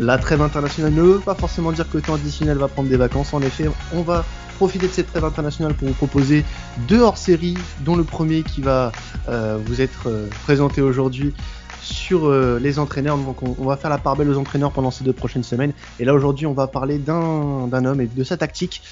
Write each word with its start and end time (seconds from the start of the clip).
La 0.00 0.16
trêve 0.16 0.40
internationale 0.40 0.94
ne 0.94 1.02
veut 1.02 1.18
pas 1.18 1.34
forcément 1.34 1.72
dire 1.72 1.86
que 1.86 1.98
le 1.98 2.02
temps 2.02 2.14
additionnel 2.14 2.56
va 2.56 2.68
prendre 2.68 2.88
des 2.88 2.96
vacances. 2.96 3.34
En 3.34 3.42
effet, 3.42 3.68
on 3.92 4.00
va 4.00 4.24
profiter 4.56 4.86
de 4.86 4.92
cette 4.92 5.08
trêve 5.08 5.26
internationale 5.26 5.74
pour 5.74 5.88
vous 5.88 5.94
proposer 5.94 6.42
deux 6.88 7.00
hors-séries, 7.00 7.58
dont 7.80 7.96
le 7.96 8.04
premier 8.04 8.42
qui 8.42 8.62
va 8.62 8.92
euh, 9.28 9.58
vous 9.62 9.82
être 9.82 10.08
euh, 10.08 10.26
présenté 10.44 10.80
aujourd'hui 10.80 11.34
sur 11.82 12.28
euh, 12.28 12.58
les 12.58 12.78
entraîneurs. 12.78 13.18
Donc 13.18 13.42
on, 13.42 13.66
va 13.66 13.76
faire 13.76 13.90
la 13.90 13.98
part 13.98 14.16
belle 14.16 14.30
aux 14.30 14.38
entraîneurs 14.38 14.72
pendant 14.72 14.90
ces 14.90 15.04
deux 15.04 15.12
prochaines 15.12 15.42
semaines. 15.42 15.74
Et 15.98 16.06
là 16.06 16.14
aujourd'hui, 16.14 16.46
on 16.46 16.54
va 16.54 16.66
parler 16.66 16.96
d'un 16.96 17.84
homme 17.84 18.00
et 18.00 18.06
de 18.06 18.24
sa 18.24 18.38
tactique 18.38 18.82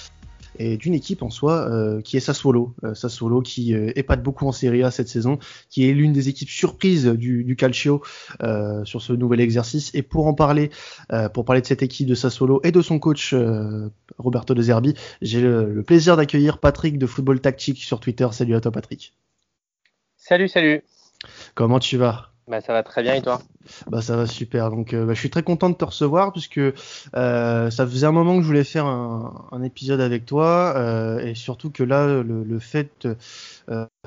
et 0.59 0.77
d'une 0.77 0.95
équipe 0.95 1.23
en 1.23 1.31
soi 1.31 1.69
euh, 1.71 2.01
qui 2.01 2.17
est 2.17 2.21
Sassuolo. 2.21 2.75
Euh, 2.85 2.95
Sassuolo 2.95 3.43
qui 3.43 3.75
euh, 3.75 3.93
épate 3.97 4.23
beaucoup 4.23 4.47
en 4.47 4.53
Serie 4.53 4.83
A 4.83 4.91
cette 4.91 5.09
saison, 5.09 5.39
qui 5.71 5.89
est 5.89 5.93
l'une 5.93 6.13
des 6.13 6.29
équipes 6.29 6.49
surprises 6.49 7.07
du, 7.07 7.45
du 7.45 7.57
Calcio 7.57 8.03
sur 8.85 9.03
ce 9.03 9.13
nouvel 9.13 9.41
exercice. 9.41 9.91
Et 9.95 10.03
pour 10.03 10.27
en 10.27 10.35
parler, 10.35 10.71
pour 11.35 11.45
parler 11.45 11.61
de 11.61 11.67
cette 11.67 11.83
équipe 11.83 12.07
de 12.07 12.15
Sassuolo 12.15 12.61
et 12.65 12.73
de 12.73 12.83
son 12.83 12.99
coach 12.99 13.35
Roberto 14.19 14.55
De 14.55 14.63
Zerbi, 14.63 14.95
j'ai 15.23 15.41
le, 15.41 15.73
le, 15.73 15.83
plaisir 15.83 16.17
d'accueillir 16.17 16.59
Patrick 16.59 16.99
de 16.99 17.07
Football 17.07 17.41
Tactique 17.41 17.79
sur 17.79 18.01
Twitter. 18.01 18.29
Salut 18.33 18.55
à 18.55 18.61
toi 18.61 18.73
Patrick. 18.73 19.15
Salut, 20.17 20.49
salut. 20.49 20.83
Comment 21.55 21.79
tu 21.79 21.97
vas? 21.97 22.33
Bah, 22.49 22.61
ça 22.61 22.73
va 22.73 22.83
très 22.83 23.03
bien 23.03 23.15
et 23.15 23.23
toi? 23.23 23.41
Bah 23.89 24.01
ça 24.01 24.17
va 24.17 24.27
super. 24.27 24.71
Donc 24.71 24.95
euh, 24.95 25.05
bah, 25.05 25.15
je 25.15 25.19
suis 25.19 25.31
très 25.31 25.43
content 25.43 25.69
de 25.69 25.75
te 25.75 25.85
recevoir 25.85 26.33
puisque 26.33 26.59
euh, 26.59 27.71
ça 27.71 27.87
faisait 27.87 28.07
un 28.07 28.13
moment 28.13 28.37
que 28.37 28.43
je 28.43 28.47
voulais 28.47 28.65
faire 28.65 28.87
un, 28.87 29.47
un 29.53 29.63
épisode 29.63 30.01
avec 30.01 30.25
toi 30.25 30.73
euh, 30.77 31.19
et 31.19 31.35
surtout 31.35 31.71
que 31.71 31.83
là 31.83 32.23
le, 32.23 32.45
le 32.45 32.59
fait 32.59 33.07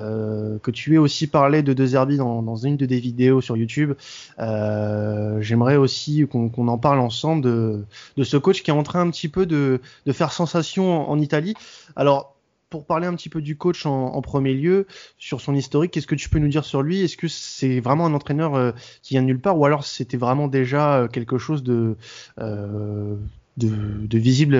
euh, 0.00 0.58
que 0.58 0.70
tu 0.72 0.94
aies 0.94 0.98
aussi 0.98 1.28
parlé 1.28 1.62
de 1.62 1.72
De 1.72 1.86
Zerbi 1.86 2.16
dans, 2.16 2.42
dans, 2.42 2.56
une 2.56 2.76
de 2.76 2.86
tes 2.86 2.98
vidéos 2.98 3.40
sur 3.40 3.56
YouTube, 3.56 3.92
euh, 4.40 5.40
j'aimerais 5.40 5.76
aussi 5.76 6.26
qu'on 6.26 6.48
qu 6.48 6.60
en 6.60 6.78
parle 6.78 6.98
ensemble 6.98 7.42
de, 7.42 7.84
de, 8.16 8.24
ce 8.24 8.36
coach 8.36 8.62
qui 8.62 8.70
est 8.70 8.74
en 8.74 8.82
train 8.82 9.00
un 9.00 9.10
petit 9.10 9.28
peu 9.28 9.46
de, 9.46 9.80
de 10.06 10.12
faire 10.12 10.32
sensation 10.32 10.92
en, 10.92 11.10
en 11.10 11.20
Italie. 11.20 11.54
Alors 11.94 12.31
pour 12.72 12.86
parler 12.86 13.06
un 13.06 13.14
petit 13.14 13.28
peu 13.28 13.42
du 13.42 13.58
coach 13.58 13.84
en, 13.84 14.22
premier 14.22 14.54
lieu, 14.54 14.86
sur 15.18 15.42
son 15.42 15.54
historique, 15.54 15.92
qu'est-ce 15.92 16.06
que 16.06 16.14
tu 16.14 16.30
peux 16.30 16.38
nous 16.38 16.48
dire 16.48 16.64
sur 16.64 16.82
lui? 16.82 17.02
Est-ce 17.02 17.18
que 17.18 17.28
c'est 17.28 17.80
vraiment 17.80 18.06
un 18.06 18.14
entraîneur 18.14 18.54
euh, 18.54 18.72
qui 19.02 19.12
vient 19.12 19.20
de 19.20 19.26
nulle 19.26 19.40
part 19.40 19.58
ou 19.58 19.66
alors 19.66 19.84
c'était 19.84 20.16
vraiment 20.16 20.48
déjà 20.48 21.02
euh, 21.02 21.08
quelque 21.08 21.36
chose 21.36 21.62
de, 21.62 21.98
euh, 22.40 23.16
visible 23.58 24.58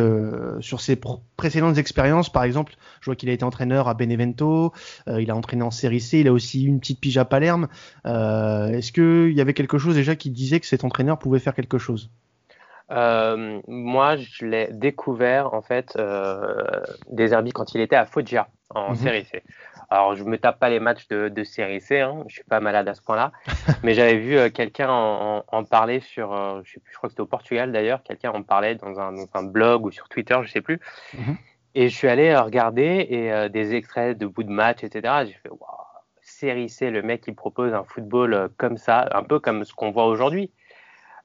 sur 0.61 0.83
ses 0.83 1.01
précédentes 1.39 1.79
expériences? 1.79 2.31
Par 2.31 2.45
exemple, 2.45 2.75
je 3.01 3.07
vois 3.07 3.17
qu'il 3.17 3.31
a 3.31 3.33
été 3.33 3.45
entraîneur 3.45 3.89
à 3.89 3.95
Benevento, 3.95 4.75
il 5.07 5.31
a 5.31 5.35
entraîné 5.35 5.63
en 5.63 5.71
Série 5.71 6.01
C, 6.01 6.21
il 6.21 6.29
a 6.29 6.33
aussi 6.35 6.65
eu 6.65 6.69
une 6.69 6.81
petite 6.81 7.01
pige 7.01 7.17
à 7.17 7.25
Palerme. 7.25 7.69
Est-ce 8.05 8.93
qu'il 8.93 9.35
y 9.35 9.41
avait 9.41 9.55
quelque 9.55 9.79
chose 9.79 9.95
déjà 9.95 10.17
qui 10.17 10.29
disait 10.29 10.61
que 10.61 10.67
cet 10.67 10.85
entraîneur 10.85 11.19
pouvait 11.19 11.39
faire 11.39 11.55
quelque 11.55 11.79
chose? 11.79 12.11
Euh, 12.93 13.61
moi, 13.67 14.17
je 14.17 14.45
l'ai 14.45 14.69
découvert 14.71 15.55
en 15.55 15.63
fait 15.63 15.95
euh, 15.97 16.63
des 17.09 17.33
Herbie 17.33 17.53
quand 17.53 17.75
il 17.75 17.81
était 17.81 17.97
à 17.97 18.05
Foggia 18.05 18.49
en 18.71 18.91
mm 18.91 18.93
-hmm. 18.93 18.97
série 18.97 19.25
C. 19.25 19.43
Alors, 19.91 20.15
je 20.15 20.25
me 20.25 20.39
tape 20.39 20.59
pas 20.59 20.71
les 20.71 20.81
matchs 20.81 21.07
de, 21.09 21.29
de 21.29 21.45
série 21.45 21.81
C, 21.81 22.01
hein, 22.01 22.25
je 22.29 22.35
suis 22.37 22.45
pas 22.45 22.61
malade 22.61 22.89
à 22.89 22.95
ce 22.95 23.03
point-là, 23.03 23.33
mais 23.83 23.93
j'avais 23.95 24.17
vu 24.17 24.39
euh, 24.39 24.49
quelqu'un 24.49 24.89
en, 24.89 25.45
en, 25.53 25.59
en, 25.59 25.65
parler 25.65 26.01
sur, 26.01 26.29
je 26.65 26.73
sais 26.73 26.81
plus, 26.81 26.93
je 26.93 26.97
crois 26.97 27.09
que 27.09 27.13
c'était 27.13 27.27
au 27.29 27.35
Portugal 27.37 27.73
d'ailleurs, 27.73 28.03
quelqu'un 28.03 28.33
en 28.33 28.43
parlait 28.43 28.75
dans 28.75 28.95
un, 29.01 29.13
dans 29.13 29.29
un, 29.35 29.43
blog 29.57 29.85
ou 29.87 29.91
sur 29.91 30.09
Twitter, 30.09 30.39
je 30.45 30.51
sais 30.55 30.63
plus. 30.69 30.79
Mm 31.15 31.21
-hmm. 31.23 31.37
Et 31.75 31.85
je 31.91 31.95
suis 32.01 32.11
allé 32.15 32.27
regarder 32.49 32.91
et 33.17 33.25
des 33.59 33.67
extraits 33.79 34.13
de 34.23 34.27
bouts 34.33 34.49
de 34.53 34.57
match, 34.63 34.81
etc. 34.87 34.95
J'ai 35.27 35.39
fait, 35.43 35.53
waouh, 35.61 35.87
série 36.21 36.69
C, 36.77 36.79
le 36.99 37.03
mec 37.09 37.21
il 37.31 37.35
propose 37.45 37.73
un 37.81 37.85
football 37.93 38.31
comme 38.61 38.77
ça, 38.87 38.97
un 39.21 39.25
peu 39.31 39.39
comme 39.45 39.61
ce 39.69 39.73
qu'on 39.79 39.91
voit 39.97 40.09
aujourd'hui 40.15 40.47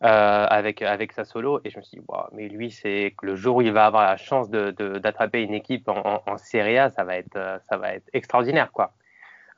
avec, 0.01 0.81
avec 0.81 1.11
sa 1.11 1.25
solo. 1.25 1.59
Et 1.63 1.69
je 1.69 1.77
me 1.77 1.83
suis 1.83 1.97
dit, 1.97 2.05
wow, 2.07 2.25
mais 2.33 2.47
lui, 2.47 2.71
c'est 2.71 3.13
que 3.17 3.25
le 3.25 3.35
jour 3.35 3.57
où 3.57 3.61
il 3.61 3.71
va 3.71 3.85
avoir 3.85 4.03
la 4.03 4.17
chance 4.17 4.49
d'attraper 4.49 5.39
de, 5.39 5.45
de, 5.45 5.49
une 5.49 5.55
équipe 5.55 5.87
en, 5.89 5.97
en, 5.97 6.23
en, 6.25 6.37
Serie 6.37 6.77
A, 6.77 6.89
ça 6.89 7.03
va 7.03 7.17
être, 7.17 7.35
euh, 7.35 7.57
ça 7.69 7.77
va 7.77 7.93
être 7.93 8.09
extraordinaire, 8.13 8.71
quoi. 8.71 8.93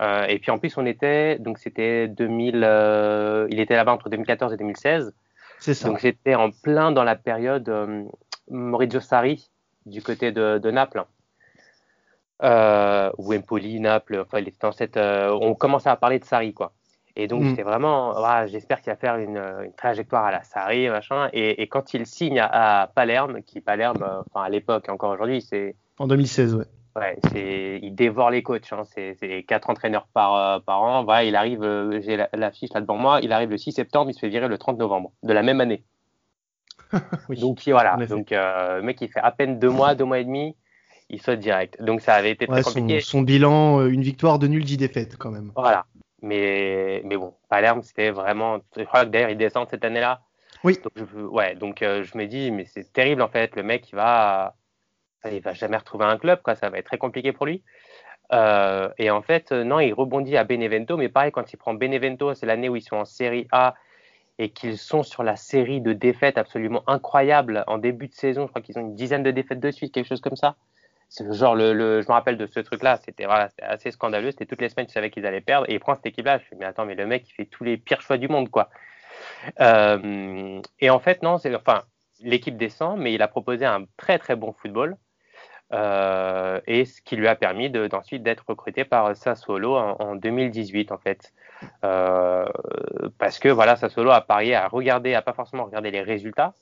Euh, 0.02 0.26
et 0.26 0.40
puis 0.40 0.52
en 0.52 0.58
plus, 0.58 0.78
on 0.78 0.86
était, 0.86 1.38
donc 1.40 1.58
c'était 1.58 2.08
2000, 2.08 2.64
euh, 2.64 3.48
il 3.50 3.60
était 3.60 3.76
là-bas 3.76 3.94
entre 3.94 4.10
2014 4.10 4.54
et 4.54 4.58
2016. 4.58 5.14
C'est 5.60 5.74
ça. 5.74 5.90
Donc 5.90 6.00
j'étais 6.00 6.36
en 6.36 6.52
plein 6.52 6.92
dans 6.92 7.04
la 7.04 7.16
période 7.16 7.68
euh, 7.68 8.06
Maurizio 8.50 9.02
Sarri 9.02 9.50
du 9.86 10.02
côté 10.02 10.32
de, 10.32 10.58
de 10.58 10.72
Naples. 10.72 11.04
Euh, 12.42 13.12
ou 13.18 13.34
Empoli, 13.34 13.82
Naples, 13.82 14.24
enfin, 14.26 14.40
il 14.40 14.48
était 14.48 14.58
dans 14.62 14.72
cette, 14.72 14.96
on 14.96 15.56
commençait 15.56 15.90
à 15.90 15.98
parler 15.98 16.20
de 16.20 16.24
Sarri, 16.24 16.54
quoi. 16.54 16.72
Et 17.20 17.28
donc, 17.28 17.42
mmh. 17.44 17.50
j'étais 17.50 17.64
vraiment, 17.64 18.14
ah, 18.16 18.48
j'espère 18.48 18.80
qu'il 18.82 18.94
va 18.94 18.96
faire 18.96 19.18
une, 19.18 19.36
une, 19.38 19.74
trajectoire 19.74 20.24
à 20.24 20.32
la 20.32 20.42
Sarri, 20.44 20.88
machin. 20.88 21.28
Et, 21.34 21.62
et 21.62 21.68
quand 21.68 21.94
il 21.94 22.06
signe 22.06 22.40
à, 22.40 22.84
à, 22.84 22.88
Palerme, 22.88 23.44
qui 23.44 23.60
Palerme, 23.60 24.04
euh, 24.04 24.22
enfin 24.32 24.46
à 24.46 24.50
l'époque, 24.50 24.88
encore 24.88 25.12
aujourd'hui, 25.12 25.42
c'est. 25.42 25.76
En 25.98 26.08
2016, 26.08 26.56
ouais. 26.56 26.64
Ouais, 26.96 27.18
c'est, 27.30 27.80
il 27.84 27.94
dévore 27.94 28.30
les 28.30 28.42
coachs. 28.42 28.72
Hein. 28.72 28.84
C'est, 28.86 29.18
c'est 29.20 29.44
quatre 29.44 29.70
entraîneurs 29.70 30.08
par, 30.14 30.34
euh, 30.34 30.60
par 30.60 30.82
an. 30.82 31.04
Voilà, 31.04 31.26
il 31.26 31.36
arrive, 31.36 31.62
euh, 31.62 32.00
j'ai 32.00 32.16
la, 32.16 32.30
la, 32.32 32.52
fiche 32.52 32.70
là 32.74 32.80
devant 32.80 32.98
moi, 32.98 33.20
il 33.22 33.34
arrive 33.34 33.50
le 33.50 33.58
6 33.58 33.74
septembre, 33.74 34.10
il 34.12 34.14
se 34.14 34.20
fait 34.20 34.30
virer 34.30 34.48
le 34.48 34.58
30 34.58 34.78
novembre 34.78 35.12
de 35.22 35.34
la 35.34 35.44
même 35.44 35.60
année. 35.60 35.84
oui, 37.28 37.38
donc 37.38 37.68
voilà, 37.68 37.98
donc 38.08 38.32
le 38.32 38.82
mec 38.82 39.00
il 39.02 39.10
fait 39.10 39.20
à 39.20 39.32
peine 39.32 39.60
deux 39.60 39.70
mois, 39.70 39.94
deux 39.94 40.06
mois 40.06 40.20
et 40.20 40.24
demi, 40.24 40.56
il 41.10 41.22
saute 41.22 41.40
direct. 41.40 41.80
Donc 41.84 42.00
ça 42.02 42.14
avait 42.16 42.32
été 42.32 42.48
très 42.48 42.56
ouais, 42.56 42.64
compliqué. 42.64 43.02
Son, 43.02 43.20
son, 43.20 43.22
bilan, 43.22 43.86
une 43.86 44.02
victoire 44.02 44.40
de 44.40 44.48
nul, 44.48 44.64
dix 44.64 44.78
défaites 44.78 45.16
quand 45.16 45.30
même. 45.30 45.52
Voilà, 45.56 45.86
mais, 46.22 47.02
mais 47.06 47.18
bon, 47.18 47.36
Palerme, 47.50 47.82
c'était 47.82 48.12
vraiment. 48.12 48.60
Je 48.76 48.84
crois 48.84 49.06
que 49.06 49.10
d'ailleurs, 49.10 49.30
ils 49.30 49.38
descendent 49.38 49.70
cette 49.70 49.86
année-là. 49.86 50.22
Oui. 50.64 50.78
Donc, 50.84 50.94
je, 50.96 51.20
ouais, 51.20 51.56
donc 51.56 51.82
euh, 51.82 52.04
je 52.04 52.18
me 52.18 52.26
dis, 52.26 52.52
mais 52.52 52.66
c'est 52.66 52.92
terrible 52.92 53.22
en 53.22 53.30
fait. 53.30 53.56
Le 53.56 53.64
mec, 53.64 53.90
il 53.92 53.96
va, 53.96 54.56
il 55.30 55.42
va 55.42 55.54
jamais 55.54 55.78
retrouver 55.78 56.06
un 56.06 56.18
club, 56.18 56.42
quoi. 56.42 56.56
Ça 56.56 56.70
va 56.70 56.78
être 56.78 56.86
très 56.86 56.98
compliqué 56.98 57.32
pour 57.32 57.46
lui. 57.46 57.64
Euh, 58.32 58.90
et 58.98 59.10
en 59.10 59.22
fait, 59.22 59.52
non, 59.52 59.80
il 59.80 59.94
rebondit 59.94 60.38
à 60.38 60.44
Benevento, 60.44 60.98
mais 60.98 61.10
pareil, 61.10 61.32
quand 61.32 61.52
il 61.52 61.58
prend 61.58 61.74
Benevento, 61.74 62.34
c'est 62.34 62.46
l'année 62.46 62.70
où 62.70 62.76
ils 62.76 62.82
sont 62.82 62.98
en 62.98 63.06
Série 63.06 63.48
A 63.52 63.76
et 64.38 64.50
qu'ils 64.50 64.78
sont 64.78 65.04
sur 65.04 65.24
la 65.24 65.36
série 65.36 65.82
de 65.82 65.94
défaites 65.94 66.38
absolument 66.38 66.84
incroyable 66.88 67.64
en 67.68 67.78
début 67.78 68.08
de 68.08 68.14
saison. 68.14 68.44
Je 68.46 68.50
crois 68.50 68.62
qu'ils 68.62 68.78
ont 68.78 68.82
une 68.82 68.96
dizaine 68.96 69.24
de 69.24 69.32
défaites 69.32 69.60
de 69.60 69.72
suite, 69.72 69.94
quelque 69.94 70.08
chose 70.08 70.22
comme 70.22 70.36
ça 70.36 70.56
genre 71.32 71.56
le, 71.56 72.02
je 72.02 72.08
me 72.08 72.14
rappelle 72.14 72.38
de 72.38 72.46
ce 72.46 72.60
truc 72.60 72.84
là 72.84 72.98
c'était 73.04 73.26
assez 73.62 73.92
scandaleux 73.92 74.32
c'était 74.32 74.46
toutes 74.46 74.62
les 74.62 74.70
semaines 74.70 74.88
tu 74.88 74.94
savais 74.94 75.10
qu'ils 75.10 75.26
allaient 75.26 75.42
perdre 75.42 75.70
et 75.70 75.74
il 75.74 75.80
prend 75.80 75.96
cette 75.96 76.06
équipe 76.06 76.26
là 76.26 76.38
je 76.38 76.44
me 76.44 76.48
suis 76.48 76.56
mais 76.58 76.66
attends 76.66 76.86
mais 76.86 76.96
le 76.96 77.08
mec 77.08 77.28
il 77.30 77.34
fait 77.34 77.46
tous 77.46 77.64
les 77.64 77.78
pires 77.78 78.02
choix 78.02 78.18
du 78.18 78.28
monde 78.28 78.50
quoi. 78.50 78.70
Euh, 79.60 80.62
et 80.80 80.90
en 80.90 81.00
fait 81.00 81.24
non 81.24 81.38
c'est 81.38 81.54
enfin 81.56 81.84
l'équipe 82.22 82.58
descend 82.58 83.00
mais 83.00 83.14
il 83.14 83.22
a 83.22 83.28
proposé 83.28 83.66
un 83.66 83.86
très 83.98 84.20
très 84.20 84.36
bon 84.36 84.54
football 84.54 84.98
euh, 85.72 86.60
et 86.66 86.86
ce 86.86 87.02
qui 87.02 87.16
lui 87.16 87.28
a 87.28 87.36
permis 87.36 87.70
d'ensuite 87.70 88.24
d'être 88.24 88.44
recruté 88.48 88.86
par 88.86 89.16
Sassuolo 89.16 89.76
en, 89.76 89.96
en 90.00 90.16
2018 90.16 90.92
en 90.92 90.98
fait. 90.98 91.32
Euh, 91.84 92.46
parce 93.20 93.38
que 93.38 93.50
voilà 93.50 93.76
Sassuolo 93.76 94.12
a 94.12 94.22
parié 94.22 94.56
à 94.56 94.68
regarder 94.68 95.14
à 95.14 95.22
pas 95.22 95.34
forcément 95.34 95.66
regarder 95.66 95.92
les 95.92 96.02
résultats 96.02 96.54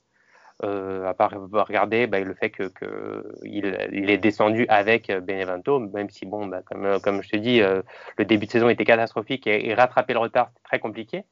à 0.64 1.14
part 1.14 1.34
regarder 1.52 2.08
bah, 2.08 2.20
le 2.20 2.34
fait 2.34 2.50
que, 2.50 2.64
que 2.64 3.24
il, 3.44 3.66
est 3.66 4.18
descendu 4.18 4.66
avec 4.70 5.12
Benevento, 5.12 5.80
même 5.80 6.10
si 6.10 6.26
bon, 6.26 6.48
bah, 6.48 6.62
comme, 6.66 7.00
comme 7.02 7.22
je 7.22 7.30
te 7.30 7.38
dis, 7.38 7.62
euh, 7.62 7.82
le 8.18 8.26
début 8.26 8.48
de 8.48 8.52
saison 8.52 8.70
était 8.70 8.86
catastrophique 8.86 9.46
et, 9.48 9.74
rattraper 9.76 10.14
le 10.14 10.20
retard 10.20 10.50
c'était 10.50 10.64
très 10.64 10.80
compliqué. 10.80 11.24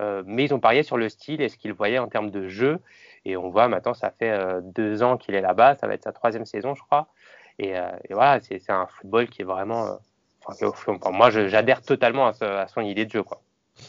Euh, 0.00 0.22
mais 0.26 0.44
ils 0.44 0.54
ont 0.54 0.60
parié 0.60 0.82
sur 0.82 0.96
le 0.96 1.08
style 1.08 1.40
et 1.40 1.48
ce 1.48 1.56
qu'ils 1.56 1.72
voyaient 1.72 1.98
en 1.98 2.08
termes 2.08 2.30
de 2.30 2.48
jeu. 2.48 2.80
Et 3.24 3.36
on 3.36 3.50
voit 3.50 3.68
maintenant, 3.68 3.94
ça 3.94 4.10
fait 4.10 4.30
euh, 4.30 4.60
deux 4.62 5.02
ans 5.02 5.16
qu'il 5.16 5.34
est 5.34 5.40
là-bas, 5.40 5.76
ça 5.76 5.86
va 5.86 5.94
être 5.94 6.02
sa 6.02 6.12
troisième 6.12 6.46
saison, 6.46 6.74
je 6.74 6.82
crois. 6.82 7.08
Et, 7.58 7.78
euh, 7.78 7.90
et 8.08 8.14
voilà, 8.14 8.40
c'est 8.40 8.70
un 8.70 8.86
football 8.86 9.28
qui 9.28 9.42
est 9.42 9.44
vraiment. 9.44 9.98
Enfin, 10.46 11.10
moi, 11.10 11.30
j'adhère 11.30 11.80
totalement 11.80 12.26
à, 12.26 12.44
à 12.44 12.68
son 12.68 12.80
idée 12.80 13.06
de 13.06 13.10
jeu, 13.10 13.22
quoi. 13.22 13.40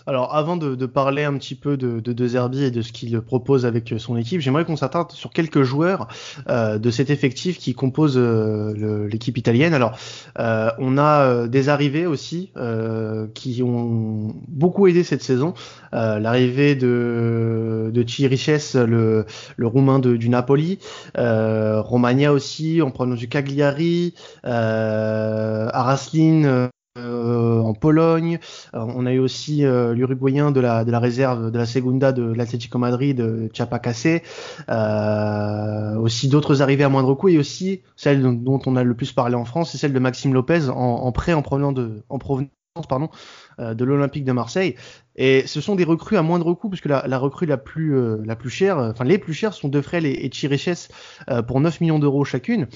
Alors, 0.08 0.36
avant 0.36 0.58
de, 0.58 0.76
de, 0.76 0.86
parler 0.86 1.24
un 1.24 1.34
petit 1.38 1.56
peu 1.56 1.78
de, 1.78 2.00
de, 2.00 2.14
de 2.14 2.28
Zerbi 2.28 2.64
et 2.64 2.72
de 2.72 2.82
ce 2.82 2.92
qu'il 2.92 3.20
propose 3.22 3.66
avec 3.66 3.94
son 3.98 4.18
équipe, 4.18 4.42
j'aimerais 4.42 4.66
qu'on 4.66 4.76
s'attarde 4.76 5.12
sur 5.12 5.32
quelques 5.32 5.64
joueurs 5.64 6.08
euh, 6.50 6.78
de 6.78 6.92
cet 6.92 7.10
effectif 7.10 7.58
qui 7.58 7.74
compose 7.74 8.16
euh, 8.18 9.08
l'équipe 9.08 9.38
italienne. 9.38 9.74
Alors, 9.74 9.98
euh, 10.40 10.70
on 10.80 10.98
a 10.98 11.22
euh, 11.22 11.48
des 11.48 11.70
arrivées 11.70 12.06
aussi 12.06 12.52
euh, 12.58 13.28
qui 13.34 13.64
ont 13.64 14.36
beaucoup 14.48 14.88
aidé 14.88 15.04
cette 15.04 15.24
saison. 15.24 15.54
Euh, 15.94 16.20
l'arrivée 16.20 16.76
de, 16.76 17.90
de 17.94 18.04
Chiriches, 18.04 18.74
le, 18.76 19.26
le 19.56 19.68
roumain 19.68 20.00
du 20.00 20.30
Napoli, 20.30 20.80
Romagna 21.16 22.34
aussi, 22.34 22.82
en 22.82 22.92
prenant 22.92 23.16
du 23.16 23.28
Cagliari, 23.28 24.14
Araslin 25.74 26.70
euh, 26.98 27.60
en 27.60 27.74
Pologne. 27.74 28.40
Euh, 28.74 28.80
on 28.80 29.06
a 29.06 29.14
eu 29.14 29.20
aussi 29.20 29.66
euh, 29.66 29.94
l'Uruguayen 29.94 30.52
de 30.52 30.60
la, 30.60 30.86
de 30.86 30.92
la 30.92 31.00
réserve 31.00 31.52
de 31.52 31.58
la 31.58 31.66
Segunda 31.66 32.12
de 32.12 32.24
l'Atlético 32.24 32.78
Madrid, 32.78 33.18
de 33.18 33.50
Chapacase. 33.54 34.22
Euh, 34.70 35.96
aussi 35.98 36.30
d'autres 36.30 36.62
arrivées 36.62 36.84
à 36.84 36.90
moindre 36.90 37.14
coût 37.16 37.30
et 37.30 37.38
aussi 37.38 37.82
celle 37.96 38.22
dont 38.22 38.62
on 38.66 38.76
a 38.76 38.84
le 38.84 38.96
plus 38.96 39.12
parlé 39.12 39.36
en 39.36 39.46
France, 39.46 39.72
c'est 39.72 39.78
celle 39.78 39.94
de 39.94 40.00
Maxime 40.00 40.34
Lopez 40.34 40.70
en, 40.70 40.76
en 40.76 41.12
prêt 41.12 41.34
en 41.34 41.42
provenance 41.42 41.74
de, 41.74 42.04
en 42.10 42.20
provenance 42.20 42.50
pardon, 42.90 43.10
de 43.60 43.86
l'Olympique 43.86 44.26
de 44.26 44.34
Marseille. 44.34 44.76
Et 45.16 45.48
ce 45.48 45.62
sont 45.62 45.76
des 45.76 45.86
recrues 45.86 46.18
à 46.18 46.22
moindre 46.22 46.54
coût, 46.54 46.70
puisque 46.70 46.88
la, 46.88 47.18
recrue 47.18 47.46
la 47.46 47.58
plus, 47.58 47.96
euh, 47.96 48.18
la 48.26 48.36
plus 48.36 48.50
chère, 48.50 48.78
euh, 48.78 48.92
enfin 48.92 49.06
les 49.06 49.18
plus 49.18 49.34
chères 49.34 49.54
sont 49.54 49.70
Defrel 49.70 50.06
et, 50.06 50.26
et 50.26 50.30
Chiriches 50.30 50.90
euh, 51.30 51.42
pour 51.42 51.62
9 51.62 51.80
millions 51.82 52.00
d'euros 52.00 52.26
chacune. 52.26 52.68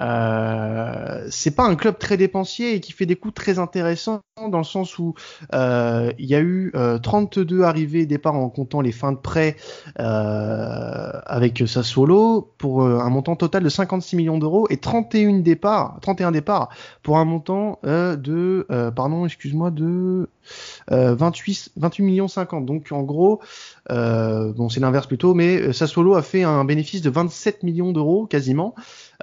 Euh, 0.00 1.26
c'est 1.30 1.54
pas 1.54 1.64
un 1.64 1.74
club 1.74 1.98
très 1.98 2.16
dépensier 2.16 2.74
et 2.74 2.80
qui 2.80 2.92
fait 2.92 3.06
des 3.06 3.16
coûts 3.16 3.30
très 3.30 3.58
intéressants 3.58 4.20
dans 4.36 4.58
le 4.58 4.64
sens 4.64 4.98
où 4.98 5.14
il 5.52 6.14
y 6.26 6.34
a 6.34 6.40
eu 6.40 6.70
32 7.02 7.62
arrivées 7.62 8.00
et 8.00 8.06
départs 8.06 8.34
en 8.34 8.50
comptant 8.50 8.82
les 8.82 8.92
fins 8.92 9.12
de 9.12 9.16
prêt 9.16 9.56
avec 9.96 11.62
Sassuolo 11.66 12.52
pour 12.58 12.82
un 12.82 13.08
montant 13.08 13.36
total 13.36 13.62
de 13.62 13.70
56 13.70 14.16
millions 14.16 14.38
d'euros 14.38 14.66
et 14.68 14.76
31 14.76 15.38
départs, 15.38 15.98
31 16.02 16.32
départs 16.32 16.68
pour 17.02 17.16
un 17.16 17.24
montant 17.24 17.78
de, 17.82 18.66
pardon, 18.94 19.24
excuse-moi, 19.24 19.70
de 19.70 20.28
28, 20.88 21.72
28 21.76 22.02
millions 22.02 22.28
50. 22.28 22.66
Donc 22.66 22.92
en 22.92 23.02
gros, 23.02 23.40
euh, 23.90 24.52
bon 24.52 24.68
c'est 24.68 24.80
l'inverse 24.80 25.06
plutôt, 25.06 25.34
mais 25.34 25.60
euh, 25.60 25.72
Sassuolo 25.72 26.14
a 26.14 26.22
fait 26.22 26.42
un 26.42 26.64
bénéfice 26.64 27.02
de 27.02 27.10
27 27.10 27.62
millions 27.62 27.92
d'euros 27.92 28.26
quasiment. 28.26 28.74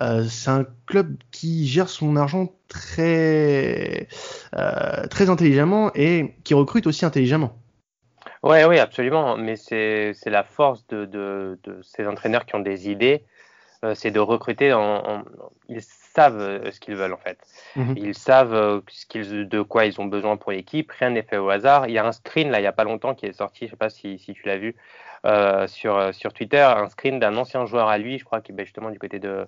Euh, 0.02 0.24
c'est 0.24 0.50
un 0.50 0.66
club 0.86 1.16
qui 1.32 1.68
gère 1.68 1.90
son 1.90 2.16
argent 2.16 2.50
très 2.68 4.08
euh, 4.56 5.08
très 5.08 5.30
intelligemment 5.30 5.92
et 5.96 6.36
qui 6.44 6.54
recrute 6.54 6.88
aussi 6.88 7.06
intelligemment. 7.06 7.58
Ouais, 8.42 8.66
oui, 8.66 8.80
absolument. 8.80 9.38
Mais 9.38 9.56
c'est 9.56 10.14
la 10.26 10.44
force 10.44 10.86
de, 10.88 11.58
ces 11.82 12.08
entraîneurs 12.08 12.46
qui 12.46 12.56
ont 12.56 12.60
des 12.60 12.90
idées, 12.90 13.24
euh, 13.84 13.96
c'est 13.96 14.12
de 14.12 14.20
recruter 14.20 14.74
en, 14.74 15.24
savent 16.16 16.40
euh, 16.40 16.72
ce 16.72 16.80
qu'ils 16.80 16.96
veulent 16.96 17.14
en 17.14 17.18
fait. 17.18 17.40
Mhm. 17.76 17.96
Ils 17.98 18.16
savent 18.16 18.54
euh, 18.54 18.82
ce 18.88 19.06
qu'ils, 19.06 19.48
de 19.48 19.62
quoi 19.62 19.86
ils 19.86 20.00
ont 20.00 20.06
besoin 20.06 20.38
pour 20.38 20.52
l'équipe. 20.52 20.92
Rien 20.92 21.12
n'est 21.12 21.24
fait 21.24 21.38
au 21.38 21.50
hasard. 21.50 21.88
Il 21.88 21.94
y 21.94 21.98
a 21.98 22.06
un 22.06 22.12
screen 22.12 22.52
là, 22.52 22.60
il 22.60 22.64
y 22.64 22.68
a 22.68 22.72
pas 22.72 22.84
longtemps 22.84 23.16
qui 23.16 23.26
est 23.26 23.34
sorti. 23.34 23.66
Je 23.66 23.72
sais 23.72 23.78
pas 23.78 23.90
si, 23.90 24.20
si 24.20 24.34
tu 24.34 24.46
l'as 24.46 24.58
vu 24.58 24.76
euh, 25.26 25.68
sur 25.68 26.14
sur 26.14 26.34
Twitter, 26.34 26.62
un 26.62 26.90
screen 26.90 27.20
d'un 27.20 27.36
ancien 27.38 27.66
joueur 27.66 27.88
à 27.88 27.98
lui, 27.98 28.20
je 28.20 28.26
crois, 28.26 28.42
qui 28.42 28.52
est 28.52 28.66
justement 28.66 28.92
du 28.92 29.00
côté 29.00 29.20
de 29.20 29.48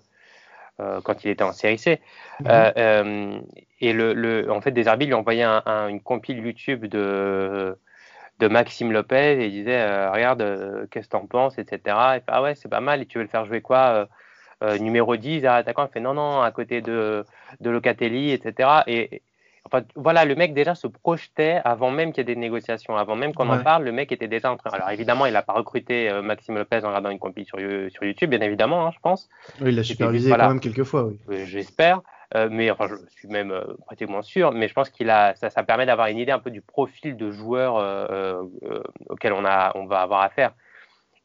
euh, 0.80 1.02
quand 1.02 1.24
il 1.24 1.30
était 1.30 1.44
en 1.44 1.54
série 1.54 1.78
C. 1.78 2.02
Mhm. 2.40 2.48
Euh, 2.50 3.40
et 3.82 3.94
le, 3.94 4.14
le, 4.14 4.52
en 4.52 4.62
fait, 4.62 4.72
des 4.72 4.88
arbitres 4.88 5.10
lui 5.10 5.16
envoyé 5.16 5.44
un, 5.44 5.62
un, 5.66 5.88
une 5.88 6.02
compile 6.02 6.40
YouTube 6.40 6.86
de 6.86 7.78
de 8.40 8.48
Maxime 8.50 8.92
Lopez 8.92 9.42
et 9.42 9.46
il 9.46 9.52
disait 9.52 10.10
regarde 10.10 10.90
qu'est-ce 10.92 11.08
que 11.08 11.12
t'en 11.12 11.26
penses 11.26 11.58
etc 11.58 11.78
et 12.18 12.22
ah 12.28 12.42
ouais 12.42 12.54
c'est 12.54 12.68
pas 12.68 12.82
mal 12.82 13.02
et 13.02 13.06
tu 13.06 13.18
veux 13.18 13.24
le 13.24 13.30
faire 13.30 13.46
jouer 13.46 13.62
quoi 13.62 14.10
euh, 14.64 14.78
numéro 14.78 15.16
10, 15.16 15.46
attaquant, 15.46 15.88
il 15.90 15.92
fait 15.92 16.00
non, 16.00 16.14
non, 16.14 16.42
à 16.42 16.52
côté 16.52 16.82
de, 16.82 17.26
de 17.62 17.70
Locatelli, 17.70 18.32
etc. 18.32 18.70
Et, 18.88 19.22
enfin, 19.66 19.84
voilà, 19.96 20.26
le 20.26 20.36
mec 20.36 20.54
déjà 20.54 20.76
se 20.76 20.88
projetait 20.88 21.62
avant 21.64 21.92
même 21.92 22.12
qu'il 22.12 22.28
y 22.28 22.32
ait 22.32 22.36
des 22.36 22.40
négociations, 22.40 22.96
avant 22.96 23.16
même 23.16 23.34
qu'on 23.34 23.50
ouais. 23.50 23.58
en 23.58 23.64
parle, 23.64 23.84
le 23.84 23.92
mec 23.92 24.12
était 24.12 24.28
déjà 24.28 24.52
en 24.52 24.58
train. 24.58 24.70
Alors 24.72 24.90
évidemment, 24.90 25.26
il 25.26 25.34
n'a 25.34 25.42
pas 25.42 25.54
recruté 25.54 26.10
euh, 26.10 26.22
Maxime 26.22 26.56
Lopez 26.56 26.84
en 26.84 26.88
regardant 26.88 27.10
une 27.10 27.20
compil 27.20 27.46
sur, 27.46 27.58
sur 27.60 28.04
YouTube, 28.04 28.30
bien 28.30 28.42
évidemment, 28.42 28.88
hein, 28.88 28.92
je 28.94 29.00
pense. 29.02 29.30
Oui, 29.62 29.70
il 29.70 29.76
l'a 29.76 29.84
supervisé 29.84 30.30
voilà. 30.30 30.46
quand 30.46 30.52
même 30.52 30.60
quelques 30.60 30.84
fois, 30.84 31.08
oui. 31.28 31.46
J'espère. 31.46 32.02
Euh, 32.36 32.50
mais 32.52 32.72
enfin, 32.72 32.88
je 32.88 32.96
suis 33.18 33.28
même 33.28 33.52
euh, 33.52 33.64
pratiquement 33.86 34.22
sûr. 34.22 34.52
Mais 34.52 34.68
je 34.68 34.74
pense 34.74 34.90
qu'il 34.90 35.10
a, 35.10 35.36
ça, 35.36 35.50
ça 35.50 35.64
permet 35.64 35.86
d'avoir 35.86 36.08
une 36.08 36.18
idée 36.18 36.32
un 36.32 36.40
peu 36.40 36.52
du 36.52 36.62
profil 36.62 37.16
de 37.18 37.32
joueur 37.32 37.78
euh, 37.78 38.44
euh, 38.64 38.82
auquel 39.10 39.34
on 39.34 39.46
a, 39.46 39.72
on 39.76 39.86
va 39.86 40.02
avoir 40.02 40.22
affaire. 40.22 40.54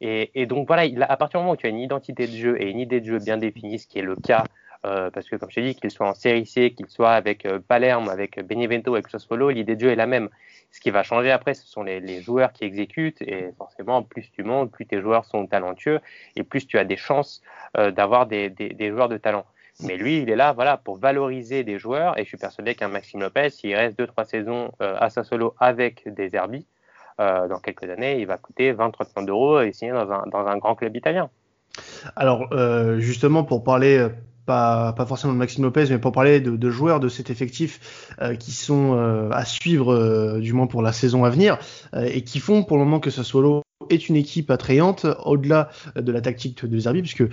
Et, 0.03 0.47
donc 0.47 0.65
voilà, 0.65 0.85
il, 0.85 1.01
à 1.03 1.15
partir 1.15 1.39
du 1.39 1.43
moment 1.43 1.53
où 1.53 1.57
tu 1.57 1.67
as 1.67 1.69
une 1.69 1.79
identité 1.79 2.25
de 2.25 2.35
jeu 2.35 2.59
et 2.59 2.69
une 2.69 2.79
idée 2.79 3.01
de 3.01 3.05
jeu 3.05 3.19
bien 3.19 3.37
définie, 3.37 3.77
ce 3.77 3.85
qui 3.85 3.99
est 3.99 4.03
le 4.03 4.15
cas, 4.15 4.45
euh, 4.83 5.11
parce 5.11 5.29
que 5.29 5.35
comme 5.35 5.51
je 5.51 5.55
t'ai 5.55 5.61
dit, 5.61 5.75
qu'il 5.75 5.91
soit 5.91 6.07
en 6.07 6.15
série 6.15 6.47
C, 6.47 6.73
qu'il 6.73 6.87
soit 6.87 7.11
avec 7.11 7.45
euh, 7.45 7.59
Palerme, 7.59 8.09
avec 8.09 8.43
Benevento, 8.43 8.95
avec 8.95 9.09
Sassuolo, 9.09 9.51
l'idée 9.51 9.75
de 9.75 9.81
jeu 9.81 9.91
est 9.91 9.95
la 9.95 10.07
même. 10.07 10.29
Ce 10.71 10.79
qui 10.79 10.89
va 10.89 11.03
changer 11.03 11.29
après, 11.29 11.53
ce 11.53 11.67
sont 11.67 11.83
les, 11.83 12.21
joueurs 12.21 12.51
qui 12.51 12.63
exécutent, 12.63 13.21
et 13.21 13.51
forcément, 13.57 14.01
plus 14.01 14.31
tu 14.31 14.43
montes, 14.43 14.71
plus 14.71 14.87
tes 14.87 15.01
joueurs 15.01 15.25
sont 15.25 15.45
talentueux, 15.45 15.99
et 16.35 16.43
plus 16.43 16.65
tu 16.65 16.79
as 16.79 16.83
des 16.83 16.97
chances 16.97 17.43
euh, 17.77 17.91
d'avoir 17.91 18.25
des, 18.25 18.51
joueurs 18.89 19.09
de 19.09 19.17
talent. 19.17 19.45
Mais 19.83 19.97
lui, 19.97 20.21
il 20.21 20.29
est 20.29 20.35
là, 20.35 20.53
voilà, 20.53 20.77
pour 20.77 20.97
valoriser 20.97 21.63
des 21.63 21.77
joueurs, 21.77 22.17
et 22.17 22.23
je 22.23 22.29
suis 22.29 22.37
persuadé 22.37 22.73
qu'un 22.73 22.87
Maxime 22.87 23.19
Lopez, 23.19 23.51
s'il 23.51 23.75
reste 23.75 23.97
deux 23.99 24.07
trois 24.07 24.25
saisons 24.25 24.71
euh, 24.81 24.95
à 24.99 25.09
Sassuolo 25.09 25.53
avec 25.59 26.07
des 26.11 26.35
Herbie, 26.35 26.65
euh, 27.21 27.47
dans 27.47 27.59
quelques 27.59 27.83
années, 27.83 28.19
il 28.19 28.25
va 28.25 28.37
coûter 28.37 28.73
20-30 28.73 28.91
millions 29.15 29.25
d'euros 29.25 29.61
et 29.61 29.73
signer 29.73 29.91
dans 29.91 30.47
un, 30.47 30.57
grand 30.57 30.75
club 30.75 30.95
italien. 30.95 31.29
Alors, 32.15 32.47
euh, 32.51 32.99
justement, 32.99 33.43
pour 33.43 33.63
parler, 33.63 33.97
euh, 33.97 34.09
pas, 34.45 34.95
forcément 35.07 35.33
de 35.33 35.37
Maxime 35.37 35.63
Lopez, 35.63 35.85
mais 35.91 35.99
pour 35.99 36.11
parler 36.11 36.41
de, 36.41 36.69
joueurs 36.69 36.99
de 36.99 37.09
cet 37.09 37.29
effectif 37.29 38.15
qui 38.39 38.51
sont 38.51 39.29
à 39.31 39.45
suivre, 39.45 40.39
du 40.39 40.51
moins 40.51 40.67
pour 40.67 40.81
la 40.81 40.91
saison 40.91 41.23
à 41.23 41.29
venir, 41.29 41.57
et 41.95 42.23
qui 42.23 42.39
font 42.39 42.63
pour 42.63 42.77
le 42.77 42.83
moment 42.83 42.99
que 42.99 43.11
Sassuolo 43.11 43.61
est 43.89 44.09
une 44.09 44.15
équipe 44.15 44.49
attrayante, 44.51 45.05
au-delà 45.23 45.69
de 45.95 46.11
la 46.11 46.21
tactique 46.21 46.65
de 46.65 46.79
Zerbi, 46.79 47.01
puisque 47.01 47.23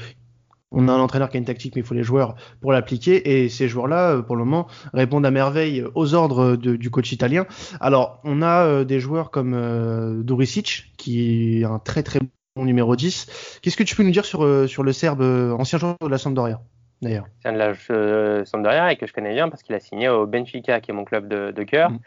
on 0.71 0.89
a 0.89 0.93
un 0.93 1.01
entraîneur 1.01 1.29
qui 1.29 1.37
a 1.37 1.41
une 1.41 1.47
tactique, 1.47 1.75
mais 1.77 1.83
il 1.83 1.87
faut 1.87 1.95
les 1.95 2.03
joueurs 2.03 2.35
pour 2.61 2.73
l'appliquer. 2.73 3.43
Et 3.43 3.49
ces 3.49 3.69
joueurs-là, 3.69 4.23
pour 4.23 4.37
le 4.37 4.45
moment, 4.45 4.67
répondent 4.93 5.27
à 5.27 5.31
merveille 5.31 5.85
aux 5.95 6.15
ordres 6.15 6.57
de, 6.57 6.77
du 6.77 6.91
coach 6.91 7.13
italien. 7.13 7.47
Alors, 7.81 8.21
on 8.25 8.43
a 8.43 8.67
euh, 8.67 8.85
des 8.85 9.01
joueurs 9.01 9.31
comme 9.31 9.55
euh, 9.55 10.23
Dorisic, 10.23 10.93
qui 10.97 11.61
est 11.61 11.65
un 11.65 11.79
très 11.79 12.03
très 12.03 12.21
bon 12.57 12.65
numéro 12.65 12.97
10. 12.97 13.61
Qu'est-ce 13.63 13.77
que 13.77 13.83
tu 13.83 13.97
peux 13.97 14.03
nous 14.03 14.11
dire 14.11 14.25
sur, 14.25 14.45
euh, 14.45 14.67
sur 14.67 14.83
le 14.83 14.93
Serbe, 14.93 15.23
ancien 15.59 15.79
joueur 15.79 15.97
de 16.01 16.09
la 16.09 16.19
Sampdoria 16.19 16.61
d'ailleurs? 17.01 17.27
C'est 17.43 17.49
un 17.49 17.53
de 17.53 17.59
la 17.59 17.73
euh, 17.91 18.45
Sampdoria 18.45 18.93
et 18.93 18.97
que 18.97 19.07
je 19.07 19.13
connais 19.13 19.33
bien 19.33 19.49
parce 19.49 19.63
qu'il 19.63 19.75
a 19.75 19.81
signé 19.81 20.09
au 20.09 20.27
Benfica, 20.27 20.81
qui 20.81 20.91
est 20.91 20.95
mon 20.95 21.05
club 21.05 21.29
de, 21.29 21.51
de 21.51 21.63
cœur. 21.63 21.91
Mmh. 21.91 21.99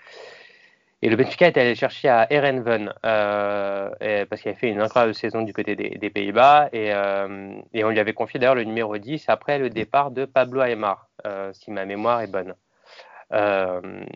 Et 1.04 1.10
le 1.10 1.16
Benfica 1.16 1.48
est 1.48 1.58
allé 1.58 1.74
chercher 1.74 2.10
à 2.10 2.32
Erenven 2.32 2.94
euh, 3.06 3.90
parce 4.30 4.42
qu'il 4.42 4.50
avait 4.50 4.60
fait 4.60 4.70
une 4.70 4.82
incroyable 4.82 5.16
saison 5.16 5.42
du 5.42 5.52
côté 5.52 5.76
des, 5.76 6.10
Pays-Bas 6.12 6.70
et, 6.74 6.94
euh, 6.94 7.60
et, 7.74 7.84
on 7.84 7.90
lui 7.90 8.00
avait 8.00 8.14
confié 8.14 8.40
d'ailleurs 8.40 8.56
le 8.56 8.66
numéro 8.66 8.96
10 8.96 9.26
après 9.28 9.58
le 9.58 9.72
départ 9.72 10.12
de 10.12 10.26
Pablo 10.26 10.62
Aymar, 10.62 11.10
euh, 11.26 11.52
si 11.54 11.72
ma 11.72 11.86
mémoire 11.86 12.22
est 12.22 12.28
bonne. 12.28 12.54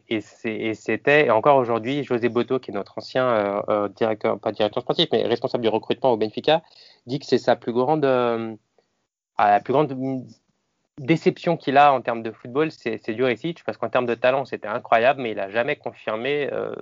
Et 0.10 0.22
c'était, 0.22 1.30
encore 1.30 1.58
aujourd'hui, 1.58 2.04
José 2.04 2.30
Boto, 2.30 2.60
qui 2.60 2.72
est 2.72 2.74
notre 2.74 2.98
ancien 2.98 3.64
directeur, 3.96 4.38
pas 4.40 4.52
directeur 4.52 4.84
sportif, 4.84 5.08
mais 5.12 5.24
responsable 5.24 5.64
du 5.64 5.70
recrutement 5.70 6.12
au 6.12 6.18
Benfica, 6.18 6.62
dit 7.08 7.20
que 7.20 7.26
c'est 7.26 7.38
sa 7.38 7.56
plus 7.56 7.72
grande, 7.72 8.04
la 8.04 9.60
plus 9.62 9.72
grande 9.72 9.96
déception 11.00 11.58
qu'il 11.58 11.78
a 11.78 11.94
en 11.94 12.02
termes 12.02 12.24
de 12.24 12.32
football, 12.32 12.72
c'est 12.72 13.16
Juricic, 13.16 13.64
parce 13.66 13.78
qu'en 13.78 13.90
termes 13.90 14.06
de 14.06 14.16
talent, 14.16 14.46
c'était 14.46 14.68
incroyable, 14.68 15.22
mais 15.22 15.32
il 15.32 15.38
n'a 15.38 15.50
jamais 15.50 15.76
confirmé 15.76 16.50
euh, 16.52 16.74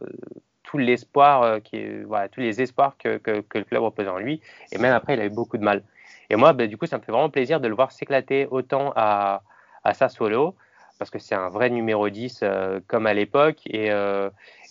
tout 0.64 0.78
l'espoir, 0.78 1.42
euh, 1.44 1.60
qui, 1.60 2.04
voilà, 2.04 2.30
tous 2.30 2.40
les 2.40 2.62
espoirs 2.62 2.96
que, 2.98 3.20
le 3.26 3.42
club 3.42 3.82
reposait 3.82 4.10
en 4.10 4.18
lui. 4.18 4.42
Et 4.72 4.78
même 4.78 4.94
après, 4.94 5.16
il 5.16 5.22
a 5.22 5.26
eu 5.26 5.30
beaucoup 5.30 5.58
de 5.58 5.64
mal. 5.64 5.84
Et 6.30 6.36
moi, 6.36 6.54
bah, 6.54 6.68
du 6.68 6.78
coup, 6.78 6.86
ça 6.86 6.98
me 6.98 7.04
fait 7.04 7.12
vraiment 7.12 7.30
plaisir 7.30 7.60
de 7.60 7.68
le 7.68 7.76
voir 7.76 7.92
s'éclater 7.92 8.48
autant 8.50 8.94
à, 8.96 9.42
à 9.84 9.94
Sassuolo, 9.94 10.56
parce 11.00 11.10
que 11.10 11.18
c'est 11.18 11.36
un 11.36 11.50
vrai 11.50 11.72
numéro 11.72 12.08
10 12.08 12.42
euh, 12.44 12.80
comme 12.88 13.08
à 13.08 13.16
l'époque. 13.16 13.62
Et, 13.66 13.90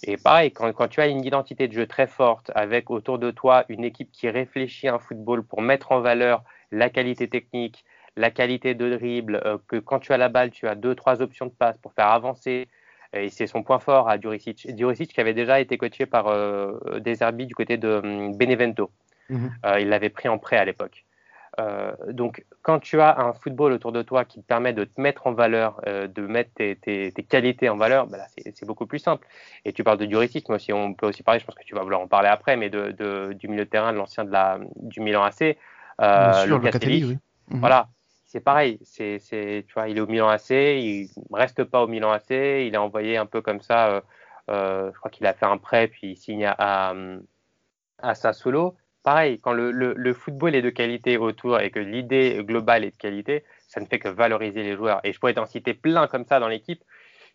et 0.04 0.16
pareil, 0.18 0.52
quand, 0.52 0.72
quand 0.72 0.88
tu 0.88 1.00
as 1.00 1.08
une 1.08 1.24
identité 1.24 1.66
de 1.66 1.72
jeu 1.72 1.86
très 1.86 2.06
forte, 2.06 2.52
avec 2.54 2.90
autour 2.90 3.18
de 3.18 3.32
toi 3.32 3.64
une 3.68 3.84
équipe 3.84 4.12
qui 4.12 4.30
réfléchit 4.30 4.86
à 4.86 4.94
un 4.94 4.98
football 5.00 5.42
pour 5.42 5.62
mettre 5.62 5.90
en 5.90 6.00
valeur 6.00 6.44
la 6.70 6.90
qualité 6.90 7.28
technique, 7.28 7.84
la 8.16 8.30
qualité 8.30 8.74
de 8.74 8.96
dribble, 8.96 9.40
euh, 9.44 9.58
que 9.68 9.76
quand 9.76 9.98
tu 9.98 10.12
as 10.12 10.18
la 10.18 10.28
balle, 10.28 10.50
tu 10.50 10.68
as 10.68 10.74
deux, 10.74 10.94
trois 10.94 11.22
options 11.22 11.46
de 11.46 11.52
passe 11.52 11.78
pour 11.78 11.92
faire 11.92 12.08
avancer. 12.08 12.68
Et 13.14 13.28
c'est 13.28 13.46
son 13.46 13.62
point 13.62 13.78
fort 13.78 14.08
à 14.08 14.16
Duricic. 14.16 14.74
Duricic 14.74 15.12
qui 15.12 15.20
avait 15.20 15.34
déjà 15.34 15.60
été 15.60 15.76
coaché 15.76 16.06
par 16.06 16.28
euh, 16.28 16.78
des 17.00 17.22
arbitres 17.22 17.48
du 17.48 17.54
côté 17.54 17.76
de 17.76 18.00
um, 18.02 18.36
Benevento. 18.36 18.90
-hmm. 19.32 19.50
euh, 19.66 19.80
il 19.80 19.88
l'avait 19.88 20.10
pris 20.10 20.28
en 20.28 20.38
prêt 20.38 20.56
à 20.56 20.64
l'époque. 20.64 21.04
Euh, 21.60 21.92
donc, 22.08 22.44
quand 22.62 22.78
tu 22.78 23.00
as 23.00 23.20
un 23.20 23.34
football 23.34 23.72
autour 23.72 23.92
de 23.92 24.02
toi 24.02 24.24
qui 24.24 24.40
te 24.40 24.46
permet 24.46 24.72
de 24.72 24.84
te 24.84 24.98
mettre 24.98 25.26
en 25.26 25.32
valeur, 25.32 25.80
euh, 25.86 26.06
de 26.06 26.22
mettre 26.22 26.50
tes, 26.54 26.76
tes, 26.76 27.12
tes, 27.12 27.22
qualités 27.22 27.68
en 27.68 27.76
valeur, 27.76 28.06
bah 28.06 28.18
c'est 28.36 28.64
beaucoup 28.64 28.86
plus 28.86 28.98
simple. 28.98 29.26
Et 29.66 29.72
tu 29.74 29.84
parles 29.84 29.98
de 29.98 30.06
Duricic, 30.06 30.48
mais 30.48 30.54
aussi 30.54 30.72
on 30.72 30.94
peut 30.94 31.06
aussi 31.06 31.22
parler, 31.22 31.40
je 31.40 31.44
pense 31.44 31.54
que 31.54 31.64
tu 31.64 31.74
vas 31.74 31.82
vouloir 31.82 32.00
en 32.00 32.08
parler 32.08 32.28
après, 32.28 32.56
mais 32.56 32.70
de, 32.70 32.92
de 32.92 33.34
du 33.34 33.48
milieu 33.48 33.66
de 33.66 33.70
terrain 33.70 33.92
de 33.92 33.98
l'ancien 33.98 34.24
de 34.24 34.32
la 34.32 34.60
du 34.76 35.00
Milan 35.00 35.22
AC, 35.24 35.58
euh, 36.00 36.32
sûr, 36.44 36.58
Locatelli, 36.58 37.04
oui. 37.04 37.18
Mm 37.48 37.56
-hmm. 37.56 37.60
Voilà, 37.60 37.88
c'est 38.32 38.40
pareil. 38.40 38.78
C'est, 38.82 39.18
c'est, 39.18 39.64
tu 39.68 39.74
vois, 39.74 39.88
il 39.88 39.98
est 39.98 40.00
au 40.00 40.06
Milan 40.06 40.28
AC, 40.28 40.50
il 40.50 41.10
reste 41.32 41.64
pas 41.64 41.82
au 41.82 41.86
Milan 41.86 42.10
AC, 42.12 42.30
il 42.30 42.70
est 42.72 42.78
envoyé 42.78 43.18
un 43.18 43.26
peu 43.26 43.42
comme 43.42 43.60
ça. 43.60 43.90
Euh, 43.90 44.00
euh, 44.50 44.90
je 44.90 44.98
crois 44.98 45.10
qu'il 45.10 45.26
a 45.26 45.34
fait 45.34 45.44
un 45.44 45.58
prêt, 45.58 45.86
puis 45.88 46.12
il 46.12 46.16
signe 46.16 46.46
à, 46.46 46.54
à, 46.58 46.94
à 47.98 48.14
Sassuolo. 48.14 48.74
Pareil, 49.02 49.38
quand 49.38 49.52
le, 49.52 49.70
le, 49.70 49.92
le, 49.94 50.14
football 50.14 50.54
est 50.54 50.62
de 50.62 50.70
qualité 50.70 51.18
autour 51.18 51.60
et 51.60 51.70
que 51.70 51.78
l'idée 51.78 52.38
globale 52.42 52.84
est 52.84 52.92
de 52.92 52.96
qualité, 52.96 53.44
ça 53.68 53.80
ne 53.80 53.86
fait 53.86 53.98
que 53.98 54.08
valoriser 54.08 54.62
les 54.62 54.76
joueurs. 54.76 55.00
Et 55.04 55.12
je 55.12 55.20
pourrais 55.20 55.34
t'en 55.34 55.44
citer 55.46 55.74
plein 55.74 56.06
comme 56.06 56.24
ça 56.24 56.40
dans 56.40 56.48
l'équipe 56.48 56.82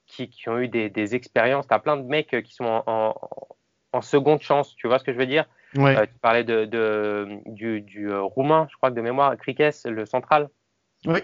qui, 0.08 0.30
qui 0.30 0.50
ont 0.50 0.58
eu 0.58 0.68
des, 0.68 0.90
des 0.90 1.14
expériences. 1.14 1.68
Tu 1.68 1.74
as 1.76 1.80
plein 1.80 1.98
de 1.98 2.08
mecs 2.08 2.42
qui 2.44 2.54
sont 2.56 2.66
en, 2.66 2.84
en, 2.88 3.16
en, 3.94 4.02
seconde 4.02 4.42
chance, 4.42 4.76
tu 4.76 4.88
vois 4.88 4.98
ce 4.98 5.04
que 5.04 5.14
je 5.14 5.18
veux 5.18 5.28
dire? 5.28 5.46
Ouais. 5.76 5.96
euh, 5.96 6.06
Tu 6.08 6.20
parlais 6.22 6.44
de, 6.44 6.66
de 6.66 7.40
du, 7.46 7.82
du 7.82 8.10
euh, 8.10 8.22
roumain, 8.24 8.68
je 8.72 8.78
crois 8.78 8.90
que 8.90 8.96
de 8.96 9.02
mémoire, 9.02 9.38
Krikes, 9.38 9.86
le 9.86 10.06
central. 10.08 10.50
Oui. 11.06 11.20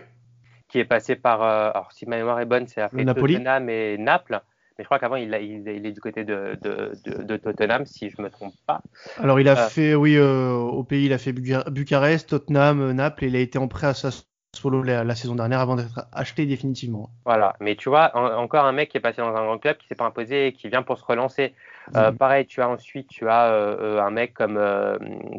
Qui 0.67 0.79
est 0.79 0.85
passé 0.85 1.15
par, 1.15 1.43
euh, 1.43 1.69
alors 1.71 1.91
si 1.91 2.05
ma 2.05 2.17
mémoire 2.17 2.39
est 2.39 2.45
bonne, 2.45 2.67
c'est 2.67 2.81
après 2.81 3.05
Tottenham 3.05 3.69
et 3.69 3.97
Naples. 3.97 4.41
mais 4.77 4.83
je 4.83 4.85
crois 4.85 4.99
qu'avant, 4.99 5.15
il, 5.15 5.33
il, 5.33 5.85
est 5.85 5.91
du 5.91 6.01
côté 6.01 6.23
de, 6.23 6.57
de, 6.61 7.37
Tottenham, 7.37 7.85
si 7.85 8.09
je 8.09 8.21
me 8.21 8.29
trompe 8.29 8.55
pas. 8.65 8.81
Alors, 9.17 9.39
il 9.39 9.47
a 9.47 9.55
fait, 9.55 9.93
oui, 9.95 10.17
au 10.19 10.83
pays, 10.83 11.05
il 11.05 11.13
a 11.13 11.17
fait 11.17 11.31
Bucarest, 11.33 12.29
Tottenham, 12.29 12.91
Naples, 12.91 13.25
et 13.25 13.27
il 13.27 13.35
a 13.35 13.39
été 13.39 13.59
en 13.59 13.67
prêt 13.67 13.87
à 13.87 13.93
Sassuolo 13.93 14.81
la, 14.81 15.03
la 15.03 15.15
saison 15.15 15.35
dernière 15.35 15.59
avant 15.59 15.75
d'être 15.75 16.07
acheté 16.11 16.45
définitivement. 16.47 17.09
Voilà, 17.25 17.55
mais 17.59 17.75
tu 17.75 17.89
vois, 17.89 18.15
encore 18.15 18.65
un 18.65 18.71
mec 18.71 18.89
qui 18.89 18.97
est 18.97 19.01
passé 19.01 19.21
dans 19.21 19.35
un 19.35 19.45
grand 19.45 19.59
club, 19.59 19.77
qui 19.77 19.87
s'est 19.87 19.95
pas 19.95 20.05
imposé 20.05 20.47
et 20.47 20.53
qui 20.53 20.69
vient 20.69 20.81
pour 20.81 20.97
se 20.97 21.05
relancer. 21.05 21.53
Mhm. 21.93 22.17
pareil, 22.17 22.47
tu 22.47 22.61
as 22.61 22.69
ensuite, 22.69 23.09
tu 23.09 23.27
as 23.27 23.51
un 23.51 24.11
mec 24.11 24.33
comme 24.33 24.59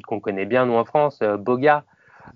qu'on 0.06 0.20
connaît 0.20 0.46
bien 0.46 0.66
nous 0.66 0.74
en 0.74 0.84
France, 0.84 1.20
Boga, 1.38 1.84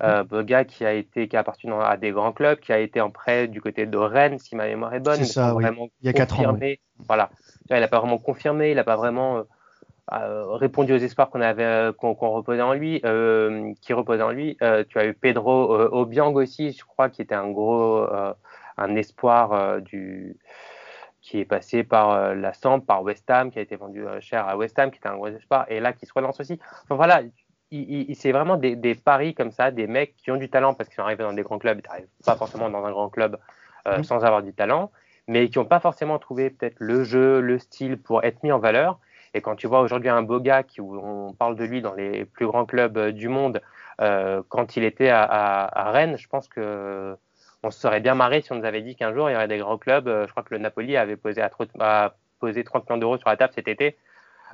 euh, 0.03 0.23
Boga 0.25 0.65
qui 0.65 0.85
a 0.85 0.93
été 0.93 1.29
qui 1.29 1.37
a 1.37 1.41
appartenu 1.41 1.73
à 1.75 1.97
des 1.97 2.11
grands 2.11 2.33
clubs, 2.33 2.59
qui 2.59 2.73
a 2.73 2.79
été 2.79 3.01
en 3.01 3.11
prêt 3.11 3.49
du 3.49 3.61
côté 3.61 3.87
de 3.87 3.97
Rennes, 3.97 4.39
si 4.39 4.57
ma 4.57 4.67
mémoire 4.67 4.95
est 4.95 5.01
bonne. 5.01 5.25
Ça, 5.25 5.55
il 6.03 6.07
y 6.07 6.09
a 6.09 6.13
4 6.13 6.41
ans. 6.41 6.59
Voilà. 7.07 7.31
Il 7.71 7.79
n'a 7.79 7.89
pas 7.89 7.99
vraiment 7.99 8.19
confirmé, 8.19 8.71
il 8.71 8.77
n'a 8.77 8.85
pas 8.85 8.97
vraiment 8.97 9.39
euh, 9.39 9.43
euh, 10.13 10.47
répondu 10.55 10.93
aux 10.93 10.99
espoirs 10.99 11.31
qu'on 11.31 11.41
avait, 11.41 11.65
euh, 11.65 11.93
qu'on 11.93 12.15
reposait 12.15 12.63
en 12.63 12.73
lui, 12.73 13.01
qui 13.81 13.93
reposait 13.93 14.23
en 14.23 14.31
lui. 14.31 14.57
tu 14.89 14.99
as 14.99 15.07
eu 15.07 15.15
Pedro 15.15 15.73
Obiang 15.73 16.35
aussi, 16.35 16.73
je 16.73 16.85
crois, 16.85 17.09
qui 17.09 17.23
était 17.23 17.35
un 17.35 17.51
gros, 17.51 18.07
un 18.77 18.97
espoir 18.97 19.81
du 19.83 20.37
qui 21.21 21.41
est 21.41 21.45
passé 21.45 21.85
par 21.85 22.35
la 22.35 22.55
Samp, 22.55 22.81
par 22.87 23.03
West 23.03 23.29
Ham, 23.29 23.51
qui 23.51 23.59
a 23.59 23.63
été 23.63 23.77
vendu 23.77 24.03
cher 24.21 24.49
à 24.49 24.57
West 24.57 24.79
Ham, 24.79 24.91
qui 24.91 24.99
était 24.99 25.09
un 25.09 25.17
gros 25.17 25.27
espoir, 25.27 25.67
et 25.69 25.79
là 25.79 25.93
qui 25.93 26.07
se 26.07 26.13
relance 26.15 26.41
aussi. 26.41 26.59
Enfin 26.85 26.95
voilà, 26.95 27.21
c'est 27.71 28.33
vraiment 28.33 28.57
des, 28.57 28.95
paris 28.95 29.35
comme 29.35 29.51
ça, 29.51 29.71
des 29.71 29.87
mecs 29.87 30.17
qui 30.17 30.31
ont 30.31 30.37
du 30.37 30.49
talent 30.49 30.75
parce 30.75 30.89
qu'ils 30.89 30.97
sont 30.97 31.03
arrivés 31.03 31.25
dans 31.25 31.33
des 31.33 31.43
grands 31.43 31.59
clubs, 31.59 31.81
ils 31.83 31.89
n'arrivent 31.89 32.07
pas 32.25 32.37
forcément 32.37 32.71
dans 32.71 32.85
un 32.85 32.91
grand 32.91 33.11
club 33.11 33.39
euh, 33.87 33.99
mm. 33.99 34.05
sans 34.05 34.25
avoir 34.25 34.43
du 34.43 34.55
talent, 34.55 34.91
mais 35.27 35.49
qui 35.49 35.59
n'ont 35.59 35.67
pas 35.67 35.81
forcément 35.81 36.19
trouvé 36.19 36.51
peut-être 36.51 36.77
le 36.79 37.05
jeu, 37.05 37.41
le 37.41 37.59
style 37.59 37.99
pour 37.99 38.25
être 38.25 38.43
mis 38.43 38.53
en 38.53 38.59
valeur. 38.59 38.99
Et 39.35 39.43
quand 39.43 39.57
tu 39.57 39.67
vois 39.67 39.81
aujourd'hui 39.81 40.09
un 40.09 40.23
beau 40.23 40.41
gars, 40.41 40.63
qui, 40.63 40.81
où 40.81 40.99
on 40.99 41.35
parle 41.35 41.57
de 41.57 41.65
lui 41.65 41.83
dans 41.83 41.95
les 41.95 42.25
plus 42.25 42.47
grands 42.47 42.65
clubs 42.65 42.97
euh, 42.97 43.13
du 43.13 43.29
monde, 43.29 43.61
euh, 44.01 44.43
quand 44.49 44.77
il 44.77 44.85
était 44.85 45.11
à, 45.11 45.91
Rennes, 45.93 46.17
je 46.17 46.29
pense 46.29 46.49
que 46.49 47.17
on 47.65 47.71
se 47.73 47.81
serait 47.81 48.01
bien 48.01 48.15
marré 48.15 48.41
si 48.41 48.53
on 48.53 48.55
nous 48.55 48.65
avait 48.65 48.83
dit 48.83 48.95
qu'un 48.95 49.13
jour 49.13 49.29
il 49.29 49.33
y 49.33 49.37
aurait 49.37 49.49
des 49.49 49.59
grands 49.59 49.79
clubs. 49.79 50.07
je 50.07 50.31
crois 50.31 50.45
que 50.45 50.55
le 50.55 50.61
Napoli 50.61 50.97
avait 50.97 51.17
posé, 51.17 51.43
à, 51.43 51.51
à 51.81 52.15
posé 52.39 52.63
30 52.63 52.89
millions 52.89 52.99
d'euros 52.99 53.19
sur 53.19 53.29
la 53.29 53.37
table 53.37 53.53
cet 53.53 53.67
été 53.67 53.97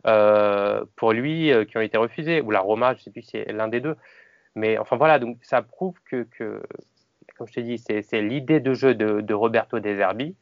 pour 0.02 1.12
lui 1.12 1.52
euh, 1.52 1.64
qui 1.64 1.76
ont 1.76 1.80
été 1.80 1.96
refusés, 1.96 2.40
ou 2.40 2.50
la 2.50 2.60
Roma, 2.60 2.94
je 2.94 2.98
ne 2.98 3.02
sais 3.04 3.10
plus 3.10 3.22
si 3.22 3.30
c'est 3.32 3.52
l'un 3.52 3.68
des 3.68 3.80
deux. 3.80 3.96
Mais 4.54 4.78
enfin 4.78 4.96
voilà, 4.96 5.18
donc 5.18 5.38
ça 5.42 5.62
prouve 5.62 5.94
que, 6.04 6.26
que 6.36 6.62
comme 7.36 7.48
je 7.48 7.54
te 7.54 7.60
dis, 7.60 7.78
c'est 7.78 8.22
l'idée 8.22 8.60
de 8.60 8.74
jeu 8.74 8.94
de, 8.94 9.20
de 9.20 9.34
Roberto 9.34 9.80
De 9.80 9.94
Zerbi, 9.94 10.36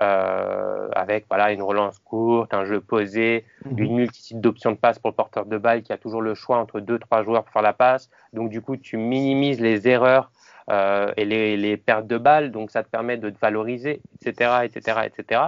euh, 0.00 0.88
avec 0.94 1.26
voilà 1.28 1.50
une 1.52 1.62
relance 1.62 1.98
courte, 1.98 2.54
un 2.54 2.64
jeu 2.64 2.80
posé, 2.80 3.44
mhm. 3.64 3.78
une 3.78 3.94
multitude 3.96 4.40
d'options 4.40 4.70
de 4.70 4.76
passe 4.76 4.98
pour 4.98 5.10
le 5.10 5.16
porteur 5.16 5.46
de 5.46 5.58
balle 5.58 5.82
qui 5.82 5.92
a 5.92 5.96
toujours 5.96 6.22
le 6.22 6.34
choix 6.34 6.58
entre 6.58 6.80
deux 6.80 6.98
trois 6.98 7.24
joueurs 7.24 7.42
pour 7.42 7.52
faire 7.52 7.62
la 7.62 7.72
passe. 7.72 8.10
Donc 8.32 8.50
du 8.50 8.60
coup, 8.60 8.76
tu 8.76 8.96
minimises 8.98 9.60
les 9.60 9.88
erreurs 9.88 10.30
euh, 10.70 11.12
et 11.16 11.24
les, 11.24 11.56
les, 11.56 11.76
pertes 11.76 12.06
de 12.06 12.18
balles, 12.18 12.50
donc 12.50 12.70
ça 12.70 12.82
te 12.82 12.88
permet 12.88 13.16
de 13.16 13.30
te 13.30 13.38
valoriser, 13.38 14.02
etc., 14.20 14.60
etc., 14.64 15.00
etc 15.06 15.40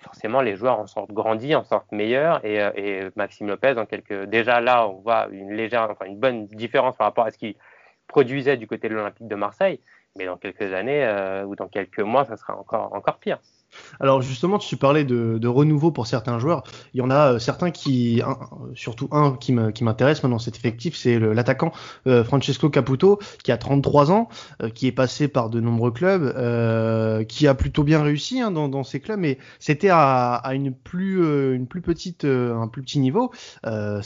forcément, 0.00 0.40
les 0.40 0.56
joueurs 0.56 0.78
en 0.78 0.86
sortent 0.86 1.12
grandis, 1.12 1.54
en 1.54 1.64
sortent 1.64 1.90
meilleurs. 1.92 2.44
Et, 2.44 2.60
euh, 2.60 2.70
et, 2.76 3.08
Maxime 3.16 3.48
Lopez, 3.48 3.74
en 3.76 3.86
quelques, 3.86 4.24
déjà 4.24 4.60
là, 4.60 4.88
on 4.88 5.00
voit 5.00 5.28
une 5.30 5.52
légère, 5.52 5.88
enfin 5.90 6.06
une 6.06 6.18
bonne 6.18 6.46
différence 6.46 6.96
par 6.96 7.06
rapport 7.06 7.26
à 7.26 7.30
ce 7.30 7.38
qu'il 7.38 7.54
produisait 8.06 8.56
du 8.56 8.66
côté 8.66 8.88
de 8.88 8.94
l'Olympique 8.94 9.28
de 9.28 9.34
Marseille. 9.34 9.80
Mais 10.16 10.26
dans 10.26 10.36
quelques 10.36 10.72
années 10.72 11.04
euh, 11.04 11.44
ou 11.44 11.56
dans 11.56 11.68
quelques 11.68 12.00
mois, 12.00 12.24
ça 12.24 12.36
sera 12.36 12.56
encore, 12.56 12.92
encore 12.94 13.18
pire. 13.18 13.38
Alors 14.00 14.22
justement, 14.22 14.58
tu 14.58 14.76
parlais 14.76 15.04
de, 15.04 15.46
renouveau 15.46 15.92
pour 15.92 16.06
certains 16.06 16.38
joueurs. 16.38 16.64
Il 16.94 16.98
y 16.98 17.00
en 17.00 17.10
a 17.10 17.34
euh, 17.34 17.38
certains 17.38 17.70
qui, 17.70 18.22
surtout 18.74 19.08
un 19.12 19.36
qui 19.36 19.52
m'intéresse 19.52 20.22
maintenant 20.22 20.38
cet 20.38 20.56
effectif, 20.56 20.96
c'est 20.96 21.18
l'attaquant 21.18 21.72
euh, 22.06 22.24
Francesco 22.24 22.70
Caputo, 22.70 23.18
qui 23.42 23.52
a 23.52 23.58
33 23.58 24.10
ans, 24.10 24.28
euh, 24.62 24.70
qui 24.70 24.86
est 24.86 24.92
passé 24.92 25.28
par 25.28 25.50
de 25.50 25.60
nombreux 25.60 25.92
clubs, 25.92 26.24
qui 27.26 27.46
a 27.46 27.54
plutôt 27.54 27.84
bien 27.84 28.02
réussi 28.02 28.40
hein, 28.40 28.50
dans, 28.50 28.68
dans, 28.68 28.84
ces 28.84 29.00
clubs, 29.00 29.18
mais 29.18 29.38
c'était 29.58 29.90
à, 29.90 30.42
une 30.52 30.74
plus 30.74 31.54
une 31.54 31.66
plus 31.66 31.82
petite 31.82 32.24
un 32.24 32.68
plus 32.68 32.82
petit 32.82 32.98
niveau. 32.98 33.32
Euh, 33.66 34.02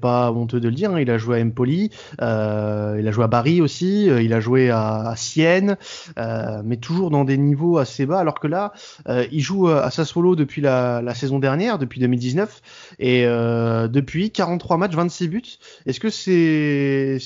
pas 0.00 0.32
honteux 0.32 0.60
de 0.60 0.68
le 0.68 0.74
dire, 0.74 0.92
hein. 0.92 1.00
il 1.00 1.10
a 1.10 1.18
joué 1.18 1.40
à 1.40 1.44
Empoli, 1.44 1.90
euh, 2.20 2.96
il 2.98 3.06
a 3.06 3.10
joué 3.10 3.24
à 3.24 3.28
Bari 3.28 3.60
aussi, 3.60 4.08
euh, 4.08 4.22
il 4.22 4.32
a 4.32 4.40
joué 4.40 4.70
à, 4.70 5.14
Sienne, 5.16 5.76
euh, 6.18 6.62
mais 6.64 6.76
toujours 6.76 7.10
dans 7.10 7.24
des 7.24 7.36
niveaux 7.38 7.78
assez 7.78 8.06
bas, 8.06 8.18
alors 8.18 8.40
que 8.40 8.46
là, 8.46 8.72
il 9.30 9.40
joue 9.40 9.68
à 9.68 9.90
Sassuolo 9.90 10.36
depuis 10.36 10.60
la, 10.60 11.14
saison 11.14 11.38
dernière, 11.38 11.78
depuis 11.78 12.00
2019, 12.00 12.62
et 12.98 13.24
depuis 13.24 14.30
43 14.30 14.76
matchs, 14.76 14.94
26 14.94 15.28
buts. 15.28 15.42
Est-ce 15.86 16.00
que 16.00 16.10
c'est 16.10 17.18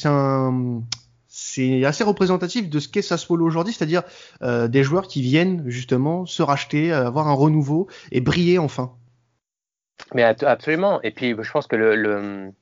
assez 1.84 2.04
représentatif 2.04 2.68
de 2.68 2.78
ce 2.78 2.88
qu'est 2.88 3.02
Sassuolo 3.02 3.46
aujourd'hui, 3.46 3.72
c'est-à-dire 3.72 4.02
des 4.42 4.82
joueurs 4.82 5.06
qui 5.06 5.22
viennent 5.22 5.64
justement 5.66 6.26
se 6.26 6.42
racheter, 6.42 6.92
avoir 6.92 7.28
un 7.28 7.34
renouveau 7.34 7.86
et 8.12 8.20
briller 8.20 8.58
enfin? 8.58 8.92
Mais 10.14 10.22
absolument. 10.22 11.00
Et 11.02 11.10
puis, 11.10 11.34
je 11.38 11.50
pense 11.50 11.66
que 11.66 11.76
le, 11.76 11.96
le, 11.96 12.52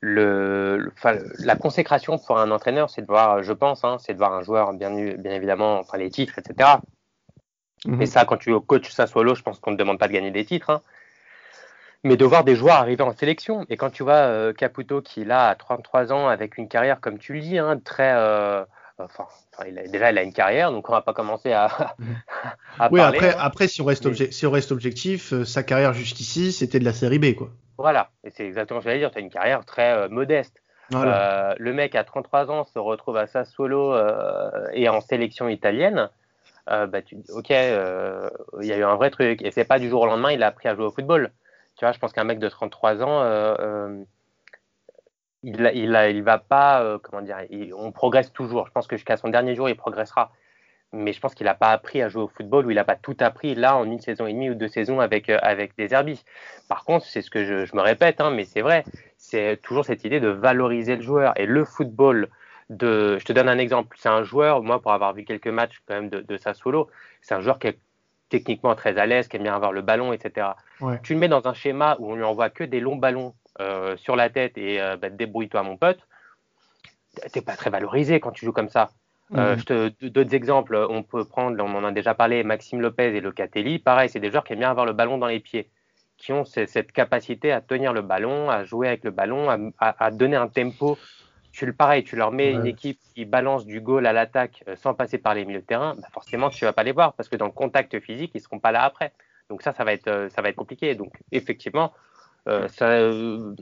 le 0.00 0.92
la 1.38 1.56
consécration 1.56 2.18
pour 2.18 2.38
un 2.38 2.50
entraîneur, 2.50 2.90
c'est 2.90 3.02
de 3.02 3.06
voir, 3.06 3.42
je 3.42 3.52
pense, 3.52 3.84
hein, 3.84 3.98
c'est 4.00 4.12
de 4.12 4.18
voir 4.18 4.32
un 4.32 4.42
joueur, 4.42 4.72
bien, 4.72 4.90
bien 4.90 5.32
évidemment, 5.32 5.78
enfin, 5.78 5.98
les 5.98 6.10
titres, 6.10 6.38
etc. 6.38 6.80
Mhm. 7.84 8.02
Et 8.02 8.06
ça, 8.06 8.24
quand 8.24 8.36
tu 8.36 8.58
coach 8.60 8.90
Sassuolo, 8.90 9.34
je 9.34 9.42
pense 9.42 9.58
qu'on 9.58 9.72
ne 9.72 9.76
te 9.76 9.82
demande 9.82 9.98
pas 9.98 10.08
de 10.08 10.12
gagner 10.12 10.30
des 10.30 10.44
titres. 10.44 10.70
Hein. 10.70 10.82
Mais 12.04 12.16
de 12.16 12.24
voir 12.24 12.42
des 12.42 12.56
joueurs 12.56 12.76
arriver 12.76 13.02
en 13.04 13.12
sélection. 13.12 13.64
Et 13.68 13.76
quand 13.76 13.90
tu 13.90 14.02
vois 14.02 14.14
euh, 14.14 14.52
Caputo 14.52 15.02
qui 15.02 15.22
est 15.22 15.24
là 15.24 15.48
à 15.48 15.54
33 15.54 16.12
ans 16.12 16.26
avec 16.26 16.58
une 16.58 16.68
carrière, 16.68 17.00
comme 17.00 17.18
tu 17.18 17.32
le 17.34 17.40
dis, 17.40 17.58
hein, 17.58 17.78
très. 17.84 18.12
Euh, 18.14 18.64
enfin, 19.04 19.26
déjà, 19.64 20.10
il 20.10 20.18
a 20.18 20.22
une 20.22 20.32
carrière, 20.32 20.70
donc 20.70 20.88
on 20.88 20.92
va 20.92 21.02
pas 21.02 21.12
commencer 21.12 21.52
à, 21.52 21.94
oui, 22.90 23.00
Après, 23.00 23.34
après, 23.36 23.68
si 23.68 23.80
on 23.80 23.84
reste, 23.84 24.30
si 24.32 24.46
on 24.46 24.50
reste 24.50 24.72
objectif, 24.72 25.32
euh, 25.32 25.44
sa 25.44 25.62
carrière 25.62 25.92
jusqu'ici, 25.92 26.52
c'était 26.52 26.78
de 26.78 26.84
la 26.84 26.92
série 26.92 27.18
B, 27.18 27.34
quoi. 27.34 27.48
Voilà, 27.78 28.10
et 28.24 28.30
c'est 28.30 28.46
exactement 28.46 28.80
ce 28.80 28.84
que 28.84 28.90
j'allais 28.90 29.00
dire. 29.00 29.10
Tu 29.10 29.18
as 29.18 29.20
une 29.20 29.30
carrière 29.30 29.64
très 29.64 29.92
euh, 29.92 30.08
modeste. 30.08 30.56
Euh, 30.94 31.54
le 31.58 31.72
mec 31.72 31.94
à 31.94 32.04
33 32.04 32.50
ans 32.50 32.64
se 32.64 32.78
retrouve 32.78 33.16
à 33.16 33.26
Sassuolo 33.26 33.96
et 34.74 34.90
en 34.90 35.00
sélection 35.00 35.48
italienne. 35.48 36.10
bah, 36.66 37.00
tu 37.02 37.14
dis, 37.14 37.30
ok, 37.30 37.48
il 37.48 38.66
y 38.66 38.72
a 38.72 38.76
eu 38.76 38.84
un 38.84 38.96
vrai 38.96 39.10
truc. 39.10 39.40
Et 39.40 39.50
c'est 39.50 39.64
pas 39.64 39.78
du 39.78 39.88
jour 39.88 40.02
au 40.02 40.06
lendemain, 40.06 40.32
il 40.32 40.42
a 40.42 40.48
appris 40.48 40.68
à 40.68 40.74
jouer 40.74 40.84
au 40.84 40.90
football. 40.90 41.30
Tu 41.78 41.86
vois, 41.86 41.92
je 41.92 41.98
pense 41.98 42.12
qu'un 42.12 42.24
mec 42.24 42.38
de 42.38 42.48
33 42.48 43.02
ans, 43.02 43.22
il, 45.42 45.70
il, 45.74 45.96
il 46.10 46.22
va 46.22 46.38
pas, 46.38 46.82
euh, 46.82 46.98
comment 47.02 47.22
dire, 47.22 47.38
on 47.76 47.92
progresse 47.92 48.32
toujours. 48.32 48.66
Je 48.66 48.72
pense 48.72 48.86
que 48.86 48.96
jusqu'à 48.96 49.16
son 49.16 49.28
dernier 49.28 49.54
jour, 49.54 49.68
il 49.68 49.76
progressera. 49.76 50.32
Mais 50.94 51.14
je 51.14 51.20
pense 51.20 51.34
qu'il 51.34 51.46
n'a 51.46 51.54
pas 51.54 51.70
appris 51.70 52.02
à 52.02 52.08
jouer 52.08 52.22
au 52.22 52.28
football 52.28 52.66
ou 52.66 52.70
il 52.70 52.74
n'a 52.74 52.84
pas 52.84 52.96
tout 52.96 53.16
appris 53.20 53.54
là 53.54 53.76
en 53.76 53.84
une 53.84 54.00
saison 54.00 54.26
et 54.26 54.32
demie 54.34 54.50
ou 54.50 54.54
deux 54.54 54.68
saisons 54.68 55.00
avec, 55.00 55.30
euh, 55.30 55.38
avec 55.40 55.74
des 55.76 55.94
herbies. 55.94 56.22
Par 56.68 56.84
contre, 56.84 57.06
c'est 57.06 57.22
ce 57.22 57.30
que 57.30 57.44
je, 57.44 57.64
je 57.64 57.74
me 57.74 57.80
répète, 57.80 58.20
hein, 58.20 58.30
mais 58.30 58.44
c'est 58.44 58.60
vrai, 58.60 58.84
c'est 59.16 59.58
toujours 59.62 59.86
cette 59.86 60.04
idée 60.04 60.20
de 60.20 60.28
valoriser 60.28 60.96
le 60.96 61.02
joueur. 61.02 61.32
Et 61.36 61.46
le 61.46 61.64
football, 61.64 62.28
de, 62.68 63.18
je 63.18 63.24
te 63.24 63.32
donne 63.32 63.48
un 63.48 63.58
exemple. 63.58 63.96
C'est 63.98 64.10
un 64.10 64.22
joueur, 64.22 64.62
moi, 64.62 64.82
pour 64.82 64.92
avoir 64.92 65.14
vu 65.14 65.24
quelques 65.24 65.48
matchs 65.48 65.80
quand 65.86 65.94
même 65.94 66.10
de, 66.10 66.20
de 66.20 66.36
sa 66.36 66.52
solo, 66.52 66.90
c'est 67.22 67.34
un 67.34 67.40
joueur 67.40 67.58
qui 67.58 67.68
est 67.68 67.78
techniquement 68.28 68.74
très 68.74 68.98
à 68.98 69.06
l'aise, 69.06 69.28
qui 69.28 69.36
aime 69.36 69.42
bien 69.42 69.54
avoir 69.54 69.72
le 69.72 69.82
ballon, 69.82 70.12
etc. 70.12 70.48
Tu 71.02 71.14
le 71.14 71.20
mets 71.20 71.28
dans 71.28 71.46
un 71.46 71.54
schéma 71.54 71.96
où 72.00 72.10
on 72.10 72.16
lui 72.16 72.24
envoie 72.24 72.48
que 72.50 72.64
des 72.64 72.80
longs 72.80 72.96
ballons 72.96 73.34
euh, 73.60 73.98
sur 73.98 74.16
la 74.16 74.30
tête 74.30 74.56
et 74.56 74.80
euh, 74.80 74.96
bah, 74.96 75.10
débrouille-toi 75.10 75.62
mon 75.62 75.76
pote, 75.76 75.98
t'es 77.32 77.42
pas 77.42 77.54
très 77.54 77.68
valorisé 77.68 78.18
quand 78.18 78.30
tu 78.30 78.46
joues 78.46 78.52
comme 78.52 78.70
ça. 78.70 78.90
Euh, 79.34 79.56
mhm. 79.68 80.10
D'autres 80.10 80.34
exemples, 80.34 80.74
on 80.88 81.02
peut 81.02 81.26
prendre, 81.26 81.62
on 81.62 81.74
en 81.74 81.84
a 81.84 81.92
déjà 81.92 82.14
parlé, 82.14 82.44
Maxime 82.44 82.80
Lopez 82.80 83.14
et 83.14 83.20
Locatelli. 83.20 83.78
Pareil, 83.78 84.08
c'est 84.08 84.20
des 84.20 84.30
joueurs 84.30 84.44
qui 84.44 84.54
aiment 84.54 84.60
bien 84.60 84.70
avoir 84.70 84.86
le 84.86 84.94
ballon 84.94 85.18
dans 85.18 85.26
les 85.26 85.40
pieds, 85.40 85.68
qui 86.16 86.32
ont 86.32 86.44
cette 86.46 86.92
capacité 86.92 87.52
à 87.52 87.60
tenir 87.60 87.92
le 87.92 88.00
ballon, 88.00 88.48
à 88.48 88.64
jouer 88.64 88.88
avec 88.88 89.04
le 89.04 89.10
ballon, 89.10 89.72
à, 89.78 90.10
donner 90.10 90.36
un 90.36 90.48
tempo. 90.48 90.98
Tu 91.52 91.66
le 91.66 91.74
pareil, 91.74 92.04
tu 92.04 92.16
leur 92.16 92.32
mets 92.32 92.52
une 92.52 92.66
équipe 92.66 92.98
qui 93.14 93.26
balance 93.26 93.66
du 93.66 93.82
goal 93.82 94.06
à 94.06 94.14
l'attaque 94.14 94.64
sans 94.76 94.94
passer 94.94 95.18
par 95.18 95.34
les 95.34 95.44
milieux 95.44 95.60
de 95.60 95.66
terrain, 95.66 95.94
bah 95.96 96.08
forcément 96.10 96.48
tu 96.48 96.64
vas 96.64 96.72
pas 96.72 96.82
les 96.82 96.92
voir 96.92 97.12
parce 97.12 97.28
que 97.28 97.36
dans 97.36 97.44
le 97.44 97.52
contact 97.52 98.00
physique, 98.00 98.32
ils 98.34 98.40
seront 98.40 98.58
pas 98.58 98.72
là 98.72 98.82
après. 98.82 99.12
Donc 99.50 99.60
ça, 99.60 99.74
ça 99.74 99.84
va 99.84 99.92
être, 99.92 100.28
ça 100.30 100.40
va 100.40 100.48
être 100.48 100.56
compliqué. 100.56 100.94
Donc 100.94 101.12
effectivement, 101.30 101.92
ça, 102.46 102.86
euh, 102.86 103.54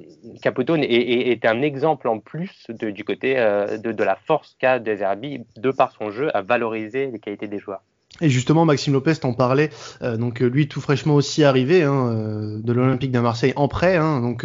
Caputo 0.42 0.74
est, 0.76 1.44
un 1.44 1.62
exemple 1.62 2.08
en 2.08 2.18
plus 2.18 2.66
du 2.70 3.04
côté 3.04 3.38
euh, 3.38 3.78
de, 3.78 4.04
la 4.04 4.16
force 4.16 4.56
qu'a 4.58 4.78
Deserbi 4.78 5.44
de 5.56 5.70
par 5.70 5.92
son 5.92 6.10
jeu 6.10 6.34
à 6.34 6.42
valoriser 6.42 7.06
les 7.06 7.18
qualités 7.18 7.48
des 7.48 7.58
joueurs. 7.58 7.82
Et 8.20 8.28
justement, 8.28 8.64
Maxime 8.64 8.92
Lopez 8.92 9.16
t'en 9.16 9.34
parlait, 9.34 9.70
donc 10.00 10.40
lui 10.40 10.66
tout 10.66 10.80
fraîchement 10.80 11.14
aussi 11.14 11.44
arrivé 11.44 11.84
hein, 11.84 12.58
de 12.58 12.72
l'Olympique 12.72 13.12
de 13.12 13.20
Marseille 13.20 13.52
en 13.54 13.68
prêt, 13.68 13.96
hein, 13.96 14.20
donc 14.20 14.44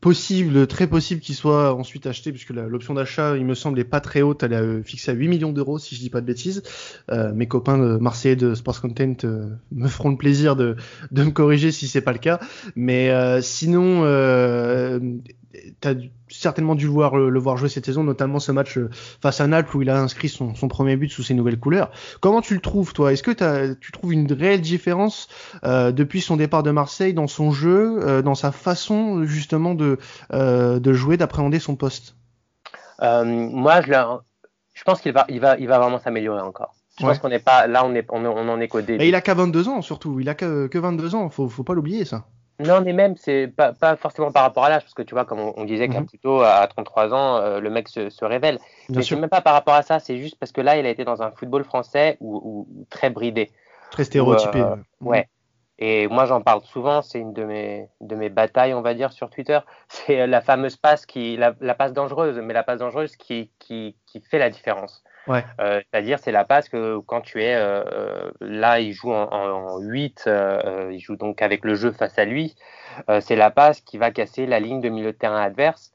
possible, 0.00 0.66
très 0.66 0.86
possible 0.86 1.20
qu'il 1.20 1.34
soit 1.34 1.74
ensuite 1.74 2.06
acheté, 2.06 2.30
puisque 2.30 2.50
l'option 2.50 2.94
d'achat, 2.94 3.36
il 3.36 3.44
me 3.44 3.54
semble, 3.54 3.78
est 3.80 3.84
pas 3.84 4.00
très 4.00 4.22
haute. 4.22 4.42
Elle 4.42 4.52
est 4.52 4.56
euh, 4.56 4.82
fixée 4.82 5.10
à 5.10 5.14
8 5.14 5.28
millions 5.28 5.52
d'euros, 5.52 5.78
si 5.78 5.94
je 5.94 6.00
dis 6.00 6.10
pas 6.10 6.20
de 6.20 6.26
bêtises. 6.26 6.62
Euh, 7.10 7.32
mes 7.32 7.46
copains 7.46 7.78
de 7.78 7.96
Marseille 7.96 8.36
de 8.36 8.54
Sports 8.54 8.80
Content 8.80 9.16
euh, 9.24 9.48
me 9.72 9.88
feront 9.88 10.10
le 10.10 10.16
plaisir 10.16 10.56
de, 10.56 10.76
de 11.10 11.24
me 11.24 11.30
corriger 11.30 11.72
si 11.72 11.88
c'est 11.88 12.02
pas 12.02 12.12
le 12.12 12.18
cas. 12.18 12.40
Mais 12.76 13.10
sinon, 13.42 14.02
tu 15.80 15.88
as 15.88 15.94
certainement 16.40 16.74
dû 16.74 16.86
le 16.86 16.92
voir, 16.92 17.16
le, 17.16 17.38
voir 17.38 17.56
jouer 17.56 17.68
cette 17.68 17.86
saison, 17.86 18.04
notamment 18.04 18.38
ce 18.38 18.52
match 18.52 18.78
euh, 18.78 18.90
face 19.20 19.40
à 19.40 19.46
Naples 19.46 19.76
où 19.76 19.82
il 19.82 19.90
a 19.90 19.98
inscrit 19.98 20.28
son, 20.28 20.52
premier 20.68 20.96
but 20.96 21.10
sous 21.10 21.22
ses 21.22 21.34
nouvelles 21.34 21.58
couleurs. 21.58 21.90
Comment 22.20 22.40
tu 22.40 22.54
le 22.54 22.60
trouves, 22.60 22.92
toi? 22.92 23.12
Est-ce 23.12 23.22
que 23.22 23.74
tu 23.74 23.92
trouves 23.92 24.12
une 24.12 24.30
réelle 24.32 24.60
différence 24.60 25.28
euh, 25.64 25.92
depuis 25.92 26.20
son 26.20 26.36
départ 26.36 26.62
de 26.62 26.70
Marseille 26.70 27.14
dans 27.14 27.26
son 27.26 27.50
jeu, 27.50 27.98
euh, 28.02 28.22
dans 28.22 28.34
sa 28.34 28.52
façon 28.52 29.24
justement 29.24 29.74
de, 29.74 29.98
de 30.32 30.92
jouer, 30.92 31.16
d'appréhender 31.16 31.58
son 31.58 31.76
poste? 31.76 32.16
Moi, 33.00 33.80
je, 33.82 33.92
je 34.74 34.84
pense 34.84 35.00
qu'il 35.00 35.12
va, 35.12 35.24
il 35.28 35.40
va, 35.40 35.58
il 35.58 35.68
va 35.68 35.78
vraiment 35.78 35.98
s'améliorer 35.98 36.40
encore. 36.40 36.74
Je 36.98 37.04
pense 37.04 37.18
qu'on 37.18 37.28
n'est 37.28 37.38
pas 37.38 37.66
là, 37.66 37.84
on, 37.84 37.94
est, 37.94 38.06
on, 38.10 38.24
en 38.24 38.60
est 38.60 38.68
qu'au 38.68 38.80
début. 38.80 39.04
Et 39.04 39.08
il 39.08 39.14
a 39.14 39.20
qu'à 39.20 39.34
22 39.34 39.68
ans 39.68 39.82
surtout. 39.82 40.18
Il 40.18 40.28
a 40.28 40.34
que, 40.34 40.66
que 40.66 40.78
22 40.78 41.14
ans. 41.14 41.28
Faut, 41.28 41.48
faut 41.48 41.62
pas 41.62 41.74
l'oublier 41.74 42.04
ça. 42.06 42.24
Non, 42.58 42.80
mais 42.80 42.92
même, 42.92 43.16
c'est 43.16 43.48
pas, 43.48 43.72
pas 43.72 43.96
forcément 43.96 44.32
par 44.32 44.42
rapport 44.42 44.64
à 44.64 44.70
l'âge, 44.70 44.82
parce 44.82 44.94
que 44.94 45.02
tu 45.02 45.14
vois, 45.14 45.24
comme 45.24 45.40
on, 45.40 45.64
disait 45.64 45.88
qu'à 45.88 46.00
mhm. 46.00 46.06
plutôt 46.06 46.40
à 46.40 46.66
33 46.66 47.12
ans, 47.12 47.36
euh, 47.36 47.60
le 47.60 47.70
mec 47.70 47.88
se, 47.88 48.08
se 48.08 48.24
révèle. 48.24 48.58
mais 48.88 49.02
c'est 49.02 49.16
même 49.16 49.28
pas 49.28 49.42
par 49.42 49.52
rapport 49.52 49.74
à 49.74 49.82
ça, 49.82 49.98
c'est 49.98 50.16
juste 50.18 50.38
parce 50.38 50.52
que 50.52 50.60
là, 50.60 50.76
il 50.78 50.86
a 50.86 50.88
été 50.88 51.04
dans 51.04 51.22
un 51.22 51.30
football 51.30 51.64
français 51.64 52.16
où, 52.20 52.66
très 52.88 53.10
bridé. 53.10 53.50
Très 53.90 54.04
stéréotypé. 54.04 54.60
Euh, 54.60 54.76
ouais. 55.00 55.28
Et 55.78 56.08
moi, 56.08 56.24
j'en 56.24 56.40
parle 56.40 56.62
souvent, 56.62 57.02
c'est 57.02 57.18
une 57.18 57.34
de 57.34 57.44
mes, 57.44 57.88
de 58.00 58.16
mes 58.16 58.30
batailles, 58.30 58.72
on 58.72 58.80
va 58.80 58.94
dire, 58.94 59.12
sur 59.12 59.28
Twitter. 59.28 59.58
C'est 59.88 60.26
la 60.26 60.40
fameuse 60.40 60.76
passe, 60.76 61.04
qui, 61.04 61.36
la, 61.36 61.54
la, 61.60 61.74
passe 61.74 61.92
dangereuse, 61.92 62.38
mais 62.38 62.54
la 62.54 62.62
passe 62.62 62.78
dangereuse 62.78 63.16
qui, 63.16 63.50
qui, 63.58 63.94
qui 64.06 64.20
fait 64.20 64.38
la 64.38 64.48
différence. 64.48 65.04
Ouais. 65.26 65.44
Euh, 65.60 65.80
c'est-à-dire, 65.90 66.18
c'est 66.18 66.32
la 66.32 66.44
passe 66.44 66.68
que 66.68 66.98
quand 66.98 67.20
tu 67.20 67.42
es 67.42 67.54
euh, 67.54 67.82
euh 67.84 68.30
là, 68.40 68.80
il 68.80 68.92
joue 68.92 69.12
en, 69.12 69.28
en 69.30 69.78
8, 69.78 70.24
euh, 70.26 70.60
euh, 70.64 70.92
il 70.92 71.00
joue 71.00 71.16
donc 71.16 71.42
avec 71.42 71.64
le 71.64 71.74
jeu 71.74 71.92
face 71.92 72.18
à 72.18 72.24
lui. 72.24 72.54
c'est 73.20 73.36
la 73.36 73.50
passe 73.50 73.80
qui 73.80 73.98
va 73.98 74.10
casser 74.10 74.46
la 74.46 74.60
ligne 74.60 74.80
de 74.80 74.88
milieu 74.88 75.12
de 75.12 75.18
terrain 75.18 75.40
adverse. 75.42 75.92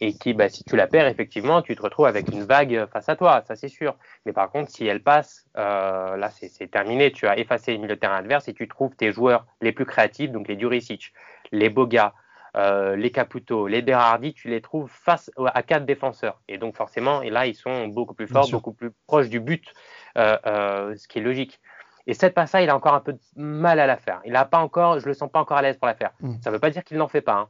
et 0.00 0.14
qui, 0.14 0.34
bah, 0.34 0.48
si 0.48 0.64
tu 0.64 0.76
la 0.76 0.86
perds, 0.86 1.06
effectivement, 1.06 1.62
tu 1.62 1.74
te 1.76 1.82
retrouves 1.82 2.06
avec 2.06 2.28
une 2.28 2.44
vague 2.44 2.86
face 2.92 3.08
à 3.08 3.16
toi, 3.16 3.42
ça 3.46 3.56
c'est 3.56 3.68
sûr. 3.68 3.96
Mais 4.24 4.32
par 4.32 4.50
contre, 4.50 4.70
si 4.70 4.86
elle 4.86 5.02
passe, 5.02 5.46
là 5.54 6.28
c'est 6.30 6.70
terminé, 6.70 7.12
tu 7.12 7.26
as 7.26 7.38
effacé 7.38 7.72
le 7.72 7.78
milieu 7.78 7.94
de 7.94 8.00
terrain 8.00 8.16
adverse 8.16 8.48
et 8.48 8.54
tu 8.54 8.68
trouves 8.68 8.94
tes 8.96 9.12
joueurs 9.12 9.46
les 9.60 9.72
plus 9.72 9.86
créatifs, 9.86 10.30
donc 10.30 10.48
les 10.48 10.56
Duricic, 10.56 11.12
les 11.50 11.70
Boga, 11.70 12.14
euh, 12.56 12.96
les 12.96 13.10
Caputo, 13.10 13.66
les 13.66 13.82
Berardi, 13.82 14.34
tu 14.34 14.48
les 14.48 14.60
trouves 14.60 14.90
face 14.90 15.30
à 15.38 15.62
quatre 15.62 15.86
défenseurs. 15.86 16.40
Et 16.48 16.58
donc 16.58 16.76
forcément, 16.76 17.22
et 17.22 17.30
là, 17.30 17.46
ils 17.46 17.54
sont 17.54 17.88
beaucoup 17.88 18.14
plus 18.14 18.26
forts, 18.26 18.50
beaucoup 18.50 18.72
plus 18.72 18.90
proches 19.06 19.28
du 19.28 19.40
but, 19.40 19.72
euh, 20.18 20.36
euh, 20.46 20.96
ce 20.96 21.08
qui 21.08 21.18
est 21.18 21.22
logique. 21.22 21.60
Et 22.06 22.14
cette 22.14 22.34
passe-là, 22.34 22.62
il 22.62 22.68
a 22.68 22.76
encore 22.76 22.94
un 22.94 23.00
peu 23.00 23.12
de 23.12 23.20
mal 23.36 23.78
à 23.78 23.86
la 23.86 23.96
faire. 23.96 24.20
Il 24.24 24.36
a 24.36 24.44
pas 24.44 24.58
encore, 24.58 24.98
je 24.98 25.06
le 25.06 25.14
sens 25.14 25.30
pas 25.30 25.40
encore 25.40 25.56
à 25.56 25.62
l'aise 25.62 25.76
pour 25.76 25.86
la 25.86 25.94
faire. 25.94 26.10
Mm. 26.20 26.34
Ça 26.42 26.50
ne 26.50 26.54
veut 26.54 26.60
pas 26.60 26.70
dire 26.70 26.84
qu'il 26.84 26.98
n'en 26.98 27.08
fait 27.08 27.20
pas, 27.20 27.34
hein. 27.34 27.48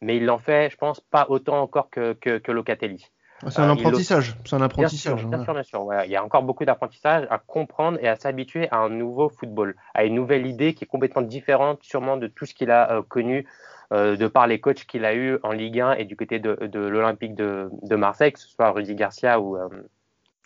mais 0.00 0.16
il 0.16 0.26
l'en 0.26 0.38
fait, 0.38 0.70
je 0.70 0.76
pense, 0.76 1.00
pas 1.00 1.26
autant 1.28 1.62
encore 1.62 1.88
que, 1.88 2.12
que, 2.14 2.38
que 2.38 2.52
Locatelli. 2.52 3.10
Ah, 3.44 3.50
c'est 3.50 3.60
un 3.60 3.70
apprentissage. 3.70 4.36
C'est 4.44 4.56
un 4.56 4.62
apprentissage. 4.62 5.26
Bien 5.26 5.44
sûr, 5.44 5.54
bien 5.54 5.62
sûr. 5.62 5.88
Il 6.04 6.10
y 6.10 6.16
a 6.16 6.24
encore 6.24 6.42
beaucoup 6.42 6.64
d'apprentissage 6.64 7.26
à 7.30 7.38
comprendre 7.38 7.98
et 8.00 8.08
à 8.08 8.16
s'habituer 8.16 8.68
à 8.70 8.78
un 8.78 8.88
nouveau 8.88 9.28
football, 9.28 9.76
à 9.94 10.04
une 10.04 10.14
nouvelle 10.14 10.46
idée 10.46 10.74
qui 10.74 10.84
est 10.84 10.86
complètement 10.86 11.22
différente, 11.22 11.82
sûrement 11.82 12.16
de 12.16 12.28
tout 12.28 12.46
ce 12.46 12.54
qu'il 12.54 12.70
a 12.70 13.02
connu 13.08 13.46
euh, 13.92 14.16
de 14.16 14.26
par 14.26 14.46
les 14.46 14.58
coachs 14.58 14.86
qu'il 14.86 15.04
a 15.04 15.14
eu 15.14 15.38
en 15.42 15.52
Ligue 15.52 15.80
1 15.80 15.94
et 15.94 16.04
du 16.06 16.16
côté 16.16 16.38
de, 16.38 16.56
l'Olympique 16.72 17.34
de, 17.34 17.68
Marseille, 17.94 18.32
que 18.32 18.38
ce 18.38 18.48
soit 18.48 18.70
Rudy 18.70 18.94
Garcia 18.94 19.38
ou, 19.38 19.56
euh, 19.56 19.68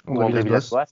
André 0.08 0.42
Villas-Boas. 0.42 0.86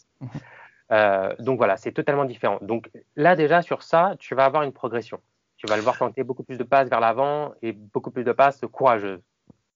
Euh, 0.93 1.35
donc 1.41 1.57
voilà, 1.57 1.77
c'est 1.77 1.93
totalement 1.93 2.27
différent. 2.27 2.59
Donc 2.61 2.91
là 3.17 3.35
déjà 3.35 3.63
sur 3.63 3.83
ça, 3.83 4.15
tu 4.19 4.35
vas 4.35 4.45
avoir 4.45 4.63
une 4.63 4.73
progression. 4.73 5.19
Tu 5.57 5.67
vas 5.67 5.77
le 5.77 5.83
voir 5.83 5.97
tenter 5.97 6.23
beaucoup 6.23 6.45
plus 6.45 6.59
de 6.59 6.63
passes 6.63 6.89
vers 6.89 7.01
l'avant 7.01 7.55
et 7.63 7.73
beaucoup 7.73 8.11
plus 8.11 8.23
de 8.23 8.33
passes 8.33 8.61
courageuses. 8.71 9.23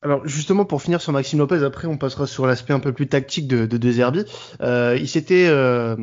Alors 0.01 0.25
justement 0.29 0.65
pour 0.65 0.81
finir 0.81 1.01
sur 1.01 1.13
Maxime 1.13 1.41
Lopez, 1.41 1.65
après 1.65 1.89
on 1.89 1.97
passera 1.97 2.29
sur 2.29 2.47
l'aspect 2.47 2.73
un 2.73 2.79
peu 2.79 2.93
plus 2.93 3.09
tactique 3.09 3.49
de, 3.49 3.67
de, 3.67 3.77
de 3.79 3.91
Zerbi. 3.91 4.25
Euh, 4.61 4.97
il 4.97 5.09
s'était 5.09 5.49
euh, 5.49 5.97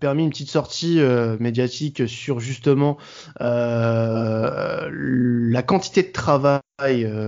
permis 0.00 0.24
une 0.24 0.30
petite 0.30 0.50
sortie 0.50 0.98
euh, 0.98 1.36
médiatique 1.38 2.08
sur 2.08 2.40
justement 2.40 2.98
euh, 3.40 4.88
la 4.90 5.62
quantité 5.62 6.02
de 6.02 6.10
travail 6.10 6.60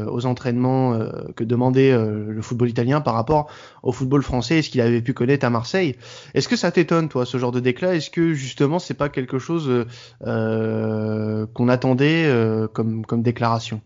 aux 0.08 0.26
entraînements 0.26 0.98
que 1.36 1.44
demandait 1.44 1.96
le 1.96 2.42
football 2.42 2.68
italien 2.68 3.00
par 3.00 3.14
rapport 3.14 3.48
au 3.84 3.92
football 3.92 4.24
français 4.24 4.58
et 4.58 4.62
ce 4.62 4.70
qu'il 4.70 4.80
avait 4.80 5.00
pu 5.00 5.14
connaître 5.14 5.46
à 5.46 5.50
Marseille. 5.50 5.94
Est-ce 6.34 6.48
que 6.48 6.56
ça 6.56 6.72
t'étonne 6.72 7.08
toi 7.08 7.24
ce 7.24 7.38
genre 7.38 7.52
de 7.52 7.60
déclat? 7.60 7.94
Est-ce 7.94 8.10
que 8.10 8.32
justement 8.34 8.80
c'est 8.80 8.94
pas 8.94 9.10
quelque 9.10 9.38
chose 9.38 9.86
qu'on 10.24 11.68
attendait 11.68 12.28
comme, 12.72 13.06
comme 13.06 13.22
déclaration? 13.22 13.80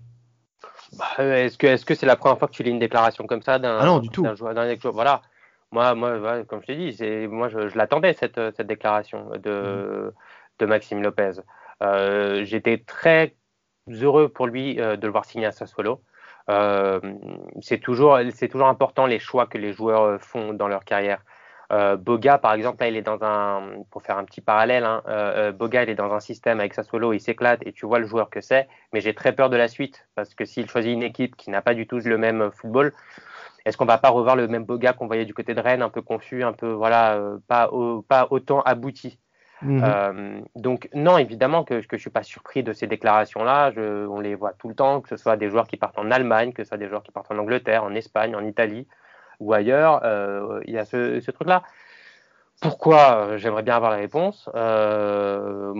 Bah, 0.98 1.24
est-ce 1.24 1.56
que 1.56 1.66
est-ce 1.66 1.86
que 1.86 1.94
c'est 1.94 2.06
la 2.06 2.16
première 2.16 2.38
fois 2.38 2.48
que 2.48 2.52
tu 2.52 2.62
lis 2.62 2.70
une 2.70 2.78
déclaration 2.78 3.26
comme 3.26 3.42
ça 3.42 3.58
d'un 3.58 3.78
ah 3.78 4.00
du 4.00 4.08
tout. 4.08 4.24
joueur, 4.34 4.54
Voilà. 4.92 5.22
Moi, 5.70 5.94
moi, 5.94 6.44
comme 6.44 6.60
je 6.62 6.66
t'ai 6.66 6.76
dit, 6.76 6.92
c'est 6.92 7.26
moi 7.26 7.48
je, 7.48 7.76
l'attendais 7.76 8.14
cette 8.14 8.40
cette 8.56 8.66
déclaration 8.66 9.30
de 9.42 10.12
de 10.58 10.66
Maxime 10.66 11.02
Lopez. 11.02 11.32
Euh, 11.82 12.44
J'étais 12.44 12.78
très 12.78 13.34
heureux 13.88 14.28
pour 14.28 14.46
lui 14.46 14.80
euh, 14.80 14.96
de 14.96 15.06
le 15.06 15.12
voir 15.12 15.24
signer 15.24 15.46
à 15.46 15.52
Sassuolo. 15.52 16.02
Euh, 16.50 17.00
c'est 17.60 17.78
toujours 17.78 18.18
c'est 18.34 18.48
toujours 18.48 18.68
important 18.68 19.06
les 19.06 19.18
choix 19.18 19.46
que 19.46 19.58
les 19.58 19.72
joueurs 19.72 20.02
euh, 20.02 20.18
font 20.18 20.54
dans 20.54 20.68
leur 20.68 20.84
carrière. 20.84 21.22
Euh, 21.70 21.96
Boga, 21.96 22.38
par 22.38 22.54
exemple, 22.54 22.82
là, 22.82 22.88
il 22.88 22.96
est 22.96 23.02
dans 23.02 23.22
un, 23.22 23.82
pour 23.90 24.02
faire 24.02 24.16
un 24.16 24.24
petit 24.24 24.40
parallèle, 24.40 24.84
hein, 24.84 25.02
euh, 25.06 25.48
euh, 25.48 25.52
Boga, 25.52 25.82
il 25.82 25.90
est 25.90 25.94
dans 25.94 26.12
un 26.12 26.20
système 26.20 26.60
avec 26.60 26.72
Sassuolo, 26.72 27.12
il 27.12 27.20
s'éclate 27.20 27.60
et 27.66 27.72
tu 27.72 27.84
vois 27.84 27.98
le 27.98 28.06
joueur 28.06 28.30
que 28.30 28.40
c'est, 28.40 28.68
mais 28.92 29.00
j'ai 29.00 29.14
très 29.14 29.34
peur 29.34 29.50
de 29.50 29.56
la 29.56 29.68
suite 29.68 30.08
parce 30.14 30.34
que 30.34 30.46
s'il 30.46 30.68
choisit 30.70 30.92
une 30.92 31.02
équipe 31.02 31.36
qui 31.36 31.50
n'a 31.50 31.60
pas 31.60 31.74
du 31.74 31.86
tout 31.86 31.98
le 31.98 32.16
même 32.16 32.50
football, 32.52 32.94
est-ce 33.66 33.76
qu'on 33.76 33.84
va 33.84 33.98
pas 33.98 34.08
revoir 34.08 34.34
le 34.34 34.48
même 34.48 34.64
Boga 34.64 34.94
qu'on 34.94 35.06
voyait 35.06 35.26
du 35.26 35.34
côté 35.34 35.54
de 35.54 35.60
Rennes, 35.60 35.82
un 35.82 35.90
peu 35.90 36.00
confus, 36.00 36.42
un 36.42 36.54
peu 36.54 36.70
voilà, 36.70 37.20
pas, 37.48 37.70
pas 38.08 38.28
autant 38.30 38.62
abouti. 38.62 39.18
Mhm. 39.60 40.44
donc 40.54 40.88
non, 40.94 41.18
évidemment 41.18 41.64
que, 41.64 41.84
que 41.84 41.96
je 41.96 42.00
suis 42.00 42.10
pas 42.10 42.22
surpris 42.22 42.62
de 42.62 42.72
ces 42.72 42.86
déclarations-là. 42.86 43.72
On 43.76 44.20
les 44.20 44.36
voit 44.36 44.52
tout 44.52 44.68
le 44.68 44.74
temps, 44.74 45.00
que 45.00 45.08
ce 45.08 45.16
soit 45.16 45.36
des 45.36 45.50
joueurs 45.50 45.66
qui 45.66 45.76
partent 45.76 45.98
en 45.98 46.12
Allemagne, 46.12 46.52
que 46.52 46.62
ce 46.62 46.68
soit 46.68 46.78
des 46.78 46.88
joueurs 46.88 47.02
qui 47.02 47.10
partent 47.10 47.30
en 47.32 47.38
Angleterre, 47.38 47.82
en 47.82 47.94
Espagne, 47.94 48.36
en 48.36 48.44
Italie 48.44 48.86
ou 49.40 49.52
ailleurs, 49.52 50.00
euh, 50.04 50.60
il 50.66 50.74
y 50.74 50.78
a 50.78 50.84
ce, 50.84 51.30
truc-là. 51.30 51.62
Pourquoi 52.60 53.16
euh, 53.16 53.38
J'aimerais 53.38 53.62
bien 53.62 53.76
avoir 53.76 53.92
la 53.92 53.98
réponse. 53.98 54.50
Euh, 54.54 55.72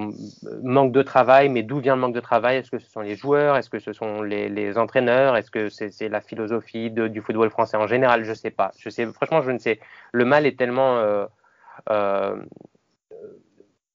manque 0.63 0.93
de 0.93 1.03
travail, 1.03 1.49
mais 1.49 1.65
d'où 1.65 1.81
vient 1.81 1.97
le 1.97 2.01
manque 2.01 2.15
de 2.15 2.21
travail? 2.21 2.59
Est-ce 2.59 2.71
que 2.71 2.79
ce 2.79 2.89
sont 2.89 3.01
les 3.01 3.17
joueurs? 3.17 3.57
Est-ce 3.57 3.69
que 3.69 3.81
ce 3.81 3.93
sont 3.93 4.23
les, 4.23 4.79
entraîneurs? 4.79 5.37
Est-ce 5.37 5.51
que 5.51 5.69
c'est 5.71 6.09
la 6.09 6.21
philosophie 6.21 6.91
du 6.91 7.21
football 7.21 7.51
français 7.51 7.77
en 7.77 7.89
général? 7.89 8.25
Je 8.25 8.33
sais 8.33 8.51
pas. 8.51 8.71
Je 8.79 8.91
sais, 8.91 9.07
franchement, 9.07 9.43
je 9.43 9.51
ne 9.51 9.59
sais. 9.59 9.81
Le 10.13 10.25
mal 10.25 10.47
est 10.47 10.57
tellement 10.57 11.27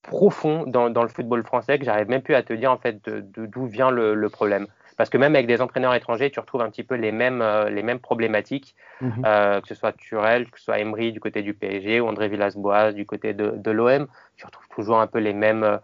profond 0.01 0.65
dans, 0.67 1.03
le 1.03 1.07
football 1.07 1.43
français 1.45 1.79
que 1.79 1.85
j'arrive 1.85 2.09
même 2.09 2.21
plus 2.21 2.35
à 2.35 2.43
te 2.43 2.51
dire 2.51 2.69
en 2.69 2.77
fait 2.77 3.09
d'où 3.09 3.65
vient 3.67 3.91
le 3.91 4.29
problème. 4.29 4.67
Parce 4.97 5.09
que 5.09 5.17
même 5.17 5.35
avec 5.35 5.47
des 5.47 5.61
entraîneurs 5.61 5.93
étrangers, 5.93 6.29
tu 6.29 6.39
retrouves 6.39 6.61
un 6.61 6.69
petit 6.69 6.83
peu 6.83 6.95
les 6.95 7.11
mêmes, 7.11 7.41
euh, 7.41 7.69
les 7.69 7.83
mêmes 7.83 7.99
problématiques, 7.99 8.75
mhm. 9.01 9.23
euh, 9.25 9.61
que 9.61 9.67
ce 9.67 9.75
soit 9.75 9.93
Turel, 9.93 10.49
que 10.49 10.59
ce 10.59 10.65
soit 10.65 10.79
Emery 10.79 11.11
du 11.11 11.19
côté 11.19 11.41
du 11.41 11.53
PSG 11.53 11.99
ou 11.99 12.07
André 12.07 12.27
Villas-Boas 12.27 12.91
du 12.91 13.05
côté 13.05 13.33
de, 13.33 13.53
de 13.55 13.71
l'OM. 13.71 14.07
Tu 14.37 14.45
retrouves 14.45 14.67
toujours 14.69 14.99
un 14.99 15.07
peu 15.07 15.19
les 15.19 15.33
mêmes, 15.33 15.63
euh, 15.63 15.77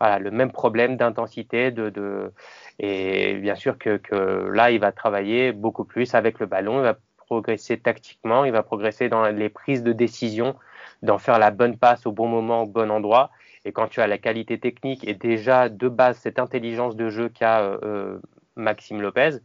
voilà, 0.00 0.18
le 0.18 0.30
même 0.30 0.50
problème 0.50 0.96
d'intensité. 0.96 1.70
De, 1.70 1.90
de, 1.90 2.32
et 2.78 3.34
bien 3.34 3.54
sûr 3.54 3.78
que, 3.78 3.96
que 3.98 4.48
là, 4.52 4.70
il 4.70 4.80
va 4.80 4.92
travailler 4.92 5.52
beaucoup 5.52 5.84
plus 5.84 6.14
avec 6.14 6.40
le 6.40 6.46
ballon, 6.46 6.78
il 6.78 6.82
va 6.82 6.96
progresser 7.18 7.78
tactiquement, 7.78 8.44
il 8.44 8.50
va 8.50 8.64
progresser 8.64 9.08
dans 9.08 9.22
les 9.24 9.48
prises 9.48 9.84
de 9.84 9.92
décision, 9.92 10.56
d'en 11.02 11.18
faire 11.18 11.38
la 11.38 11.52
bonne 11.52 11.78
passe 11.78 12.04
au 12.04 12.12
bon 12.12 12.26
moment, 12.26 12.62
au 12.62 12.66
bon 12.66 12.90
endroit. 12.90 13.30
Et 13.64 13.72
quand 13.72 13.88
tu 13.88 14.00
as 14.00 14.06
la 14.06 14.18
qualité 14.18 14.58
technique 14.58 15.06
et 15.06 15.14
déjà 15.14 15.68
de 15.68 15.88
base 15.88 16.18
cette 16.18 16.38
intelligence 16.38 16.96
de 16.96 17.10
jeu 17.10 17.28
qu'a 17.28 17.60
euh, 17.60 18.18
Maxime 18.56 19.00
Lopez, 19.00 19.38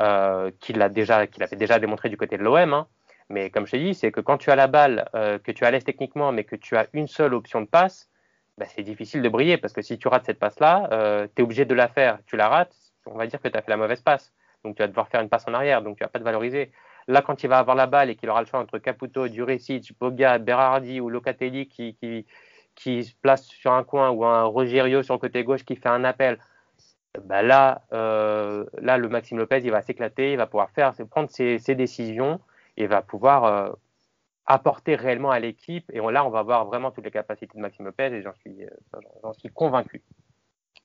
euh, 0.00 0.50
qu'il 0.60 0.82
a 0.82 0.88
déjà, 0.88 1.18
avait 1.18 1.56
déjà 1.56 1.78
démontré 1.78 2.08
du 2.08 2.16
côté 2.16 2.36
de 2.36 2.42
l'OM. 2.42 2.74
Hein. 2.74 2.86
Mais 3.28 3.50
comme 3.50 3.66
je 3.66 3.72
t'ai 3.72 3.78
dit, 3.78 3.94
c'est 3.94 4.12
que 4.12 4.20
quand 4.20 4.38
tu 4.38 4.50
as 4.50 4.56
la 4.56 4.66
balle, 4.66 5.08
euh, 5.14 5.38
que 5.38 5.52
tu 5.52 5.64
as 5.64 5.70
l'aise 5.70 5.84
techniquement, 5.84 6.32
mais 6.32 6.44
que 6.44 6.56
tu 6.56 6.76
as 6.76 6.86
une 6.92 7.08
seule 7.08 7.34
option 7.34 7.60
de 7.60 7.66
passe, 7.66 8.08
bah, 8.58 8.66
c'est 8.68 8.82
difficile 8.82 9.22
de 9.22 9.28
briller 9.28 9.58
parce 9.58 9.72
que 9.72 9.82
si 9.82 9.98
tu 9.98 10.08
rates 10.08 10.24
cette 10.26 10.38
passe-là, 10.38 10.88
euh, 10.92 11.26
tu 11.34 11.42
es 11.42 11.44
obligé 11.44 11.64
de 11.64 11.74
la 11.74 11.88
faire. 11.88 12.18
Tu 12.26 12.36
la 12.36 12.48
rates, 12.48 12.74
on 13.06 13.16
va 13.16 13.26
dire 13.26 13.40
que 13.40 13.48
tu 13.48 13.56
as 13.56 13.62
fait 13.62 13.70
la 13.70 13.76
mauvaise 13.76 14.00
passe. 14.00 14.32
Donc 14.64 14.76
tu 14.76 14.82
vas 14.82 14.88
devoir 14.88 15.08
faire 15.08 15.20
une 15.20 15.28
passe 15.28 15.46
en 15.48 15.54
arrière, 15.54 15.82
donc 15.82 15.96
tu 15.98 16.04
vas 16.04 16.08
pas 16.08 16.18
te 16.18 16.24
valoriser. 16.24 16.72
Là, 17.08 17.22
quand 17.22 17.42
il 17.42 17.48
va 17.48 17.58
avoir 17.58 17.76
la 17.76 17.86
balle 17.86 18.10
et 18.10 18.16
qu'il 18.16 18.28
aura 18.30 18.40
le 18.40 18.46
choix 18.46 18.58
entre 18.58 18.78
Caputo, 18.78 19.28
Duricic, 19.28 19.92
Boga, 19.98 20.38
Berardi 20.38 21.00
ou 21.00 21.08
Locatelli 21.08 21.68
qui, 21.68 21.94
qui, 21.94 22.26
qui 22.74 23.04
se 23.04 23.14
place 23.14 23.46
sur 23.46 23.72
un 23.72 23.84
coin 23.84 24.10
ou 24.10 24.24
un 24.24 24.42
Rogerio 24.44 25.02
sur 25.02 25.14
le 25.14 25.20
côté 25.20 25.44
gauche 25.44 25.64
qui 25.64 25.76
fait 25.76 25.88
un 25.88 26.04
appel, 26.04 26.38
bah 27.24 27.42
là, 27.42 27.82
euh, 27.92 28.64
là, 28.78 28.98
le 28.98 29.08
Maxime 29.08 29.38
Lopez, 29.38 29.60
il 29.62 29.70
va 29.70 29.82
s'éclater, 29.82 30.32
il 30.32 30.36
va 30.36 30.46
pouvoir 30.46 30.70
faire, 30.70 30.92
prendre 31.10 31.30
ses, 31.30 31.74
décisions, 31.74 32.40
et 32.76 32.86
va 32.86 33.02
pouvoir 33.02 33.44
euh, 33.44 33.72
apporter 34.46 34.94
réellement 34.94 35.30
à 35.30 35.38
l'équipe. 35.38 35.90
Et 35.92 35.98
là, 35.98 36.24
on 36.24 36.30
va 36.30 36.42
voir 36.42 36.66
vraiment 36.66 36.90
toutes 36.90 37.04
les 37.04 37.10
capacités 37.10 37.56
de 37.56 37.60
Maxime 37.60 37.86
Lopez, 37.86 38.12
et 38.12 38.22
j'en 38.22 38.34
suis, 38.34 38.64
euh, 38.64 39.00
j'en 39.22 39.32
suis 39.32 39.50
convaincu. 39.50 40.02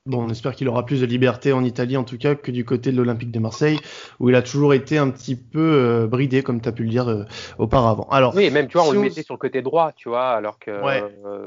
Bon, 0.07 0.23
on 0.23 0.29
espère 0.29 0.55
qu'il 0.55 0.67
aura 0.67 0.83
plus 0.83 1.01
de 1.01 1.05
liberté 1.05 1.53
en 1.53 1.63
Italie 1.63 1.95
en 1.95 2.03
tout 2.03 2.17
cas 2.17 2.33
que 2.33 2.49
du 2.49 2.65
côté 2.65 2.91
de 2.91 2.97
l'Olympique 2.97 3.29
de 3.29 3.37
Marseille, 3.37 3.79
où 4.19 4.29
il 4.29 4.35
a 4.35 4.41
toujours 4.41 4.73
été 4.73 4.97
un 4.97 5.11
petit 5.11 5.35
peu 5.35 5.59
euh, 5.59 6.07
bridé, 6.07 6.41
comme 6.41 6.59
tu 6.59 6.67
as 6.67 6.71
pu 6.71 6.85
le 6.85 6.89
dire 6.89 7.07
euh, 7.07 7.25
auparavant. 7.59 8.07
Alors, 8.09 8.33
oui, 8.35 8.49
même 8.49 8.67
tu 8.67 8.79
vois, 8.79 8.87
on 8.87 8.93
le 8.93 8.99
mettait 8.99 9.21
sur 9.21 9.35
le 9.35 9.39
côté 9.39 9.61
droit, 9.61 9.91
tu 9.95 10.09
vois, 10.09 10.29
alors 10.29 10.57
que 10.57 10.71
euh, 10.71 11.45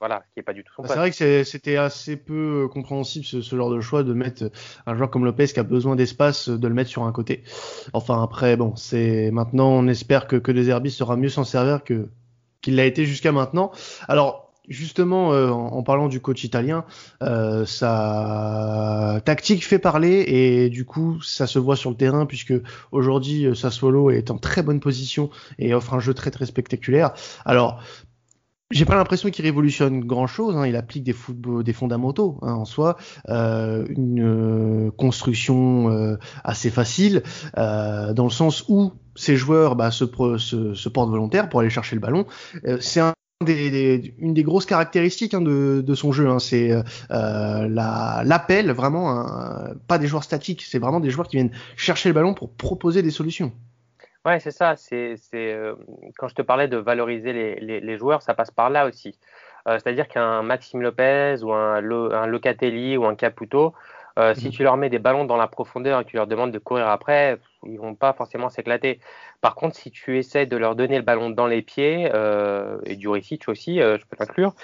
voilà, 0.00 0.24
ce 0.28 0.34
qui 0.34 0.40
est 0.40 0.42
pas 0.42 0.52
du 0.52 0.64
tout 0.64 0.72
son 0.74 0.82
bah, 0.82 0.88
C'est 0.88 0.96
vrai 0.96 1.12
que 1.12 1.44
c'était 1.44 1.76
assez 1.76 2.16
peu 2.16 2.66
compréhensible 2.72 3.24
ce, 3.24 3.40
genre 3.40 3.70
de 3.70 3.80
choix 3.80 4.02
de 4.02 4.14
mettre 4.14 4.50
un 4.84 4.96
joueur 4.96 5.08
comme 5.08 5.24
Lopez 5.24 5.46
qui 5.46 5.60
a 5.60 5.62
besoin 5.62 5.94
d'espace, 5.94 6.48
de 6.48 6.66
le 6.66 6.74
mettre 6.74 6.90
sur 6.90 7.04
un 7.04 7.12
côté. 7.12 7.44
Enfin 7.92 8.20
après, 8.20 8.56
bon, 8.56 8.74
c'est 8.74 9.30
maintenant 9.30 9.68
on 9.70 9.86
espère 9.86 10.26
que 10.26 10.34
que 10.34 10.50
Deserbi 10.50 10.90
sera 10.90 11.16
mieux 11.16 11.28
s'en 11.28 11.44
servir 11.44 11.84
que 11.84 12.08
qu'il 12.62 12.74
l'a 12.74 12.84
été 12.84 13.04
jusqu'à 13.04 13.30
maintenant. 13.30 13.70
Alors 14.08 14.41
justement, 14.68 15.32
euh, 15.32 15.50
en, 15.50 15.82
parlant 15.82 16.08
du 16.08 16.20
coach 16.20 16.44
italien, 16.44 16.84
euh, 17.22 17.64
sa 17.66 19.20
tactique 19.24 19.66
fait 19.66 19.78
parler 19.78 20.24
et 20.26 20.70
du 20.70 20.84
coup, 20.84 21.20
ça 21.22 21.46
se 21.46 21.58
voit 21.58 21.76
sur 21.76 21.90
le 21.90 21.96
terrain 21.96 22.26
puisque 22.26 22.54
aujourd'hui, 22.92 23.46
euh, 23.46 23.54
Sassuolo 23.54 24.10
est 24.10 24.30
en 24.30 24.38
très 24.38 24.62
bonne 24.62 24.80
position 24.80 25.30
et 25.58 25.74
offre 25.74 25.94
un 25.94 26.00
jeu 26.00 26.14
très 26.14 26.30
très 26.30 26.46
spectaculaire. 26.46 27.12
Alors, 27.44 27.82
j'ai 28.70 28.86
pas 28.86 28.94
l'impression 28.94 29.30
qu'il 29.30 29.44
révolutionne 29.44 30.00
grand 30.00 30.26
chose. 30.26 30.56
Hein. 30.56 30.66
Il 30.66 30.76
applique 30.76 31.04
des, 31.04 31.72
fondamentaux 31.72 32.38
hein, 32.40 32.54
en 32.54 32.64
soi, 32.64 32.96
une 33.28 34.90
construction 34.96 36.16
assez 36.42 36.70
facile, 36.70 37.22
dans 37.54 38.24
le 38.24 38.30
sens 38.30 38.64
où 38.68 38.92
ces 39.14 39.36
joueurs 39.36 39.76
bah, 39.76 39.90
se, 39.90 40.06
se, 40.38 40.72
se, 40.72 40.88
portent 40.88 41.10
volontaires 41.10 41.50
pour 41.50 41.60
aller 41.60 41.68
chercher 41.68 41.96
le 41.96 42.00
ballon. 42.00 42.24
c'est 42.80 43.00
un 43.00 43.12
une 43.48 44.34
des 44.34 44.42
grosses 44.42 44.66
caractéristiques 44.66 45.34
hein, 45.34 45.40
de, 45.40 45.94
son 45.94 46.12
jeu. 46.12 46.28
Hein, 46.28 46.38
c'est 46.38 46.70
euh, 46.72 47.68
l'appel, 47.68 48.70
vraiment, 48.72 49.10
hein, 49.10 49.74
pas 49.88 49.98
des 49.98 50.06
joueurs 50.06 50.24
statiques, 50.24 50.62
c'est 50.62 50.78
vraiment 50.78 51.00
des 51.00 51.10
joueurs 51.10 51.28
qui 51.28 51.36
viennent 51.36 51.52
chercher 51.76 52.08
le 52.08 52.14
ballon 52.14 52.34
pour 52.34 52.50
proposer 52.50 53.02
des 53.02 53.10
solutions. 53.10 53.52
Ouais, 54.24 54.38
c'est 54.40 54.52
ça. 54.52 54.76
C'est 54.76 55.16
euh, 55.34 55.74
quand 56.16 56.28
je 56.28 56.34
te 56.34 56.42
parlais 56.42 56.68
de 56.68 56.76
valoriser 56.76 57.32
les, 57.32 57.98
joueurs, 57.98 58.22
ça 58.22 58.34
passe 58.34 58.50
par 58.50 58.70
là 58.70 58.86
aussi. 58.86 59.18
Euh, 59.68 59.78
c'est-à-dire 59.78 60.08
qu'un 60.08 60.42
Maxime 60.42 60.82
Lopez 60.82 61.36
ou 61.42 61.52
un, 61.52 61.76
un, 61.76 62.26
Locatelli 62.26 62.96
ou 62.96 63.04
un 63.04 63.14
Caputo, 63.14 63.74
si 64.34 64.46
mhm. 64.46 64.52
tu 64.52 64.62
leur 64.62 64.76
mets 64.76 64.90
des 64.90 64.98
ballons 64.98 65.24
dans 65.24 65.36
la 65.36 65.48
profondeur 65.48 66.00
et 66.00 66.04
que 66.04 66.10
tu 66.10 66.16
leur 66.16 66.26
demandes 66.26 66.52
de 66.52 66.58
courir 66.58 66.88
après, 66.88 67.38
ils 67.66 67.78
vont 67.78 67.94
pas 67.94 68.12
forcément 68.12 68.50
s'éclater. 68.50 69.00
Par 69.40 69.54
contre, 69.54 69.76
si 69.76 69.90
tu 69.90 70.18
essaies 70.18 70.46
de 70.46 70.56
leur 70.56 70.76
donner 70.76 70.96
le 70.96 71.02
ballon 71.02 71.30
dans 71.30 71.46
les 71.46 71.62
pieds, 71.62 72.10
euh, 72.12 72.78
et 72.84 72.96
du 72.96 73.08
Ricic 73.08 73.48
aussi, 73.48 73.80
euh, 73.80 73.98
je 73.98 74.04
peux 74.06 74.16
t'inclure, 74.16 74.54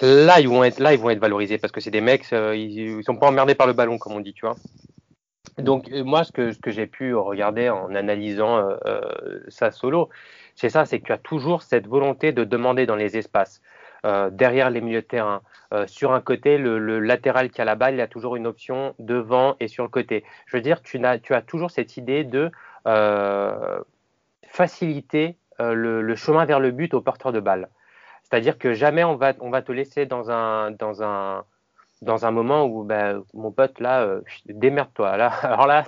là 0.00 0.40
ils 0.40 0.48
vont 0.48 0.62
être 0.64 0.78
là 0.78 0.94
ils 0.94 1.10
être 1.10 1.18
valorisés 1.20 1.58
parce 1.58 1.72
que 1.72 1.80
c'est 1.80 1.90
des 1.90 2.00
mecs, 2.00 2.32
euh, 2.32 2.54
ils, 2.54 3.02
sont 3.04 3.16
pas 3.16 3.28
emmerdés 3.28 3.54
par 3.54 3.66
le 3.66 3.72
ballon 3.72 3.98
comme 3.98 4.12
on 4.12 4.20
dit, 4.20 4.34
tu 4.34 4.46
vois. 4.46 4.56
Donc 5.58 5.90
moi, 5.90 6.24
ce 6.24 6.32
que, 6.32 6.52
ce 6.52 6.58
que 6.58 6.70
j'ai 6.70 6.86
pu 6.86 7.14
regarder 7.14 7.68
en 7.68 7.94
analysant 7.94 8.70
ça 9.48 9.70
solo, 9.70 10.08
c'est 10.54 10.70
ça, 10.70 10.86
c'est 10.86 11.00
que 11.00 11.06
tu 11.06 11.12
as 11.12 11.18
toujours 11.18 11.62
cette 11.62 11.86
volonté 11.86 12.32
de 12.32 12.44
demander 12.44 12.86
dans 12.86 12.96
les 12.96 13.18
espaces. 13.18 13.60
derrière 14.30 14.70
les 14.70 14.80
milieux 14.80 15.02
de 15.02 15.06
terrain, 15.06 15.42
sur 15.86 16.12
un 16.12 16.20
côté, 16.20 16.58
le, 16.58 16.98
latéral 16.98 17.50
qui 17.50 17.60
a 17.60 17.64
la 17.64 17.76
balle, 17.76 17.94
il 17.94 18.00
a 18.00 18.08
toujours 18.08 18.36
une 18.36 18.46
option 18.46 18.94
devant 18.98 19.56
et 19.60 19.68
sur 19.68 19.84
le 19.84 19.88
côté. 19.88 20.24
Je 20.46 20.56
veux 20.56 20.62
dire, 20.62 20.82
tu 20.82 21.04
as, 21.04 21.42
toujours 21.42 21.70
cette 21.70 21.96
idée 21.96 22.24
de 22.24 22.50
euh, 22.86 23.80
faciliter 24.48 25.36
euh, 25.60 25.74
le, 25.74 26.14
chemin 26.14 26.44
vers 26.44 26.60
le 26.60 26.70
but 26.70 26.94
au 26.94 27.00
porteur 27.00 27.32
de 27.32 27.40
balle. 27.40 27.68
C'est-à-dire 28.22 28.58
que 28.58 28.74
jamais 28.74 29.04
on 29.04 29.16
va, 29.16 29.32
te 29.32 29.72
laisser 29.72 30.06
dans 30.06 30.30
un, 30.30 31.44
dans 32.02 32.24
un 32.24 32.30
moment 32.30 32.64
où 32.64 32.82
ben, 32.82 33.22
mon 33.34 33.50
pote 33.50 33.78
là 33.78 34.00
euh, 34.02 34.20
démerde-toi. 34.46 35.16
Là 35.16 35.26
alors 35.42 35.66
là 35.66 35.84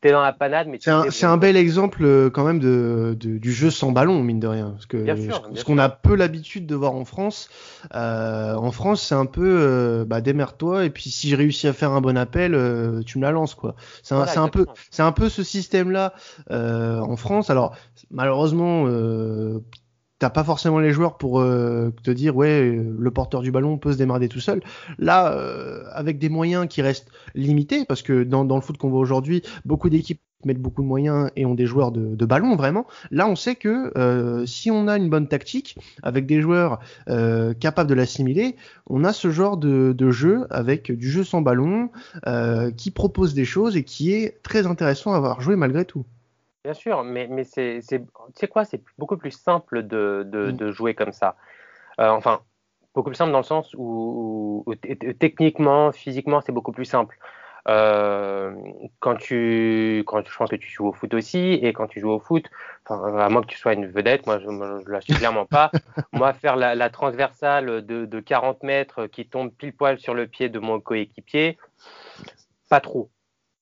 t'es 0.00 0.10
dans 0.10 0.22
la 0.22 0.32
panade 0.32 0.66
mais 0.68 0.78
c'est 0.80 0.90
un, 0.90 1.32
un, 1.32 1.36
bel 1.36 1.56
exemple 1.56 2.04
euh, 2.04 2.30
quand 2.30 2.44
même 2.44 2.58
de, 2.58 3.16
de, 3.18 3.38
du 3.38 3.52
jeu 3.52 3.70
sans 3.70 3.92
ballon 3.92 4.22
mine 4.22 4.40
de 4.40 4.48
rien. 4.48 4.70
Parce 4.70 4.86
que 4.86 5.04
ce 5.54 5.64
qu'on 5.64 5.78
a 5.78 5.88
peu 5.88 6.16
l'habitude 6.16 6.66
de 6.66 6.74
voir 6.74 6.94
en 6.94 7.04
France. 7.04 7.48
Euh, 7.94 8.54
en 8.54 8.72
France 8.72 9.02
c'est 9.02 9.14
un 9.14 9.26
peu 9.26 9.58
euh, 9.60 10.04
bah, 10.04 10.20
démerde-toi 10.20 10.84
et 10.84 10.90
puis 10.90 11.10
si 11.10 11.28
je 11.28 11.36
réussis 11.36 11.68
à 11.68 11.72
faire 11.72 11.92
un 11.92 12.00
bon 12.00 12.16
appel 12.16 12.54
euh, 12.54 13.02
tu 13.02 13.18
me 13.18 13.22
la 13.22 13.30
lances 13.30 13.54
quoi. 13.54 13.76
C'est 14.02 14.14
un, 14.14 14.26
un 14.36 14.48
peu 14.48 14.66
c'est 14.90 15.02
un 15.02 15.12
peu 15.12 15.28
ce 15.28 15.44
système 15.44 15.90
là 15.90 16.12
en 16.50 17.16
France. 17.16 17.50
Alors 17.50 17.76
malheureusement 18.10 18.86
t'as 20.22 20.30
pas 20.30 20.44
forcément 20.44 20.78
les 20.78 20.92
joueurs 20.92 21.18
pour 21.18 21.40
euh, 21.40 21.92
te 22.04 22.12
dire 22.12 22.36
ouais 22.36 22.70
le 22.70 23.10
porteur 23.10 23.40
du 23.40 23.50
ballon 23.50 23.76
peut 23.76 23.90
se 23.90 23.98
démarrer 23.98 24.28
tout 24.28 24.38
seul. 24.38 24.62
Là, 25.00 25.32
euh, 25.32 25.82
avec 25.90 26.20
des 26.20 26.28
moyens 26.28 26.68
qui 26.68 26.80
restent 26.80 27.08
limités, 27.34 27.84
parce 27.84 28.02
que 28.02 28.22
dans, 28.22 28.44
le 28.44 28.60
foot 28.60 28.76
qu'on 28.76 28.88
voit 28.88 29.00
aujourd'hui, 29.00 29.42
beaucoup 29.64 29.90
d'équipes 29.90 30.20
mettent 30.44 30.62
beaucoup 30.62 30.82
de 30.82 30.86
moyens 30.86 31.30
et 31.34 31.44
ont 31.44 31.56
des 31.56 31.66
joueurs 31.66 31.90
de, 31.90 32.24
ballon 32.24 32.54
vraiment. 32.54 32.86
Là, 33.10 33.26
on 33.26 33.34
sait 33.34 33.56
que 33.56 33.90
euh, 33.98 34.46
si 34.46 34.70
on 34.70 34.86
a 34.86 34.96
une 34.96 35.10
bonne 35.10 35.26
tactique 35.26 35.76
avec 36.04 36.26
des 36.26 36.40
joueurs 36.40 36.78
capables 37.58 37.90
de 37.90 37.94
l'assimiler, 37.94 38.54
on 38.88 39.02
a 39.02 39.12
ce 39.12 39.28
genre 39.32 39.56
de, 39.56 39.92
de, 39.92 40.10
jeu 40.12 40.46
avec 40.50 40.92
du 40.92 41.10
jeu 41.10 41.24
sans 41.24 41.42
ballon 41.42 41.90
qui 42.76 42.92
propose 42.92 43.34
des 43.34 43.44
choses 43.44 43.76
et 43.76 43.82
qui 43.82 44.12
est 44.12 44.40
très 44.44 44.68
intéressant 44.68 45.14
à 45.14 45.16
avoir 45.16 45.40
joué 45.40 45.56
malgré 45.56 45.84
tout. 45.84 46.04
Bien 46.64 46.74
sûr, 46.74 47.02
mais, 47.02 47.26
mais 47.28 47.42
c'est, 47.42 47.80
tu 47.88 47.98
sais 48.34 48.48
quoi, 48.48 48.64
c'est 48.64 48.82
beaucoup 48.96 49.16
plus 49.16 49.32
simple 49.32 49.82
de, 49.82 50.22
de, 50.24 50.52
mm. 50.52 50.56
de 50.56 50.70
jouer 50.70 50.94
comme 50.94 51.12
ça. 51.12 51.34
Euh, 51.98 52.08
enfin, 52.08 52.42
beaucoup 52.94 53.10
plus 53.10 53.16
simple 53.16 53.32
dans 53.32 53.38
le 53.38 53.44
sens 53.44 53.74
où, 53.76 54.64
techniquement, 55.18 55.90
physiquement, 55.90 56.40
c'est 56.40 56.52
beaucoup 56.52 56.72
plus 56.72 56.84
simple. 56.84 57.18
Euh, 57.68 58.54
quand 58.98 59.16
tu, 59.16 60.02
quand 60.06 60.26
je 60.26 60.36
pense 60.36 60.50
que 60.50 60.56
tu 60.56 60.68
joues 60.68 60.88
au 60.88 60.92
foot 60.92 61.14
aussi, 61.14 61.54
et 61.54 61.72
quand 61.72 61.88
tu 61.88 62.00
joues 62.00 62.10
au 62.10 62.20
foot, 62.20 62.48
à 62.86 63.28
moins 63.28 63.42
que 63.42 63.46
tu 63.46 63.58
sois 63.58 63.72
une 63.74 63.86
vedette, 63.86 64.26
moi 64.26 64.38
je, 64.38 64.46
ne 64.46 64.88
la 64.88 65.00
suis 65.00 65.14
clairement 65.14 65.46
pas. 65.46 65.70
moi, 66.12 66.32
faire 66.32 66.56
la, 66.56 66.74
la 66.74 66.90
transversale 66.90 67.84
de, 67.86 68.04
de 68.04 68.20
40 68.20 68.62
mètres 68.62 69.06
qui 69.06 69.26
tombe 69.26 69.52
pile 69.52 69.74
poil 69.74 69.98
sur 69.98 70.14
le 70.14 70.26
pied 70.26 70.48
de 70.48 70.58
mon 70.58 70.80
coéquipier, 70.80 71.58
pas 72.68 72.80
trop. 72.80 73.10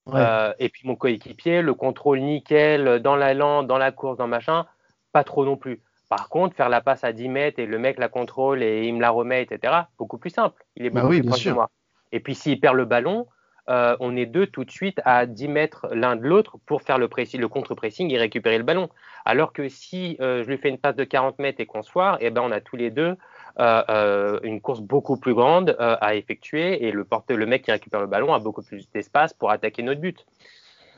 Euh, 0.08 0.52
et 0.58 0.68
puis 0.68 0.86
mon 0.86 0.96
coéquipier, 0.96 1.62
le 1.62 1.74
contrôle 1.74 2.20
nickel 2.20 3.00
dans 3.00 3.16
la 3.16 3.34
lente, 3.34 3.66
dans 3.66 3.78
la 3.78 3.92
course, 3.92 4.16
dans 4.16 4.26
machin, 4.26 4.66
pas 5.12 5.24
trop 5.24 5.44
non 5.44 5.56
plus. 5.56 5.82
Par 6.08 6.28
contre, 6.28 6.56
faire 6.56 6.68
la 6.68 6.80
passe 6.80 7.04
à 7.04 7.12
10 7.12 7.28
mètres 7.28 7.60
et 7.60 7.66
le 7.66 7.78
mec 7.78 7.98
la 7.98 8.08
contrôle 8.08 8.62
et 8.62 8.86
il 8.86 8.94
me 8.94 9.00
la 9.00 9.10
remet, 9.10 9.42
etc., 9.42 9.74
beaucoup 9.98 10.18
plus 10.18 10.30
simple. 10.30 10.64
Il 10.74 10.84
est 10.84 10.90
bah 10.90 11.02
beaucoup 11.02 11.14
plus 11.14 11.24
proche 11.24 11.44
de 11.44 11.52
moi. 11.52 11.70
Et 12.10 12.18
puis 12.20 12.34
s'il 12.34 12.58
perd 12.58 12.76
le 12.76 12.84
ballon, 12.84 13.28
euh, 13.68 13.96
on 14.00 14.16
est 14.16 14.26
deux 14.26 14.48
tout 14.48 14.64
de 14.64 14.70
suite 14.70 15.00
à 15.04 15.26
10 15.26 15.46
mètres 15.46 15.88
l'un 15.92 16.16
de 16.16 16.22
l'autre 16.22 16.58
pour 16.66 16.82
faire 16.82 16.98
le, 16.98 17.08
le 17.08 17.48
contre-pressing 17.48 18.12
et 18.12 18.18
récupérer 18.18 18.58
le 18.58 18.64
ballon. 18.64 18.88
Alors 19.24 19.52
que 19.52 19.68
si 19.68 20.16
euh, 20.20 20.42
je 20.42 20.48
lui 20.48 20.58
fais 20.58 20.70
une 20.70 20.78
passe 20.78 20.96
de 20.96 21.04
40 21.04 21.38
mètres 21.38 21.60
et 21.60 21.66
qu'on 21.66 21.82
se 21.82 21.90
foire, 21.90 22.18
eh 22.20 22.30
ben 22.30 22.42
on 22.42 22.50
a 22.50 22.60
tous 22.60 22.76
les 22.76 22.90
deux 22.90 23.02
euh, 23.02 23.14
euh, 23.14 23.39
une 23.58 24.60
course 24.60 24.80
beaucoup 24.80 25.16
plus 25.16 25.34
grande 25.34 25.76
euh, 25.80 25.96
à 26.00 26.14
effectuer 26.14 26.86
et 26.86 26.92
le 26.92 27.46
mec 27.46 27.62
qui 27.62 27.72
récupère 27.72 28.00
le 28.00 28.06
ballon 28.06 28.32
a 28.32 28.38
beaucoup 28.38 28.62
plus 28.62 28.90
d'espace 28.90 29.32
pour 29.32 29.50
attaquer 29.50 29.82
notre 29.82 30.00
but. 30.00 30.26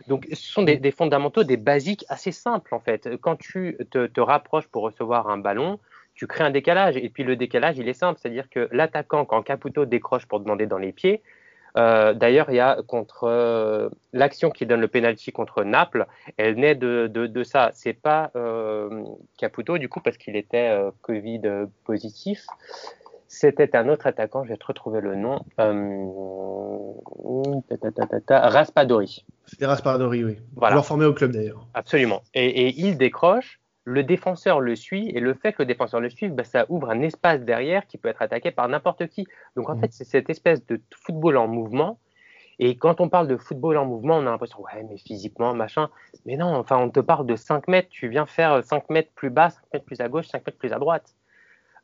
Donc, 0.09 0.27
ce 0.33 0.53
sont 0.53 0.63
des, 0.63 0.91
fondamentaux, 0.91 1.45
des 1.45 1.57
basiques 1.57 2.05
assez 2.09 2.33
simples 2.33 2.75
en 2.75 2.81
fait. 2.81 3.09
Quand 3.21 3.37
tu 3.37 3.77
te, 3.91 4.07
te, 4.07 4.21
rapproches 4.21 4.67
pour 4.67 4.83
recevoir 4.83 5.29
un 5.29 5.39
ballon, 5.39 5.79
tu 6.15 6.27
crées 6.27 6.45
un 6.45 6.51
décalage. 6.51 6.97
Et 6.97 7.09
puis 7.09 7.23
le 7.23 7.37
décalage, 7.37 7.79
il 7.79 7.89
est 7.89 7.95
simple, 7.95 8.19
c'est-à-dire 8.21 8.49
que 8.51 8.69
l'attaquant, 8.73 9.25
quand 9.25 9.43
Caputo 9.43 9.85
décroche 9.85 10.27
pour 10.27 10.41
demander 10.41 10.67
dans 10.67 10.79
les 10.79 10.93
pieds, 10.93 11.23
euh, 11.77 12.13
d'ailleurs, 12.15 12.51
il 12.51 12.57
y 12.57 12.61
a 12.61 12.79
contre 12.87 13.25
euh, 13.25 13.89
l'action 14.13 14.51
qui 14.51 14.67
donne 14.67 14.81
le 14.81 14.89
penalty 14.89 15.33
contre 15.33 15.65
Naples, 15.65 16.07
elle 16.37 16.57
naît 16.57 16.75
de, 16.75 17.07
de, 17.07 17.27
de 17.27 17.43
ça. 17.45 17.71
C'est 17.73 17.95
pas 17.95 18.31
euh, 18.37 19.05
Caputo 19.39 19.79
du 19.79 19.89
coup 19.89 20.01
parce 20.01 20.19
qu'il 20.19 20.37
était 20.37 20.79
Covid 21.01 21.43
positif. 21.85 22.47
C'était 23.29 23.75
un 23.75 23.89
autre 23.89 24.07
attaquant, 24.07 24.45
je 24.45 24.51
vais 24.51 24.59
te 24.59 24.67
retrouver 24.67 25.01
le 25.01 25.15
nom. 25.17 25.41
Raspadori. 28.29 29.25
C'était 29.47 29.65
Raspadori, 29.65 30.23
oui. 30.23 30.39
Voilà. 30.55 30.75
Alors 30.75 30.85
formé 30.85 31.07
au 31.07 31.15
club 31.15 31.33
d'ailleurs. 31.33 31.67
Absolument. 31.73 32.21
Et, 32.35 32.45
et 32.45 32.75
il 32.77 32.99
décroche 32.99 33.62
le 33.85 34.05
défenseur 34.05 34.61
le 34.61 34.77
suit 34.77 35.11
et 35.15 35.21
le 35.21 35.35
fait 35.35 35.53
que 35.53 35.63
le 35.63 35.67
défenseur 35.67 36.01
le 36.01 36.11
suive, 36.11 36.33
bah, 36.33 36.45
ça 36.45 36.67
ouvre 36.69 36.91
un 36.91 37.01
espace 37.01 37.41
derrière 37.41 37.87
qui 37.87 37.99
peut 37.99 38.09
être 38.09 38.23
attaqué 38.23 38.51
par 38.51 38.69
n'importe 38.69 39.09
qui. 39.09 39.27
Donc 39.57 39.69
en 39.69 39.77
mmh. 39.77 39.81
fait, 39.81 39.93
c'est 39.93 40.05
cette 40.05 40.31
espèce 40.31 40.65
de 40.67 40.81
football 40.95 41.37
en 41.37 41.49
mouvement. 41.49 41.99
Et 42.59 42.77
quand 42.77 43.01
on 43.01 43.09
parle 43.09 43.27
de 43.27 43.37
football 43.37 43.77
en 43.77 43.87
mouvement, 43.87 44.17
on 44.19 44.27
a 44.27 44.31
l'impression, 44.31 44.61
ouais, 44.61 44.87
mais 44.89 44.99
physiquement, 44.99 45.55
machin. 45.55 45.91
Mais 46.27 46.37
non, 46.37 46.55
enfin, 46.55 46.77
on 46.77 46.91
te 46.91 47.01
parle 47.01 47.27
de 47.27 47.35
5 47.35 47.67
mètres, 47.67 47.89
tu 47.91 48.09
viens 48.09 48.27
faire 48.27 48.63
5 48.63 48.89
mètres 48.91 49.11
plus 49.15 49.31
bas, 49.31 49.51
5 49.51 49.63
mètres 49.73 49.85
plus 49.85 50.01
à 50.01 50.09
gauche, 50.09 50.29
5 50.29 50.47
mètres 50.47 50.59
plus 50.59 50.73
à 50.73 50.79
droite. 50.79 51.15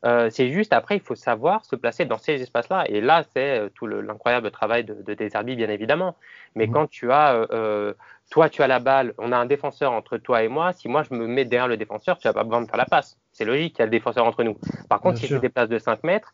Euh, 0.05 0.29
c'est 0.29 0.49
juste 0.49 0.71
après, 0.71 0.95
il 0.95 1.01
faut 1.01 1.15
savoir 1.15 1.65
se 1.65 1.75
placer 1.75 2.05
dans 2.05 2.17
ces 2.17 2.41
espaces-là. 2.41 2.85
Et 2.87 3.01
là, 3.01 3.23
c'est 3.33 3.59
euh, 3.59 3.69
tout 3.73 3.85
l'incroyable 3.85 4.49
travail 4.51 4.83
de, 4.83 4.93
de 4.93 5.13
Deserbi, 5.13 5.55
bien 5.55 5.69
évidemment. 5.69 6.15
Mais 6.55 6.67
mmh. 6.67 6.71
quand 6.71 6.87
tu 6.87 7.11
as, 7.11 7.35
euh, 7.51 7.93
toi, 8.29 8.49
tu 8.49 8.61
as 8.61 8.67
la 8.67 8.79
balle, 8.79 9.13
on 9.17 9.31
a 9.31 9.37
un 9.37 9.45
défenseur 9.45 9.91
entre 9.91 10.17
toi 10.17 10.43
et 10.43 10.47
moi. 10.47 10.71
Si 10.71 10.87
moi, 10.87 11.03
je 11.03 11.13
me 11.13 11.27
mets 11.27 11.45
derrière 11.45 11.67
le 11.67 11.77
défenseur, 11.77 12.17
tu 12.17 12.27
n'as 12.27 12.33
pas 12.33 12.43
besoin 12.43 12.61
de 12.61 12.67
faire 12.67 12.77
la 12.77 12.85
passe. 12.85 13.17
C'est 13.33 13.45
logique, 13.45 13.75
il 13.77 13.79
y 13.79 13.81
a 13.81 13.85
le 13.85 13.91
défenseur 13.91 14.25
entre 14.25 14.43
nous. 14.43 14.57
Par 14.87 15.01
contre, 15.01 15.17
si 15.17 15.27
tu 15.27 15.39
déplaces 15.39 15.69
de 15.69 15.79
5 15.79 16.03
mètres, 16.03 16.33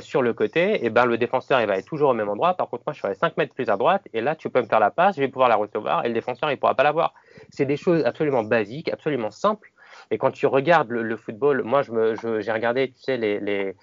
sur 0.00 0.22
le 0.22 0.32
côté, 0.32 0.74
et 0.74 0.80
eh 0.84 0.90
ben, 0.90 1.06
le 1.06 1.18
défenseur 1.18 1.60
il 1.60 1.66
va 1.66 1.76
être 1.76 1.86
toujours 1.86 2.10
au 2.10 2.14
même 2.14 2.28
endroit. 2.28 2.54
Par 2.54 2.68
contre, 2.68 2.84
moi 2.86 2.92
je 2.92 3.00
serai 3.00 3.16
5 3.16 3.36
mètres 3.36 3.52
plus 3.52 3.68
à 3.68 3.76
droite 3.76 4.02
et 4.14 4.20
là 4.20 4.36
tu 4.36 4.48
peux 4.48 4.62
me 4.62 4.68
faire 4.68 4.78
la 4.78 4.92
passe, 4.92 5.16
je 5.16 5.20
vais 5.20 5.26
pouvoir 5.26 5.48
la 5.48 5.56
recevoir 5.56 6.04
et 6.04 6.08
le 6.08 6.14
défenseur 6.14 6.52
il 6.52 6.56
pourra 6.56 6.76
pas 6.76 6.84
la 6.84 6.92
voir. 6.92 7.14
C'est 7.50 7.64
des 7.64 7.76
choses 7.76 8.04
absolument 8.04 8.44
basiques, 8.44 8.88
absolument 8.92 9.32
simples 9.32 9.72
et 10.10 10.18
quand 10.18 10.30
tu 10.30 10.46
regardes 10.46 10.90
le, 10.90 11.16
football, 11.16 11.62
moi, 11.62 11.82
j'ai 11.82 11.92
je 11.92 12.50
regardé, 12.50 12.92
tu 12.92 13.00
sais, 13.00 13.16
les, 13.16 13.40
les, 13.40 13.74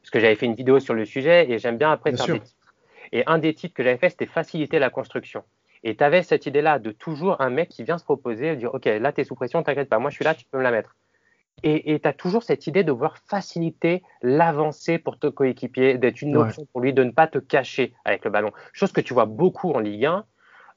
parce 0.00 0.10
que 0.10 0.20
j'avais 0.20 0.34
fait 0.34 0.46
une 0.46 0.54
vidéo 0.54 0.80
sur 0.80 0.94
le 0.94 1.04
sujet 1.04 1.50
et 1.50 1.58
j'aime 1.58 1.78
bien 1.78 1.90
après 1.90 2.14
faire 2.16 2.26
des 2.26 2.40
titres. 2.40 2.56
Et 3.12 3.24
un 3.26 3.38
des 3.38 3.54
titres 3.54 3.74
que 3.74 3.82
j'avais 3.82 3.98
fait, 3.98 4.10
c'était 4.10 4.26
faciliter 4.26 4.78
la 4.78 4.90
construction. 4.90 5.42
Et 5.82 5.96
tu 5.96 6.04
avais 6.04 6.22
cette 6.22 6.46
idée-là 6.46 6.78
de 6.78 6.92
toujours 6.92 7.40
un 7.40 7.50
mec 7.50 7.68
qui 7.68 7.84
vient 7.84 7.98
se 7.98 8.04
proposer, 8.04 8.54
dire, 8.56 8.74
OK, 8.74 8.84
là, 8.84 9.12
tu 9.12 9.22
es 9.22 9.24
sous 9.24 9.34
pression, 9.34 9.62
t'inquiète 9.62 9.88
pas, 9.88 9.98
moi, 9.98 10.10
je 10.10 10.16
suis 10.16 10.24
là, 10.24 10.34
tu 10.34 10.44
peux 10.50 10.58
me 10.58 10.62
la 10.62 10.70
mettre. 10.70 10.96
Et 11.62 12.00
tu 12.00 12.08
as 12.08 12.14
toujours 12.14 12.42
cette 12.42 12.66
idée 12.66 12.84
de 12.84 12.92
vouloir 12.92 13.18
faciliter 13.18 14.02
l'avancée 14.22 14.98
pour 14.98 15.18
ton 15.18 15.30
coéquipier, 15.30 15.98
d'être 15.98 16.22
une 16.22 16.36
option 16.38 16.66
pour 16.72 16.80
lui, 16.80 16.94
de 16.94 17.04
ne 17.04 17.10
pas 17.10 17.26
te 17.26 17.36
cacher 17.36 17.92
avec 18.06 18.24
le 18.24 18.30
ballon. 18.30 18.50
Chose 18.72 18.92
que 18.92 19.02
tu 19.02 19.12
vois 19.12 19.26
beaucoup 19.26 19.70
en 19.72 19.78
Ligue 19.78 20.06
1. 20.06 20.24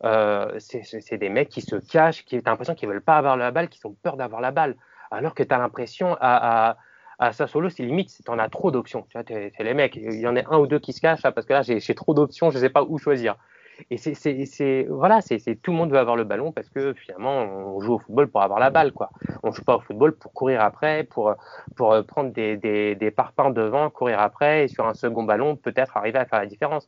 Euh, 0.03 0.59
c'est 0.59 1.17
des 1.17 1.29
mecs 1.29 1.47
qui 1.47 1.61
se 1.61 1.77
cachent, 1.77 2.25
qui 2.25 2.35
as 2.35 2.41
l'impression 2.45 2.75
qu'ils 2.75 2.89
veulent 2.89 3.01
pas 3.01 3.15
avoir 3.15 3.37
la 3.37 3.51
balle, 3.51 3.69
qui 3.69 3.85
ont 3.85 3.95
peur 4.03 4.17
d'avoir 4.17 4.41
la 4.41 4.51
balle 4.51 4.75
alors 5.13 5.33
que 5.33 5.43
tu 5.43 5.53
as 5.53 5.57
l'impression 5.57 6.15
à, 6.19 6.69
à, 6.69 6.77
à 7.19 7.31
c'est 7.33 7.79
limite, 7.79 8.21
tu 8.23 8.31
en 8.31 8.39
as 8.39 8.49
trop 8.49 8.71
d'options. 8.71 9.05
Tu 9.09 9.17
vois, 9.17 9.23
c'est 9.27 9.63
les 9.63 9.73
mecs, 9.73 9.95
il 9.95 10.19
y 10.19 10.27
en 10.27 10.35
a 10.35 10.41
un 10.49 10.57
ou 10.57 10.67
deux 10.67 10.79
qui 10.79 10.93
se 10.93 11.01
cachent 11.01 11.21
parce 11.21 11.45
que 11.45 11.53
là, 11.53 11.61
j'ai 11.61 11.95
trop 11.95 12.13
d'options, 12.13 12.51
je 12.51 12.57
ne 12.57 12.61
sais 12.61 12.69
pas 12.69 12.83
où 12.83 12.97
choisir. 12.97 13.35
Et 13.89 13.97
c'est 13.97 14.85
voilà, 14.89 15.21
c'est 15.21 15.39
tout 15.61 15.71
le 15.71 15.77
monde 15.77 15.91
veut 15.91 15.97
avoir 15.97 16.15
le 16.15 16.23
ballon 16.23 16.51
parce 16.51 16.69
que 16.69 16.93
finalement, 16.93 17.41
on 17.41 17.79
joue 17.81 17.95
au 17.95 17.99
football 17.99 18.27
pour 18.29 18.43
avoir 18.43 18.59
la 18.59 18.69
balle, 18.69 18.91
quoi. 18.91 19.09
On 19.41 19.51
joue 19.51 19.63
pas 19.63 19.77
au 19.77 19.79
football 19.79 20.15
pour 20.15 20.31
courir 20.31 20.61
après, 20.61 21.03
pour 21.03 21.33
pour 21.75 22.05
prendre 22.05 22.31
des, 22.31 22.55
des, 22.55 22.93
des 22.95 23.09
parpaings 23.09 23.49
devant, 23.51 23.89
courir 23.89 24.19
après 24.19 24.65
et 24.65 24.67
sur 24.67 24.85
un 24.87 24.93
second 24.93 25.23
ballon 25.23 25.55
peut-être 25.55 25.97
arriver 25.97 26.19
à 26.19 26.25
faire 26.25 26.39
la 26.39 26.45
différence. 26.45 26.87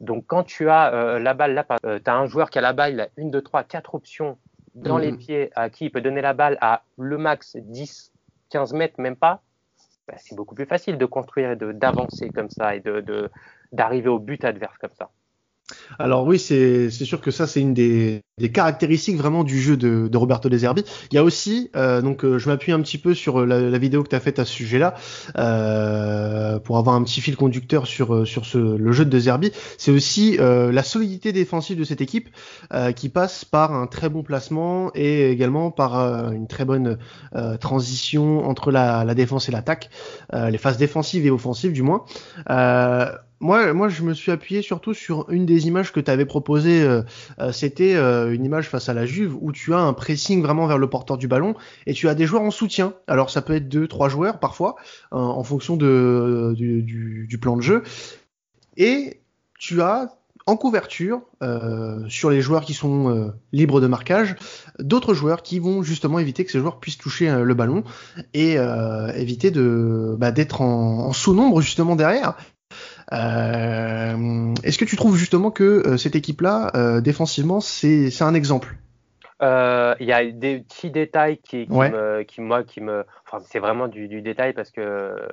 Donc 0.00 0.24
quand 0.26 0.42
tu 0.42 0.68
as 0.68 0.92
euh, 0.92 1.18
la 1.20 1.34
balle 1.34 1.54
là, 1.54 1.64
euh, 1.86 2.00
tu 2.04 2.10
as 2.10 2.16
un 2.16 2.26
joueur 2.26 2.50
qui 2.50 2.58
a 2.58 2.62
la 2.62 2.72
balle, 2.72 2.94
il 2.94 3.00
a 3.00 3.08
une, 3.16 3.30
deux, 3.30 3.42
trois, 3.42 3.62
quatre 3.62 3.94
options 3.94 4.36
dans 4.74 4.98
les 4.98 5.12
mm. 5.12 5.18
pieds 5.18 5.50
à 5.54 5.70
qui 5.70 5.86
il 5.86 5.90
peut 5.90 6.00
donner 6.00 6.20
la 6.20 6.32
balle 6.32 6.58
à 6.60 6.82
le 6.98 7.18
max 7.18 7.56
10, 7.56 8.12
15 8.50 8.72
mètres, 8.72 9.00
même 9.00 9.16
pas, 9.16 9.42
bah, 10.08 10.14
c'est 10.18 10.34
beaucoup 10.34 10.54
plus 10.54 10.66
facile 10.66 10.98
de 10.98 11.06
construire 11.06 11.52
et 11.52 11.56
d'avancer 11.56 12.30
comme 12.30 12.50
ça 12.50 12.74
et 12.74 12.80
de 12.80 13.30
d'arriver 13.72 14.08
au 14.08 14.18
but 14.18 14.44
adverse 14.44 14.76
comme 14.78 14.94
ça. 14.96 15.10
Alors 15.98 16.26
oui, 16.26 16.38
c'est 16.38 16.90
sûr 16.90 17.20
que 17.20 17.30
ça 17.30 17.46
c'est 17.46 17.60
une 17.60 17.74
des, 17.74 18.22
des, 18.38 18.50
caractéristiques 18.50 19.16
vraiment 19.16 19.44
du 19.44 19.60
jeu 19.60 19.76
de, 19.76 20.08
de 20.08 20.16
Roberto 20.16 20.48
De 20.48 20.58
Zerbi. 20.58 20.84
Il 21.10 21.14
y 21.14 21.18
a 21.18 21.24
aussi, 21.24 21.70
euh, 21.76 22.02
donc 22.02 22.24
euh, 22.24 22.38
je 22.38 22.48
m'appuie 22.48 22.72
un 22.72 22.80
petit 22.80 22.98
peu 22.98 23.14
sur 23.14 23.46
la, 23.46 23.60
la 23.60 23.78
vidéo 23.78 24.02
que 24.02 24.08
tu 24.08 24.16
as 24.16 24.20
faite 24.20 24.38
à 24.38 24.44
ce 24.44 24.52
sujet-là 24.52 24.94
euh, 25.38 26.58
pour 26.58 26.78
avoir 26.78 26.96
un 26.96 27.04
petit 27.04 27.20
fil 27.20 27.36
conducteur 27.36 27.86
sur 27.86 28.14
euh, 28.14 28.24
sur 28.24 28.44
ce, 28.44 28.58
le 28.58 28.92
jeu 28.92 29.04
de 29.04 29.10
De 29.10 29.18
Zerbi. 29.18 29.52
C'est 29.78 29.92
aussi 29.92 30.36
euh, 30.40 30.72
la 30.72 30.82
solidité 30.82 31.32
défensive 31.32 31.78
de 31.78 31.84
cette 31.84 32.00
équipe 32.00 32.28
qui 32.96 33.08
passe 33.08 33.44
par 33.44 33.72
un 33.72 33.86
très 33.86 34.08
bon 34.08 34.22
placement 34.22 34.90
et 34.94 35.30
également 35.30 35.70
par 35.70 36.32
une 36.32 36.46
très 36.48 36.64
bonne 36.64 36.98
transition 37.60 38.48
entre 38.48 38.70
la, 38.70 39.04
la 39.04 39.14
défense 39.14 39.48
et 39.48 39.52
l'attaque, 39.52 39.90
les 40.32 40.58
phases 40.58 40.76
défensives 40.76 41.26
et 41.26 41.30
offensives 41.30 41.72
du 41.72 41.82
moins 41.82 42.04
moi, 43.44 43.74
moi, 43.74 43.90
je 43.90 44.02
me 44.02 44.14
suis 44.14 44.32
appuyé 44.32 44.62
surtout 44.62 44.94
sur 44.94 45.26
une 45.28 45.44
des 45.44 45.66
images 45.66 45.92
que 45.92 46.00
tu 46.00 46.10
avais 46.10 46.24
proposées. 46.24 46.82
Euh, 46.82 47.02
euh, 47.40 47.52
c'était 47.52 47.94
euh, 47.94 48.23
une 48.32 48.44
image 48.44 48.68
face 48.68 48.88
à 48.88 48.94
la 48.94 49.06
Juve 49.06 49.36
où 49.40 49.52
tu 49.52 49.74
as 49.74 49.78
un 49.78 49.92
pressing 49.92 50.42
vraiment 50.42 50.66
vers 50.66 50.78
le 50.78 50.88
porteur 50.88 51.18
du 51.18 51.28
ballon 51.28 51.54
et 51.86 51.94
tu 51.94 52.08
as 52.08 52.14
des 52.14 52.26
joueurs 52.26 52.42
en 52.42 52.50
soutien. 52.50 52.94
Alors, 53.06 53.30
ça 53.30 53.42
peut 53.42 53.54
être 53.54 53.68
deux, 53.68 53.88
trois 53.88 54.08
joueurs 54.08 54.38
parfois, 54.38 54.76
en 55.10 55.42
fonction 55.42 55.76
de, 55.76 56.54
du, 56.56 56.82
du, 56.82 57.38
plan 57.38 57.56
de 57.56 57.62
jeu. 57.62 57.82
Et 58.76 59.20
tu 59.58 59.82
as 59.82 60.16
en 60.46 60.56
couverture, 60.56 61.22
sur 62.08 62.30
les 62.30 62.40
joueurs 62.40 62.64
qui 62.64 62.74
sont 62.74 63.32
libres 63.52 63.80
de 63.80 63.86
marquage, 63.86 64.36
d'autres 64.78 65.14
joueurs 65.14 65.42
qui 65.42 65.58
vont 65.58 65.82
justement 65.82 66.18
éviter 66.18 66.44
que 66.44 66.50
ces 66.50 66.58
joueurs 66.58 66.80
puissent 66.80 66.98
toucher 66.98 67.30
le 67.42 67.54
ballon 67.54 67.84
et 68.34 68.56
éviter 69.14 69.50
de 69.50 70.16
bah, 70.18 70.32
d'être 70.32 70.60
en, 70.60 71.06
en 71.06 71.12
sous-nombre 71.12 71.60
justement 71.60 71.96
derrière 71.96 72.36
euh, 72.36 72.53
est-ce 73.12 74.78
que 74.78 74.84
tu 74.84 74.96
trouves 74.96 75.16
justement 75.16 75.50
que 75.50 75.64
euh, 75.64 75.96
cette 75.96 76.16
équipe-là, 76.16 76.72
euh, 76.74 77.00
défensivement, 77.00 77.60
c'est 77.60 78.10
un 78.22 78.34
exemple? 78.34 78.76
Il 79.40 80.06
y 80.06 80.12
a 80.12 80.24
des 80.24 80.60
petits 80.60 80.90
détails 80.90 81.38
qui, 81.38 81.66
me, 81.68 82.22
qui 82.22 82.40
moi, 82.40 82.62
qui 82.64 82.80
me, 82.80 83.04
enfin, 83.26 83.44
c'est 83.46 83.58
vraiment 83.58 83.88
du, 83.88 84.08
du, 84.08 84.22
détail 84.22 84.52
parce 84.52 84.70
que 84.70 85.28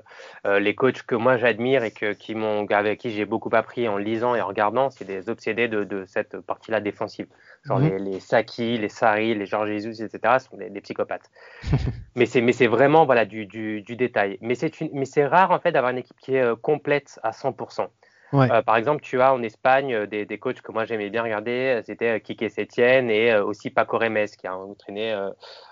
les 0.46 0.76
coachs 0.76 1.04
que 1.04 1.16
moi 1.16 1.38
j'admire 1.38 1.84
et 1.84 1.92
que, 1.92 2.14
qui 2.14 2.36
m'ont, 2.36 2.66
avec 2.68 3.00
qui 3.00 3.12
j'ai 3.12 3.26
beaucoup 3.26 3.50
appris 3.54 3.88
en 3.88 3.98
lisant 3.98 4.36
et 4.36 4.42
en 4.42 4.48
regardant, 4.48 4.90
c'est 4.90 5.06
des 5.06 5.30
obsédés 5.30 5.68
de, 5.68 5.84
de 5.84 6.06
cette 6.06 6.40
partie-là 6.40 6.80
défensive. 6.80 7.28
Genre 7.64 7.80
mhm. 7.80 7.90
les, 7.90 8.00
les, 8.00 8.20
Saki, 8.20 8.78
les 8.78 8.90
Sari, 8.90 9.36
les 9.36 9.46
Georges 9.46 9.70
Jesus, 9.70 10.04
etc. 10.04 10.38
sont 10.40 10.58
des, 10.58 10.70
des 10.70 10.82
psychopathes. 10.82 11.30
mais 12.16 12.26
c'est 12.26 12.42
mais 12.42 12.54
c'est 12.54 12.68
vraiment 12.68 13.06
voilà 13.06 13.26
du, 13.26 13.46
du, 13.46 13.82
du 13.82 13.96
détail. 13.96 14.38
Mais 14.42 14.56
c'est 14.56 14.72
mais 14.94 15.06
c'est 15.06 15.26
rare 15.26 15.52
en 15.52 15.60
fait 15.60 15.72
d'avoir 15.72 15.92
une 15.92 16.00
équipe 16.00 16.18
qui 16.20 16.36
est 16.36 16.42
euh, 16.42 16.56
complète 16.56 17.20
à 17.24 17.32
100%. 17.32 17.88
Euh, 18.34 18.62
par 18.62 18.78
exemple, 18.78 19.02
tu 19.02 19.22
as 19.22 19.34
en 19.34 19.42
Espagne 19.44 19.94
euh, 19.94 20.08
des, 20.08 20.26
des 20.26 20.38
coachs 20.38 20.62
que 20.62 20.72
moi 20.72 20.86
j'aimais 20.86 21.10
bien 21.10 21.24
regarder, 21.24 21.82
c'était 21.86 22.20
Kike 22.22 22.50
Setien 22.50 23.08
et 23.10 23.36
aussi 23.36 23.70
Paco 23.70 23.98
Remes 23.98 24.28
qui 24.28 24.48
a 24.48 24.56
entraîné 24.56 25.16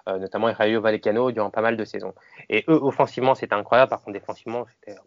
notamment 0.08 0.52
Rayo 0.52 0.82
Vallecano 0.82 1.32
durant 1.32 1.52
pas 1.52 1.62
mal 1.62 1.78
de 1.78 1.86
saisons. 1.86 2.14
Et 2.50 2.66
eux, 2.68 2.80
offensivement, 2.82 3.36
c'était 3.36 3.54
incroyable. 3.54 3.90
Par 3.90 4.02
contre, 4.02 4.14
défensivement, 4.14 4.66
c'était 4.66 4.98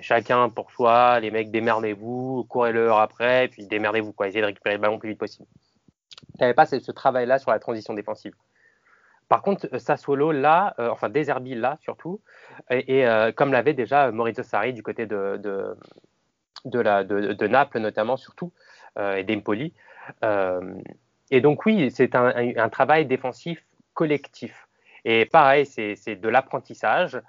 chacun 0.00 0.48
pour 0.48 0.70
soi. 0.70 1.20
Les 1.20 1.30
mecs, 1.30 1.50
démerdez-vous, 1.50 2.46
courez-leur 2.48 2.98
après, 2.98 3.48
puis 3.48 3.66
démerdez-vous, 3.66 4.12
quoi. 4.12 4.28
Essayez 4.28 4.40
de 4.40 4.46
récupérer 4.46 4.76
le 4.76 4.80
ballon 4.80 4.94
le 4.94 5.00
plus 5.00 5.10
vite 5.10 5.18
possible 5.18 5.46
tu 6.40 6.44
n'avais 6.44 6.54
pas 6.54 6.66
ce, 6.66 6.90
travail-là 6.90 7.38
sur 7.38 7.50
la 7.50 7.58
transition 7.58 7.94
défensive. 7.94 8.34
Par 9.28 9.42
contre, 9.42 9.68
euh, 9.72 9.78
Sassuolo, 9.78 10.32
là, 10.32 10.74
euh, 10.78 10.88
enfin 10.88 11.08
Deserbi, 11.08 11.54
là, 11.54 11.76
surtout, 11.82 12.20
et, 12.70 13.06
euh, 13.06 13.30
comme 13.32 13.52
l'avait 13.52 13.74
déjà 13.74 14.10
Maurizio 14.10 14.42
Sarri 14.42 14.72
du 14.72 14.82
côté 14.82 15.06
de, 15.06 15.76
de, 16.64 17.46
Naples, 17.46 17.78
notamment, 17.78 18.16
surtout, 18.16 18.52
et 18.98 19.24
d'Empoli. 19.24 19.72
et 21.30 21.40
donc, 21.40 21.66
oui, 21.66 21.90
c'est 21.90 22.14
un, 22.14 22.32
un, 22.56 22.68
travail 22.68 23.06
défensif 23.06 23.64
collectif. 23.94 24.68
Et 25.04 25.26
pareil, 25.26 25.66
c'est 25.66 26.16
de 26.16 26.28
l'apprentissage 26.28 27.20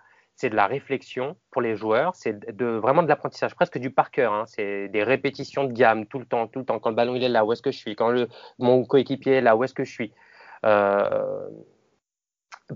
c'est 0.42 0.50
de 0.50 0.56
la 0.56 0.66
réflexion 0.66 1.36
pour 1.52 1.62
les 1.62 1.76
joueurs, 1.76 2.16
c'est 2.16 2.56
de, 2.56 2.66
vraiment 2.66 3.04
de 3.04 3.08
l'apprentissage, 3.08 3.54
presque 3.54 3.78
du 3.78 3.92
par 3.92 4.10
cœur. 4.10 4.34
Hein. 4.34 4.46
C'est 4.48 4.88
des 4.88 5.04
répétitions 5.04 5.66
de 5.66 5.72
gamme 5.72 6.08
tout 6.08 6.18
le 6.18 6.26
temps, 6.26 6.48
tout 6.48 6.58
le 6.58 6.66
temps. 6.66 6.80
Quand 6.80 6.90
le 6.90 6.96
ballon 6.96 7.14
il 7.14 7.24
est 7.24 7.30
là, 7.30 7.46
où 7.46 7.54
est-ce 7.54 7.62
que 7.62 7.72
je 7.72 7.78
suis? 7.78 7.96
Quand 7.96 8.10
le, 8.10 8.28
mon 8.58 8.84
coéquipier 8.84 9.34
est 9.34 9.42
là, 9.42 9.56
où 9.56 9.64
est-ce 9.64 9.76
que 9.76 9.84
je 9.84 9.92
suis? 9.92 10.14
Euh, 10.66 11.48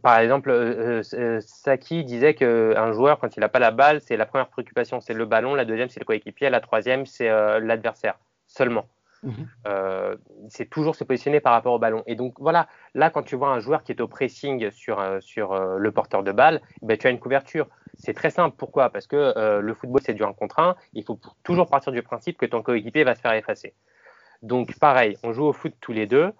Par 0.01 0.19
exemple, 0.19 0.49
euh, 0.49 1.01
euh, 1.13 1.39
Saki 1.41 2.03
disait 2.03 2.33
qu'un 2.33 2.91
joueur, 2.91 3.19
quand 3.19 3.35
il 3.37 3.39
n'a 3.39 3.49
pas 3.49 3.59
la 3.59 3.71
balle, 3.71 4.01
c'est 4.01 4.17
la 4.17 4.25
première 4.25 4.49
préoccupation, 4.49 4.99
c'est 4.99 5.13
le 5.13 5.25
ballon, 5.25 5.55
la 5.55 5.65
deuxième, 5.65 5.89
c'est 5.89 5.99
le 5.99 6.05
coéquipier, 6.05 6.49
la 6.49 6.59
troisième, 6.59 7.05
c'est 7.05 7.29
l'adversaire 7.59 8.19
seulement. 8.47 8.87
Mhm. 9.25 9.47
Euh, 9.67 10.15
c'est 10.49 10.69
toujours 10.69 10.95
se 10.95 11.03
positionner 11.03 11.39
par 11.39 11.53
rapport 11.53 11.73
au 11.73 11.79
ballon. 11.79 12.03
Et 12.05 12.15
donc 12.15 12.35
voilà, 12.39 12.67
là 12.93 13.09
quand 13.09 13.23
tu 13.23 13.35
vois 13.35 13.49
un 13.49 13.59
joueur 13.59 13.83
qui 13.83 13.91
est 13.91 14.01
au 14.01 14.07
pressing 14.07 14.69
sur, 14.71 14.99
euh, 14.99 15.19
sur 15.19 15.53
euh, 15.53 15.77
le 15.77 15.91
porteur 15.91 16.23
de 16.23 16.31
balle, 16.31 16.61
ben, 16.81 16.97
tu 16.97 17.07
as 17.07 17.09
une 17.09 17.19
couverture. 17.19 17.67
C'est 17.97 18.13
très 18.13 18.29
simple. 18.29 18.55
Pourquoi? 18.57 18.89
Parce 18.89 19.07
que 19.07 19.59
le 19.61 19.73
football 19.73 20.01
c'est 20.03 20.13
du 20.13 20.23
1 20.23 20.33
contre 20.33 20.59
1. 20.59 20.75
Il 20.93 21.03
faut 21.03 21.19
toujours 21.43 21.69
partir 21.69 21.93
du 21.93 22.03
principe 22.03 22.37
que 22.37 22.45
ton 22.45 22.61
coéquipier 22.61 23.05
va 23.05 23.15
se 23.15 23.21
faire 23.21 23.33
effacer. 23.33 23.73
Donc 24.41 24.77
pareil, 24.79 25.17
on 25.23 25.31
joue 25.31 25.45
au 25.45 25.53
foot 25.53 25.73
tous 25.79 25.93
les 25.93 26.05
deux. 26.05 26.33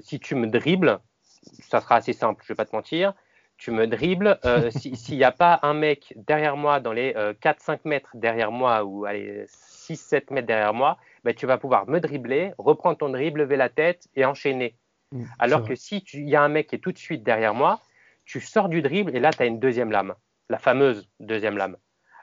si 0.00 0.18
tu 0.18 0.34
me 0.34 0.48
dribbles, 0.48 0.98
ça 1.42 1.80
sera 1.80 1.96
assez 1.96 2.12
simple, 2.12 2.42
je 2.44 2.52
vais 2.52 2.56
pas 2.56 2.64
te 2.64 2.74
mentir. 2.74 3.14
Tu 3.56 3.70
me 3.72 3.86
dribbles. 3.86 4.38
S'il 4.70 5.16
n'y 5.16 5.24
a 5.24 5.32
pas 5.32 5.58
un 5.62 5.74
mec 5.74 6.14
derrière 6.16 6.56
moi, 6.56 6.80
dans 6.80 6.92
les 6.92 7.12
4-5 7.12 7.80
mètres 7.84 8.10
derrière 8.14 8.52
moi, 8.52 8.84
ou 8.84 9.04
allez, 9.04 9.44
6-7 9.46 10.32
mètres 10.32 10.46
derrière 10.46 10.74
moi, 10.74 10.98
ben, 11.24 11.34
tu 11.34 11.46
vas 11.46 11.58
pouvoir 11.58 11.88
me 11.88 11.98
dribbler, 11.98 12.52
reprendre 12.58 12.98
ton 12.98 13.08
dribble, 13.08 13.40
lever 13.40 13.56
la 13.56 13.68
tête 13.68 14.08
et 14.14 14.24
enchaîner. 14.24 14.76
Mmh, 15.12 15.24
Alors 15.38 15.64
que 15.64 15.74
si 15.74 16.04
il 16.12 16.28
y 16.28 16.36
a 16.36 16.42
un 16.42 16.48
mec 16.48 16.68
qui 16.68 16.76
est 16.76 16.78
tout 16.78 16.92
de 16.92 16.98
suite 16.98 17.22
derrière 17.22 17.54
moi, 17.54 17.80
tu 18.24 18.40
sors 18.40 18.68
du 18.68 18.82
dribble 18.82 19.16
et 19.16 19.20
là, 19.20 19.30
tu 19.30 19.42
as 19.42 19.46
une 19.46 19.58
deuxième 19.58 19.90
lame, 19.90 20.14
la 20.50 20.58
fameuse 20.58 21.08
deuxième 21.18 21.56
lame. 21.56 21.76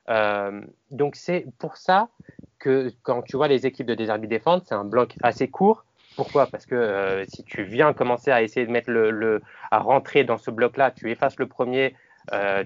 Euh, 0.09 0.61
donc 0.91 1.15
c'est 1.15 1.47
pour 1.57 1.77
ça 1.77 2.09
que 2.59 2.91
quand 3.01 3.23
tu 3.23 3.37
vois 3.37 3.47
les 3.47 3.65
équipes 3.65 3.87
de 3.87 3.95
désarbi 3.95 4.27
défendre, 4.27 4.63
c'est 4.65 4.75
un 4.75 4.85
bloc 4.85 5.15
assez 5.23 5.49
court. 5.49 5.83
Pourquoi? 6.15 6.47
Parce 6.47 6.65
que 6.65 6.75
euh, 6.75 7.25
si 7.27 7.43
tu 7.43 7.63
viens 7.63 7.93
commencer 7.93 8.31
à 8.31 8.41
essayer 8.41 8.65
de 8.65 8.71
mettre 8.71 8.89
le, 8.89 9.41
à 9.71 9.79
rentrer 9.79 10.23
dans 10.23 10.37
ce 10.37 10.51
bloc-là, 10.51 10.91
tu 10.91 11.11
effaces 11.11 11.37
le 11.37 11.47
premier, 11.47 11.95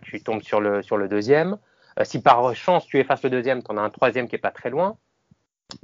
tu 0.03 0.21
tombes 0.23 0.41
sur 0.41 0.62
le, 0.62 0.81
sur 0.81 0.97
le 0.97 1.07
deuxième. 1.07 1.57
si 2.03 2.21
par 2.21 2.55
chance 2.55 2.85
tu 2.85 2.99
effaces 2.99 3.23
le 3.23 3.29
deuxième, 3.29 3.62
tu 3.62 3.71
en 3.71 3.77
as 3.77 3.81
un 3.81 3.89
troisième 3.89 4.27
qui 4.27 4.35
est 4.35 4.39
pas 4.39 4.51
très 4.51 4.69
loin. 4.69 4.97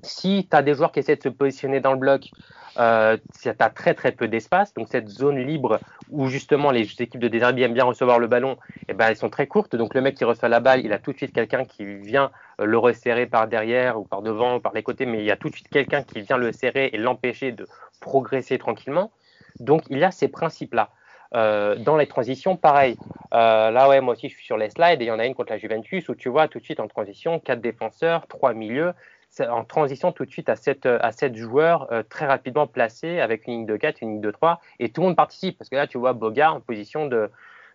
Si 0.04 0.48
tu 0.50 0.58
as 0.58 0.62
des 0.62 0.74
joueurs 0.74 0.91
qui 0.91 1.00
essaient 1.00 1.15
de 1.15 1.21
se 1.21 1.30
positionner 1.30 1.80
dans 1.80 1.93
le 1.93 2.00
bloc, 2.00 2.32
euh, 2.78 3.17
tu 3.41 3.50
as 3.50 3.69
très 3.69 3.93
très 3.93 4.12
peu 4.12 4.28
d'espace. 4.28 4.74
Donc 4.74 4.88
cette 4.89 5.08
zone 5.08 5.39
libre 5.39 5.80
où 6.10 6.28
justement 6.28 6.71
les 6.71 6.82
équipes 7.00 7.21
de 7.21 7.28
désherbi 7.28 7.63
aiment 7.63 7.74
bien 7.74 7.86
recevoir 7.86 8.19
le 8.19 8.28
ballon, 8.28 8.58
eh 8.88 8.93
ben, 8.93 9.08
elles 9.08 9.17
sont 9.17 9.30
très 9.30 9.48
courtes. 9.48 9.76
Donc 9.76 9.93
le 9.93 10.02
mec 10.02 10.15
qui 10.15 10.26
reçoit 10.26 10.50
la 10.50 10.60
balle, 10.60 10.82
il 10.84 10.91
a 10.91 11.00
tout 11.00 11.13
de 11.13 11.17
suite 11.17 11.34
quelqu'un 11.34 11.65
qui 11.65 11.86
vient 11.86 12.32
euh, 12.60 12.65
le 12.65 12.78
resserrer 12.78 13.28
par 13.28 13.48
derrière 13.48 14.00
ou 14.00 14.04
par 14.04 14.21
devant 14.21 14.58
ou 14.58 14.60
par 14.60 14.74
les 14.74 14.84
côtés, 14.84 15.06
mais 15.06 15.19
il 15.19 15.26
y 15.26 15.32
a 15.32 15.38
tout 15.38 15.50
de 15.50 15.56
suite 15.56 15.69
quelqu'un 15.69 16.04
qui 16.04 16.21
vient 16.21 16.38
le 16.38 16.52
serrer 16.52 16.89
et 16.91 16.98
l'empêcher 16.98 17.52
de 17.52 17.67
progresser 18.02 18.58
tranquillement. 18.58 19.12
Donc 19.60 19.84
il 19.89 20.00
y 20.00 20.04
a 20.04 20.12
ces 20.12 20.28
principes-là. 20.28 20.89
Euh, 21.34 21.76
dans 21.76 21.98
les 21.98 22.08
transitions, 22.08 22.56
pareil. 22.56 22.98
Euh, 23.34 23.71
là, 23.71 23.89
ouais, 23.89 24.00
moi 24.00 24.13
aussi, 24.13 24.30
je 24.30 24.36
suis 24.36 24.45
sur 24.45 24.58
les 24.58 24.69
slides 24.69 25.02
et 25.02 25.06
il 25.06 25.08
y 25.08 25.12
en 25.12 25.19
a 25.19 25.26
une 25.26 25.34
contre 25.34 25.52
la 25.52 25.58
Juventus 25.58 26.08
où 26.08 26.15
tu 26.15 26.30
vois 26.30 26.48
tout 26.48 26.60
de 26.60 26.63
suite 26.63 26.80
en 26.80 26.88
transition, 26.88 27.39
quatre 27.39 27.62
défenseurs, 27.62 28.28
trois 28.28 28.54
milieux 28.54 28.93
en 29.41 29.63
transition 29.63 30.12
tout 30.12 30.26
de 30.26 30.32
suite 30.32 30.50
à 30.50 30.56
7, 30.56 30.86
à 30.86 31.12
joueurs 31.34 31.91
euh, 31.91 32.04
très 32.04 32.26
rapidement 32.26 32.67
placés 32.67 33.19
avec 33.19 33.48
une 33.48 33.54
ligne 33.54 33.65
de 33.65 33.78
4, 33.78 34.02
une 34.02 34.10
ligne 34.13 34.21
de 34.21 34.32
3, 34.32 34.62
et 34.80 34.89
tout 34.89 35.02
le 35.02 35.08
monde 35.08 35.15
participe. 35.15 35.58
Parce 35.58 35.69
que 35.69 35.76
là, 35.76 35.88
tu 35.88 35.98
vois 35.98 36.13
Bogart 36.13 36.56
en 36.56 36.62
position 36.62 37.08
de, 37.08 37.30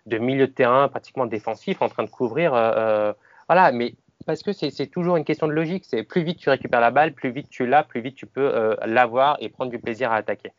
milieu 0.07 0.47
de 0.47 0.53
terrain 0.53 0.89
pratiquement 0.89 1.27
défensif, 1.27 1.83
en 1.83 1.89
train 1.89 2.05
de 2.05 2.11
couvrir. 2.11 2.55
Euh, 2.55 2.73
euh, 2.77 3.13
voilà, 3.49 3.73
mais 3.73 3.95
parce 4.27 4.43
que 4.43 4.53
c'est 4.53 4.87
toujours 4.87 5.17
une 5.17 5.25
question 5.25 5.49
de 5.49 5.53
logique. 5.53 5.85
C'est 5.87 6.03
plus 6.03 6.23
vite 6.23 6.39
tu 6.39 6.51
récupères 6.51 6.81
la 6.81 6.91
balle, 6.91 7.13
plus 7.13 7.31
vite 7.31 7.49
tu 7.51 7.67
l'as, 7.67 7.83
plus 7.83 8.01
vite 8.01 8.15
tu 8.15 8.27
peux 8.27 8.77
l'avoir 8.85 9.37
et 9.41 9.49
prendre 9.49 9.71
du 9.71 9.79
plaisir 9.79 10.13
à 10.13 10.17
attaquer. 10.17 10.53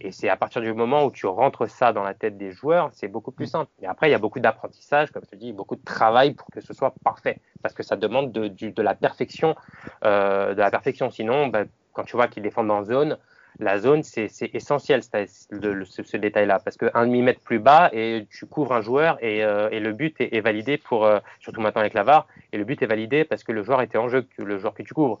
Et 0.00 0.12
c'est 0.12 0.28
à 0.28 0.36
partir 0.36 0.62
du 0.62 0.72
moment 0.72 1.04
où 1.04 1.10
tu 1.10 1.26
rentres 1.26 1.68
ça 1.68 1.92
dans 1.92 2.04
la 2.04 2.14
tête 2.14 2.38
des 2.38 2.52
joueurs, 2.52 2.90
c'est 2.92 3.08
beaucoup 3.08 3.32
plus 3.32 3.46
mm. 3.46 3.50
simple. 3.50 3.70
Mais 3.80 3.88
après, 3.88 4.08
il 4.08 4.12
y 4.12 4.14
a 4.14 4.18
beaucoup 4.18 4.40
d'apprentissage, 4.40 5.10
comme 5.10 5.22
je 5.24 5.30
te 5.30 5.36
dis, 5.36 5.52
beaucoup 5.52 5.76
de 5.76 5.84
travail 5.84 6.34
pour 6.34 6.46
que 6.48 6.60
ce 6.60 6.72
soit 6.72 6.94
parfait, 7.02 7.40
parce 7.62 7.74
que 7.74 7.82
ça 7.82 7.96
demande 7.96 8.32
de, 8.32 8.48
de 8.48 8.82
la 8.82 8.94
perfection, 8.94 9.56
euh, 10.04 10.54
de 10.54 10.60
la 10.60 10.70
perfection. 10.70 11.10
Sinon, 11.10 11.48
bah, 11.48 11.64
quand 11.92 12.04
tu 12.04 12.16
vois 12.16 12.28
qu'ils 12.28 12.42
défendent 12.42 12.70
en 12.70 12.84
zone, 12.84 13.18
la 13.60 13.78
zone, 13.78 14.04
c'est 14.04 14.30
essentiel 14.54 15.02
ce, 15.02 16.02
ce, 16.04 16.16
détail-là, 16.16 16.60
parce 16.60 16.76
qu'un 16.76 17.06
demi-mètre 17.06 17.40
plus 17.40 17.58
bas, 17.58 17.90
et 17.92 18.28
tu 18.30 18.46
couvres 18.46 18.72
un 18.72 18.82
joueur, 18.82 19.18
et, 19.20 19.42
euh, 19.42 19.68
et 19.70 19.80
le 19.80 19.92
but 19.92 20.14
est, 20.20 20.36
est 20.36 20.40
validé 20.40 20.78
pour, 20.78 21.04
euh, 21.04 21.18
surtout 21.40 21.60
maintenant 21.60 21.80
avec 21.80 21.94
la 21.94 22.04
VAR, 22.04 22.28
et 22.52 22.58
le 22.58 22.62
but 22.64 22.80
est 22.82 22.86
validé 22.86 23.24
parce 23.24 23.42
que 23.42 23.50
le 23.50 23.64
joueur 23.64 23.82
était 23.82 23.98
en 23.98 24.08
jeu, 24.08 24.28
le 24.36 24.58
joueur 24.58 24.74
que 24.74 24.82
tu 24.84 24.94
couvres. 24.94 25.18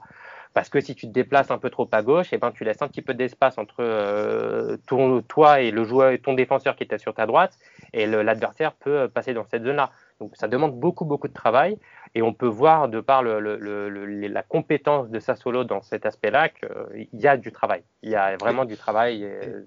Parce 0.54 0.68
que 0.68 0.80
si 0.80 0.94
tu 0.94 1.06
te 1.06 1.12
déplaces 1.12 1.50
un 1.50 1.58
peu 1.58 1.70
trop 1.70 1.88
à 1.92 2.02
gauche, 2.02 2.32
et 2.32 2.36
eh 2.36 2.38
ben, 2.38 2.50
tu 2.50 2.64
laisses 2.64 2.82
un 2.82 2.88
petit 2.88 3.02
peu 3.02 3.14
d'espace 3.14 3.58
entre 3.58 3.76
euh, 3.80 4.76
toi 5.28 5.60
et 5.60 5.70
le 5.70 5.84
joueur, 5.84 6.16
ton 6.22 6.34
défenseur 6.34 6.76
qui 6.76 6.84
était 6.84 6.98
sur 6.98 7.14
ta 7.14 7.26
droite, 7.26 7.56
et 7.92 8.06
l'adversaire 8.06 8.72
peut 8.72 9.08
passer 9.08 9.34
dans 9.34 9.46
cette 9.50 9.64
zone-là. 9.64 9.90
Donc 10.20 10.32
ça 10.34 10.48
demande 10.48 10.78
beaucoup, 10.78 11.04
beaucoup 11.04 11.28
de 11.28 11.32
travail. 11.32 11.78
Et 12.14 12.22
on 12.22 12.32
peut 12.32 12.48
voir, 12.48 12.88
de 12.88 13.00
par 13.00 13.22
la 13.22 14.42
compétence 14.42 15.10
de 15.10 15.20
Sassolo 15.20 15.64
dans 15.64 15.82
cet 15.82 16.06
aspect-là, 16.06 16.48
qu'il 16.48 17.08
y 17.12 17.26
a 17.26 17.36
du 17.36 17.52
travail. 17.52 17.82
Il 18.02 18.10
y 18.10 18.16
a 18.16 18.36
vraiment 18.36 18.64
du 18.64 18.76
travail 18.76 19.24
euh, 19.24 19.62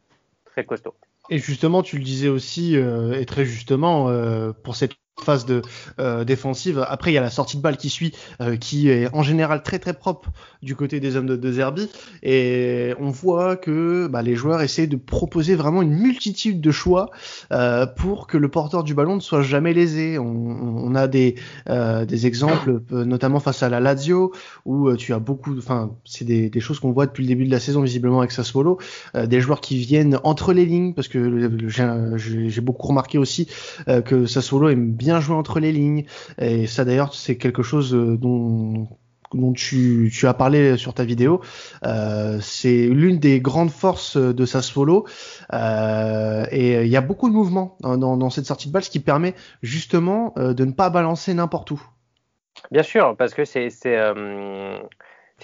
très 0.46 0.65
costaud. 0.65 0.96
Et 1.30 1.38
justement, 1.38 1.84
tu 1.84 1.98
le 1.98 2.04
disais 2.04 2.28
aussi, 2.28 2.76
euh, 2.76 3.13
et 3.13 3.26
très 3.26 3.46
justement, 3.46 4.12
pour 4.63 4.76
cette 4.76 4.96
phase 5.19 5.45
de 5.45 5.62
euh, 6.00 6.24
défensive. 6.24 6.84
Après, 6.88 7.12
il 7.12 7.13
y 7.13 7.17
a 7.17 7.21
la 7.21 7.30
sortie 7.30 7.58
de 7.58 7.62
balle 7.62 7.78
qui 7.78 7.89
suit, 7.89 8.13
euh, 8.41 8.56
qui 8.56 8.89
est 8.89 9.13
en 9.13 9.24
général 9.24 9.62
très 9.63 9.80
très 9.80 9.93
propre 9.93 10.30
du 10.62 10.76
côté 10.76 11.00
des 11.00 11.15
hommes 11.15 11.28
de, 11.28 11.36
de 11.36 11.52
Zerbi. 11.52 11.89
Et 12.24 12.93
on 13.00 13.10
voit 13.10 13.56
que 13.56 14.08
bah, 14.08 14.21
les 14.21 14.36
joueurs 14.36 14.62
essaient 14.62 14.88
de 14.88 14.95
proposer 14.95 15.56
vraiment 15.56 15.82
une 15.82 15.93
multitude 15.93 16.62
de 16.62 16.71
choix 16.71 17.10
euh, 17.52 17.86
pour 17.86 18.28
que 18.28 18.38
le 18.38 18.47
porteur 18.50 18.84
du 18.84 18.93
ballon 18.93 19.15
ne 19.15 19.21
soit 19.21 19.41
jamais 19.41 19.74
lésé. 19.74 20.17
On, 20.17 20.26
on 20.26 20.95
a 20.95 21.08
des, 21.08 21.36
des 21.67 22.28
exemples, 22.28 22.82
notamment 22.91 23.39
face 23.39 23.63
à 23.63 23.69
la 23.69 23.80
Lazio, 23.80 24.32
où 24.65 24.93
tu 24.95 25.13
as 25.13 25.19
beaucoup, 25.19 25.58
enfin, 25.58 25.91
c'est 26.06 26.26
des, 26.26 26.50
des, 26.50 26.60
choses 26.60 26.80
qu'on 26.80 26.91
voit 26.91 27.06
depuis 27.06 27.24
le 27.24 27.28
début 27.28 27.45
de 27.45 27.52
la 27.52 27.60
saison 27.60 27.82
visiblement 27.82 28.19
avec 28.19 28.32
Sassuolo, 28.32 28.80
des 29.15 29.41
joueurs 29.41 29.62
qui 29.62 29.78
viennent 29.78 30.19
entre 30.24 30.54
les 30.54 30.65
lignes, 30.65 30.93
parce 30.93 31.08
que 31.08 31.50
j'ai 32.17 32.62
beaucoup 32.62 32.88
remarqué 32.88 33.17
aussi 33.17 33.47
que 34.06 34.26
Sassuolo 34.26 34.69
aime 34.69 34.91
bien 35.02 35.20
jouer 35.20 35.36
entre 35.36 35.60
les 35.60 35.72
lignes. 35.72 36.06
Et 36.40 36.68
ça 36.68 36.86
d'ailleurs, 36.86 37.14
c'est 37.14 37.38
quelque 37.38 37.64
chose 37.64 37.96
euh, 37.96 38.18
dont 38.18 38.88
tu, 39.54 40.12
as 40.24 40.34
parlé 40.34 40.78
sur 40.78 40.94
ta 40.94 41.04
vidéo, 41.04 41.42
euh, 41.86 42.40
c'est 42.42 42.88
l'une 42.88 43.20
des 43.20 43.40
grandes 43.40 43.72
forces 43.72 44.18
de 44.18 44.46
Sassuolo 44.46 45.06
euh, 45.54 46.46
et 46.52 46.84
il 46.84 46.90
y 46.90 46.98
a 46.98 47.02
beaucoup 47.02 47.30
de 47.30 47.34
mouvements 47.34 47.78
dans, 47.82 48.30
cette 48.30 48.46
sortie 48.46 48.68
de 48.68 48.74
balle, 48.74 48.84
ce 48.84 48.90
qui 48.90 49.00
permet 49.00 49.34
justement 49.62 50.34
euh, 50.38 50.54
de 50.54 50.66
ne 50.66 50.72
pas 50.72 50.90
balancer 50.90 51.34
n'importe 51.34 51.72
où. 51.72 51.82
Bien 52.70 52.84
sûr, 52.84 53.16
parce 53.18 53.34
que 53.34 53.46
c'est 53.46 53.70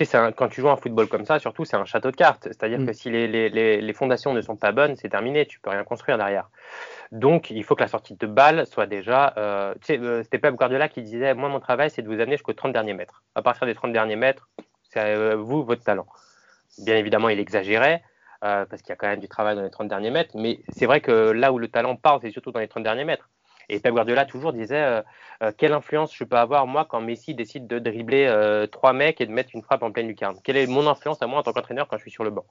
quand 0.06 0.48
tu 0.50 0.62
joues 0.62 0.70
un 0.70 0.78
football 0.78 1.08
comme 1.08 1.26
ça, 1.26 1.40
surtout 1.40 1.66
c'est 1.66 1.78
un 1.78 1.86
château 1.86 2.12
de 2.12 2.16
cartes, 2.16 2.44
c'est-à-dire 2.44 2.80
mm. 2.80 2.86
que 2.86 2.94
si 2.94 3.10
les, 3.10 3.28
les, 3.28 3.82
les, 3.82 3.94
fondations 3.94 4.34
ne 4.34 4.42
sont 4.42 4.56
pas 4.56 4.72
bonnes, 4.72 4.96
c'est 4.96 5.10
terminé, 5.10 5.46
tu 5.46 5.60
peux 5.60 5.70
rien 5.70 5.84
construire 5.84 6.18
derrière. 6.18 6.50
Donc, 7.12 7.52
il 7.52 7.64
faut 7.64 7.76
que 7.76 7.82
la 7.82 7.88
sortie 7.88 8.16
de 8.16 8.28
balle 8.28 8.66
soit 8.68 8.86
déjà. 8.86 9.34
Euh, 9.38 9.74
tu 9.76 9.94
sais, 9.94 10.00
euh, 10.00 10.24
c'était 10.24 10.40
Pep 10.40 10.56
Guardiola 10.56 10.90
qui 10.90 11.02
disait 11.02 11.34
Moi, 11.34 11.50
mon 11.50 11.60
travail, 11.60 11.90
c'est 11.90 12.02
de 12.02 12.08
vous 12.08 12.20
amener 12.20 12.34
jusqu'aux 12.34 12.54
30 12.54 12.74
derniers 12.74 12.94
mètres. 12.94 13.24
À 13.36 13.42
partir 13.42 13.66
des 13.66 13.76
30 13.76 13.94
derniers 13.94 14.16
mètres, 14.16 14.50
c'est 14.84 15.00
euh, 15.00 15.36
vous, 15.36 15.64
votre 15.64 15.84
talent. 15.84 16.08
Bien 16.80 16.98
évidemment, 16.98 17.30
il 17.30 17.40
exagérait, 17.40 18.04
parce 18.42 18.82
qu'il 18.82 18.90
y 18.90 18.92
a 18.92 18.96
quand 18.98 19.08
même 19.08 19.20
du 19.20 19.28
travail 19.28 19.56
dans 19.56 19.64
les 19.64 19.70
30 19.70 19.88
derniers 19.88 20.12
mètres, 20.12 20.32
mais 20.36 20.60
c'est 20.70 20.86
vrai 20.86 21.02
que 21.02 21.32
là 21.32 21.52
où 21.52 21.58
le 21.58 21.70
talent 21.70 21.96
part, 21.96 22.20
c'est 22.22 22.30
surtout 22.30 22.52
dans 22.52 22.60
les 22.60 22.68
30 22.68 22.84
derniers 22.84 23.06
mètres. 23.06 23.30
Et 23.70 23.80
Pep 23.80 23.94
Guardiola 23.94 24.26
toujours 24.26 24.54
disait 24.54 25.04
quelle 25.58 25.74
influence 25.74 26.16
je 26.16 26.24
peux 26.24 26.38
avoir 26.38 26.68
moi 26.68 26.86
quand 26.90 27.02
Messi 27.02 27.36
décide 27.36 27.68
de 27.68 27.80
dribbler 27.80 28.66
trois 28.72 28.94
mecs 28.94 29.20
et 29.20 29.26
de 29.26 29.32
mettre 29.32 29.50
une 29.54 29.62
frappe 29.62 29.84
en 29.84 29.92
pleine 29.92 30.08
lucarne? 30.08 30.38
Quelle 30.44 30.58
est 30.58 30.68
mon 30.68 30.88
influence 30.88 31.22
à 31.22 31.28
moi 31.28 31.40
en 31.40 31.44
tant 31.44 31.52
qu'entraîneur 31.52 31.88
quand 31.88 31.98
je 31.98 32.04
suis 32.04 32.12
sur 32.12 32.24
le 32.24 32.30
banc? 32.30 32.46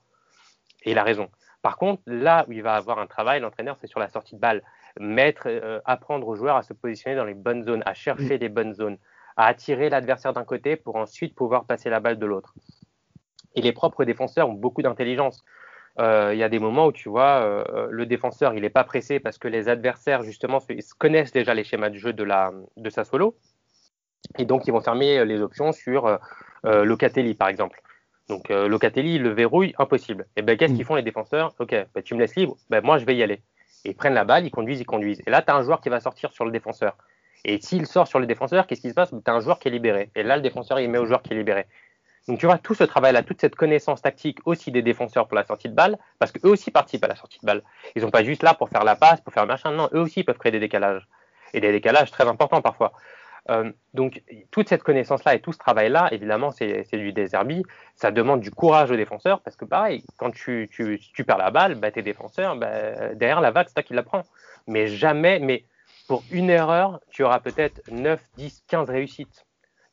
Et 0.83 0.91
il 0.91 0.97
a 0.97 1.03
raison. 1.03 1.29
Par 1.63 1.77
contre, 1.77 2.03
là 2.05 2.45
où 2.47 2.51
il 2.51 2.61
va 2.61 2.75
avoir 2.75 2.99
un 2.99 3.07
travail, 3.07 3.39
l'entraîneur, 3.39 3.77
c'est 3.81 3.87
sur 3.87 3.99
la 3.99 4.09
sortie 4.09 4.35
de 4.35 4.39
balle. 4.39 4.61
Mettre, 4.99 5.47
euh, 5.47 5.79
apprendre 5.85 6.27
aux 6.27 6.35
joueurs 6.35 6.55
à 6.55 6.61
se 6.61 6.73
positionner 6.73 7.15
dans 7.15 7.25
les 7.25 7.33
bonnes 7.33 7.63
zones, 7.63 7.83
à 7.85 7.93
chercher 7.93 8.37
les 8.37 8.49
bonnes 8.49 8.73
zones, 8.73 8.97
à 9.35 9.47
attirer 9.47 9.89
l'adversaire 9.89 10.33
d'un 10.33 10.45
côté 10.45 10.75
pour 10.75 10.95
ensuite 10.95 11.35
pouvoir 11.35 11.65
passer 11.65 11.89
la 11.89 11.99
balle 11.99 12.19
de 12.19 12.25
l'autre. 12.25 12.53
Et 13.55 13.61
les 13.61 13.73
propres 13.73 14.05
défenseurs 14.05 14.47
ont 14.47 14.53
beaucoup 14.53 14.81
d'intelligence. 14.81 15.43
Euh, 15.99 16.31
il 16.33 16.37
y 16.37 16.43
a 16.43 16.49
des 16.49 16.59
moments 16.59 16.87
où 16.87 16.91
tu 16.91 17.09
vois, 17.09 17.41
euh, 17.41 17.87
le 17.89 18.05
défenseur, 18.05 18.53
il 18.53 18.61
n'est 18.61 18.69
pas 18.69 18.83
pressé 18.83 19.19
parce 19.19 19.37
que 19.37 19.47
les 19.47 19.67
adversaires, 19.67 20.23
justement, 20.23 20.59
connaissent 20.97 21.31
déjà 21.31 21.53
les 21.53 21.63
schémas 21.63 21.89
de 21.89 21.97
jeu 21.97 22.13
de, 22.13 22.23
la, 22.23 22.51
de 22.75 22.89
sa 22.89 23.03
solo. 23.03 23.35
Et 24.37 24.45
donc, 24.45 24.67
ils 24.67 24.71
vont 24.71 24.81
fermer 24.81 25.25
les 25.25 25.41
options 25.41 25.71
sur 25.71 26.19
Locatelli, 26.63 27.33
par 27.33 27.47
exemple. 27.47 27.81
Donc 28.27 28.51
euh, 28.51 28.67
Locatelli, 28.67 29.19
le 29.19 29.29
verrouille, 29.29 29.73
impossible. 29.77 30.27
Et 30.35 30.41
ben 30.41 30.57
qu'est-ce 30.57 30.73
mm. 30.73 30.75
qu'ils 30.75 30.85
font 30.85 30.95
les 30.95 31.03
défenseurs? 31.03 31.53
Ok, 31.59 31.75
ben, 31.93 32.03
tu 32.03 32.13
me 32.13 32.19
laisses 32.19 32.35
libre, 32.35 32.57
ben 32.69 32.83
moi 32.83 32.97
je 32.97 33.05
vais 33.05 33.15
y 33.15 33.23
aller. 33.23 33.41
Et 33.85 33.91
ils 33.91 33.95
prennent 33.95 34.13
la 34.13 34.25
balle, 34.25 34.45
ils 34.45 34.51
conduisent, 34.51 34.81
ils 34.81 34.85
conduisent. 34.85 35.21
Et 35.25 35.29
là, 35.29 35.41
tu 35.41 35.51
as 35.51 35.55
un 35.55 35.63
joueur 35.63 35.81
qui 35.81 35.89
va 35.89 35.99
sortir 35.99 36.31
sur 36.33 36.45
le 36.45 36.51
défenseur. 36.51 36.97
Et 37.45 37.61
s'il 37.61 37.85
sort 37.85 38.07
sur 38.07 38.19
le 38.19 38.25
défenseur, 38.25 38.67
qu'est-ce 38.67 38.81
qui 38.81 38.89
se 38.89 38.95
passe? 38.95 39.11
Tu 39.11 39.31
as 39.31 39.33
un 39.33 39.39
joueur 39.39 39.59
qui 39.59 39.69
est 39.69 39.71
libéré. 39.71 40.09
Et 40.15 40.23
là, 40.23 40.35
le 40.35 40.41
défenseur, 40.41 40.79
il 40.79 40.89
met 40.89 40.97
au 40.97 41.05
joueur 41.05 41.21
qui 41.21 41.33
est 41.33 41.37
libéré. 41.37 41.67
Donc 42.27 42.39
tu 42.39 42.45
vois, 42.45 42.57
tout 42.57 42.73
ce 42.73 42.83
travail-là, 42.83 43.23
toute 43.23 43.39
cette 43.39 43.55
connaissance 43.55 44.01
tactique 44.01 44.39
aussi 44.45 44.71
des 44.71 44.81
défenseurs 44.81 45.27
pour 45.27 45.35
la 45.35 45.45
sortie 45.45 45.69
de 45.69 45.73
balle, 45.73 45.97
parce 46.19 46.31
qu'eux 46.31 46.49
aussi 46.49 46.71
participent 46.71 47.05
à 47.05 47.07
la 47.07 47.15
sortie 47.15 47.39
de 47.39 47.45
balle. 47.45 47.63
Ils 47.95 48.01
sont 48.01 48.11
pas 48.11 48.23
juste 48.23 48.43
là 48.43 48.53
pour 48.53 48.69
faire 48.69 48.83
la 48.83 48.95
passe, 48.95 49.21
pour 49.21 49.33
faire 49.33 49.43
le 49.43 49.47
machin. 49.47 49.71
Non, 49.71 49.89
eux 49.93 49.99
aussi 49.99 50.23
peuvent 50.23 50.37
créer 50.37 50.51
des 50.51 50.59
décalages. 50.59 51.07
Et 51.53 51.61
des 51.61 51.71
décalages 51.71 52.11
très 52.11 52.27
importants 52.27 52.61
parfois. 52.61 52.91
Euh, 53.49 53.71
donc, 53.93 54.21
toute 54.51 54.67
cette 54.67 54.83
connaissance-là 54.83 55.35
et 55.35 55.39
tout 55.39 55.53
ce 55.53 55.57
travail-là, 55.57 56.09
évidemment, 56.11 56.51
c'est 56.51 56.85
du 56.91 57.13
désherbi. 57.13 57.63
Ça 57.95 58.11
demande 58.11 58.41
du 58.41 58.51
courage 58.51 58.91
aux 58.91 58.97
défenseurs 58.97 59.39
parce 59.41 59.55
que, 59.55 59.63
pareil, 59.63 60.03
quand 60.17 60.31
tu, 60.31 60.69
tu, 60.69 60.99
tu 60.99 61.23
perds 61.23 61.37
la 61.37 61.51
balle, 61.51 61.75
bah, 61.75 61.91
tes 61.91 62.01
défenseurs, 62.01 62.57
bah, 62.57 63.13
derrière 63.13 63.39
la 63.39 63.51
vague, 63.51 63.67
c'est 63.69 63.73
toi 63.73 63.83
qui 63.83 63.93
la 63.93 64.03
prends. 64.03 64.23
Mais 64.67 64.87
jamais, 64.87 65.39
mais 65.39 65.63
pour 66.09 66.23
une 66.31 66.49
erreur, 66.49 66.99
tu 67.09 67.23
auras 67.23 67.39
peut-être 67.39 67.81
9, 67.89 68.19
10, 68.37 68.63
15 68.67 68.89
réussites. 68.89 69.46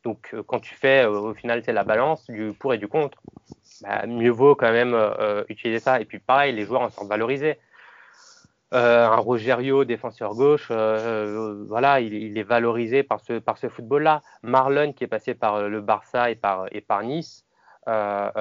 Donc, 0.05 0.29
euh, 0.33 0.43
quand 0.43 0.59
tu 0.59 0.73
fais 0.73 1.03
euh, 1.03 1.19
au 1.19 1.33
final, 1.33 1.61
c'est 1.65 1.73
la 1.73 1.83
balance 1.83 2.29
du 2.29 2.53
pour 2.53 2.73
et 2.73 2.77
du 2.77 2.87
contre, 2.87 3.21
bah, 3.81 4.05
mieux 4.05 4.31
vaut 4.31 4.55
quand 4.55 4.71
même 4.71 4.95
utiliser 5.49 5.79
ça. 5.79 5.99
Et 5.99 6.05
puis, 6.05 6.19
pareil, 6.19 6.53
les 6.53 6.63
joueurs 6.65 6.81
en 6.81 6.89
sont 6.89 7.05
valorisés. 7.05 7.57
Euh, 8.73 9.07
un 9.07 9.17
Rogerio, 9.17 9.85
défenseur 9.85 10.33
gauche, 10.33 10.67
euh, 10.71 10.97
euh, 10.97 11.65
voilà, 11.67 12.01
il, 12.01 12.37
est 12.37 12.43
valorisé 12.43 13.03
par 13.03 13.21
ce, 13.21 13.39
par 13.39 13.57
ce 13.57 13.69
football-là. 13.69 14.21
Marlon, 14.41 14.91
qui 14.91 15.03
est 15.03 15.07
passé 15.07 15.33
par 15.33 15.69
le 15.69 15.81
Barça 15.81 16.31
et 16.31 16.35
par, 16.35 16.65
et 16.71 16.81
par 16.81 17.03
Nice, 17.03 17.45
bah, 17.85 18.33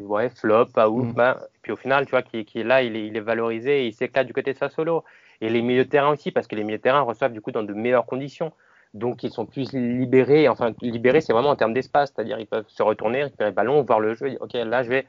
ouais, 0.00 0.28
flop, 0.28 0.66
pas 0.66 0.88
ouf. 0.88 1.08
Mm. 1.08 1.12
Bah, 1.12 1.38
puis 1.62 1.72
au 1.72 1.76
final, 1.76 2.04
tu 2.04 2.10
vois, 2.10 2.22
qui, 2.22 2.44
qui 2.44 2.60
est 2.60 2.64
là, 2.64 2.82
il 2.82 2.94
est, 2.94 3.06
il 3.06 3.16
est 3.16 3.20
valorisé 3.20 3.82
et 3.82 3.86
il 3.86 3.94
s'éclate 3.94 4.26
du 4.26 4.32
côté 4.32 4.52
de 4.52 4.58
sa 4.58 4.68
solo. 4.68 5.02
Et 5.40 5.48
les 5.48 5.62
milieux 5.62 5.84
de 5.84 5.90
terrain 5.90 6.10
aussi, 6.10 6.30
parce 6.30 6.46
que 6.46 6.54
les 6.54 6.62
milieux 6.62 6.78
de 6.78 6.82
terrain 6.82 7.00
reçoivent 7.00 7.32
du 7.32 7.40
coup 7.40 7.50
dans 7.50 7.62
de 7.62 7.72
meilleures 7.72 8.06
conditions. 8.06 8.52
Donc 8.94 9.22
ils 9.22 9.30
sont 9.30 9.46
plus 9.46 9.72
libérés. 9.72 10.48
Enfin, 10.48 10.72
libérés, 10.80 11.20
c'est 11.20 11.32
vraiment 11.32 11.50
en 11.50 11.56
termes 11.56 11.74
d'espace, 11.74 12.12
c'est-à-dire 12.14 12.38
ils 12.38 12.46
peuvent 12.46 12.68
se 12.68 12.82
retourner, 12.82 13.24
récupérer 13.24 13.50
le 13.50 13.54
ballon, 13.54 13.82
voir 13.82 14.00
le 14.00 14.14
jeu. 14.14 14.36
ok, 14.40 14.52
là, 14.54 14.82
je 14.82 14.88
vais. 14.88 15.06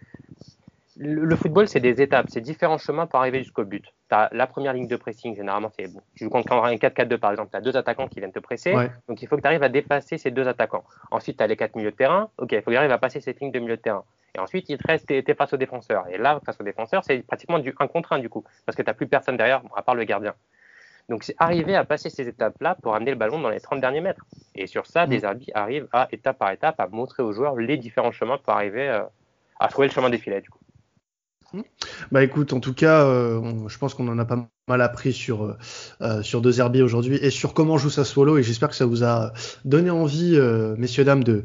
le 0.97 1.35
football, 1.35 1.67
c'est 1.67 1.79
des 1.79 2.01
étapes, 2.01 2.27
c'est 2.29 2.41
différents 2.41 2.77
chemins 2.77 3.07
pour 3.07 3.19
arriver 3.19 3.39
jusqu'au 3.39 3.63
but. 3.63 3.85
tu 4.09 4.15
as 4.15 4.29
la 4.33 4.47
première 4.47 4.73
ligne 4.73 4.87
de 4.87 4.95
pressing, 4.95 5.35
généralement, 5.35 5.71
c'est 5.77 5.91
bon. 5.91 6.01
Tu 6.15 6.25
joues 6.25 6.29
contre 6.29 6.51
un 6.53 6.75
4-4-2, 6.75 7.17
par 7.17 7.31
exemple, 7.31 7.51
tu 7.51 7.57
as 7.57 7.61
deux 7.61 7.77
attaquants 7.77 8.07
qui 8.07 8.19
viennent 8.19 8.33
te 8.33 8.39
presser. 8.39 8.73
Donc, 9.07 9.21
il 9.21 9.27
faut 9.27 9.37
que 9.37 9.41
tu 9.41 9.47
arrives 9.47 9.63
à 9.63 9.69
dépasser 9.69 10.17
ces 10.17 10.31
deux 10.31 10.47
attaquants. 10.47 10.83
Ensuite, 11.11 11.37
tu 11.37 11.43
as 11.43 11.47
les 11.47 11.55
quatre 11.55 11.75
milieux 11.75 11.91
de 11.91 11.95
terrain. 11.95 12.29
Ok, 12.37 12.51
il 12.51 12.59
faut 12.59 12.65
que 12.65 12.71
tu 12.71 12.77
arrives 12.77 12.91
à 12.91 12.97
passer 12.97 13.21
cette 13.21 13.39
ligne 13.39 13.51
de 13.51 13.59
milieu 13.59 13.77
de 13.77 13.81
terrain. 13.81 14.03
Et 14.35 14.39
ensuite, 14.39 14.69
il 14.69 14.77
te 14.77 14.87
reste, 14.87 15.07
tes 15.07 15.33
face 15.33 15.53
aux 15.53 15.57
défenseurs. 15.57 16.05
Et 16.09 16.17
là, 16.17 16.39
face 16.45 16.59
aux 16.59 16.63
défenseurs, 16.63 17.03
c'est 17.03 17.19
pratiquement 17.19 17.59
du 17.59 17.73
1 17.79 17.87
contre 17.87 18.13
1 18.13 18.19
du 18.19 18.29
coup, 18.29 18.43
parce 18.65 18.75
que 18.75 18.81
tu 18.81 18.87
n'as 18.87 18.93
plus 18.93 19.07
personne 19.07 19.37
derrière, 19.37 19.61
à 19.75 19.81
part 19.81 19.95
le 19.95 20.03
gardien. 20.03 20.35
Donc, 21.09 21.23
c'est 21.23 21.35
arriver 21.39 21.75
à 21.75 21.83
passer 21.83 22.09
ces 22.09 22.27
étapes-là 22.27 22.77
pour 22.81 22.95
amener 22.95 23.11
le 23.11 23.17
ballon 23.17 23.39
dans 23.39 23.49
les 23.49 23.59
30 23.59 23.81
derniers 23.81 24.01
mètres. 24.01 24.23
Et 24.55 24.67
sur 24.67 24.85
ça, 24.85 25.07
des 25.07 25.19
mm. 25.19 25.25
arbitres 25.25 25.51
arrivent 25.55 25.87
à, 25.91 26.07
étape 26.11 26.37
par 26.37 26.51
étape, 26.51 26.79
à 26.79 26.87
montrer 26.87 27.23
aux 27.23 27.33
joueurs 27.33 27.55
les 27.55 27.77
différents 27.77 28.11
chemins 28.11 28.37
pour 28.37 28.53
arriver 28.53 28.87
euh, 28.87 29.01
à 29.59 29.67
trouver 29.67 29.87
le 29.87 29.93
chemin 29.93 30.09
des 30.09 30.19
filets, 30.19 30.41
du 30.41 30.49
coup. 30.49 30.59
Mm. 31.53 31.61
Bah 32.11 32.23
écoute, 32.23 32.53
en 32.53 32.59
tout 32.59 32.75
cas, 32.75 33.03
euh, 33.05 33.67
je 33.67 33.77
pense 33.79 33.95
qu'on 33.95 34.07
en 34.07 34.19
a 34.19 34.25
pas 34.25 34.47
mal 34.67 34.81
appris 34.81 35.13
sur 35.13 35.57
euh, 36.01 36.21
sur 36.21 36.41
deux 36.41 36.59
herbiers 36.59 36.83
aujourd'hui 36.83 37.15
et 37.15 37.31
sur 37.31 37.55
comment 37.55 37.79
joue 37.79 37.89
Sassuolo 37.89 38.37
et 38.37 38.43
j'espère 38.43 38.69
que 38.69 38.75
ça 38.75 38.85
vous 38.85 39.03
a 39.03 39.33
donné 39.65 39.89
envie, 39.89 40.39
messieurs 40.77 41.05
dames, 41.05 41.23
de 41.23 41.43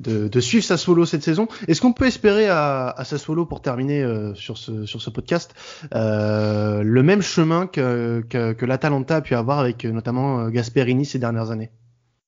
de, 0.00 0.28
de 0.28 0.40
suivre 0.40 0.64
Sassuolo 0.64 1.04
cette 1.04 1.22
saison. 1.22 1.46
Est-ce 1.68 1.80
qu'on 1.80 1.92
peut 1.92 2.06
espérer 2.06 2.48
à, 2.48 2.88
à 2.88 3.04
Sassuolo 3.04 3.46
pour 3.46 3.60
terminer 3.62 4.02
euh, 4.02 4.34
sur 4.34 4.58
ce 4.58 4.86
sur 4.86 5.00
ce 5.00 5.10
podcast 5.10 5.54
euh, 5.94 6.82
le 6.82 7.02
même 7.02 7.22
chemin 7.22 7.66
que 7.66 8.24
que, 8.28 8.64
l'Atalanta 8.64 9.16
a 9.16 9.20
pu 9.20 9.34
avoir 9.34 9.58
avec 9.58 9.84
euh, 9.84 9.92
notamment 9.92 10.48
Gasperini 10.48 11.04
ces 11.04 11.18
dernières 11.18 11.50
années? 11.50 11.70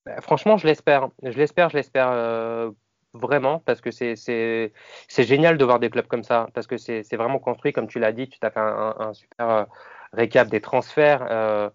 Bah, 0.05 0.21
Franchement, 0.21 0.57
je 0.57 0.67
l'espère. 0.67 1.09
Je 1.23 1.37
l'espère, 1.37 1.71
je 1.71 1.77
l'espère 1.77 2.73
vraiment 3.15 3.59
parce 3.59 3.81
que 3.81 3.91
c'est 3.91 4.73
génial 5.19 5.59
de 5.59 5.65
voir 5.65 5.79
des 5.79 5.91
clubs 5.91 6.07
comme 6.07 6.23
ça 6.25 6.49
parce 6.55 6.67
que 6.67 6.77
c'est 6.77 7.17
vraiment 7.17 7.39
construit 7.39 7.73
comme 7.73 7.89
tu 7.89 7.99
l'as 7.99 8.13
dit. 8.13 8.29
Tu 8.29 8.39
t'as 8.39 8.51
fait 8.51 8.61
un, 8.61 9.13
super 9.15 9.67
récap 10.13 10.49
des 10.49 10.61
transferts 10.61 11.73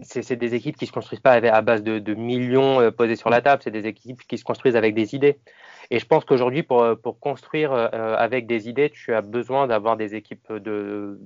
c'est 0.00 0.36
des 0.36 0.54
équipes 0.54 0.76
qui 0.76 0.86
se 0.86 0.92
construisent 0.92 1.20
pas 1.20 1.32
à 1.32 1.62
base 1.62 1.82
de, 1.82 2.14
millions 2.14 2.80
euh, 2.80 2.90
posés 2.90 3.16
sur 3.16 3.30
la 3.30 3.40
table, 3.40 3.62
c'est 3.62 3.70
des 3.70 3.86
équipes 3.86 4.22
qui 4.26 4.38
se 4.38 4.44
construisent 4.44 4.76
avec 4.76 4.94
des 4.94 5.14
idées. 5.14 5.38
Et 5.90 5.98
je 5.98 6.06
pense 6.06 6.24
qu'aujourd'hui, 6.24 6.62
pour, 6.62 6.82
euh, 6.82 6.96
construire 7.20 7.72
euh, 7.72 8.16
avec 8.16 8.46
des 8.46 8.68
idées, 8.68 8.90
tu 8.90 9.14
as 9.14 9.20
besoin 9.20 9.66
d'avoir 9.66 9.96
des 9.96 10.14
équipes 10.14 10.52
de, 10.52 11.20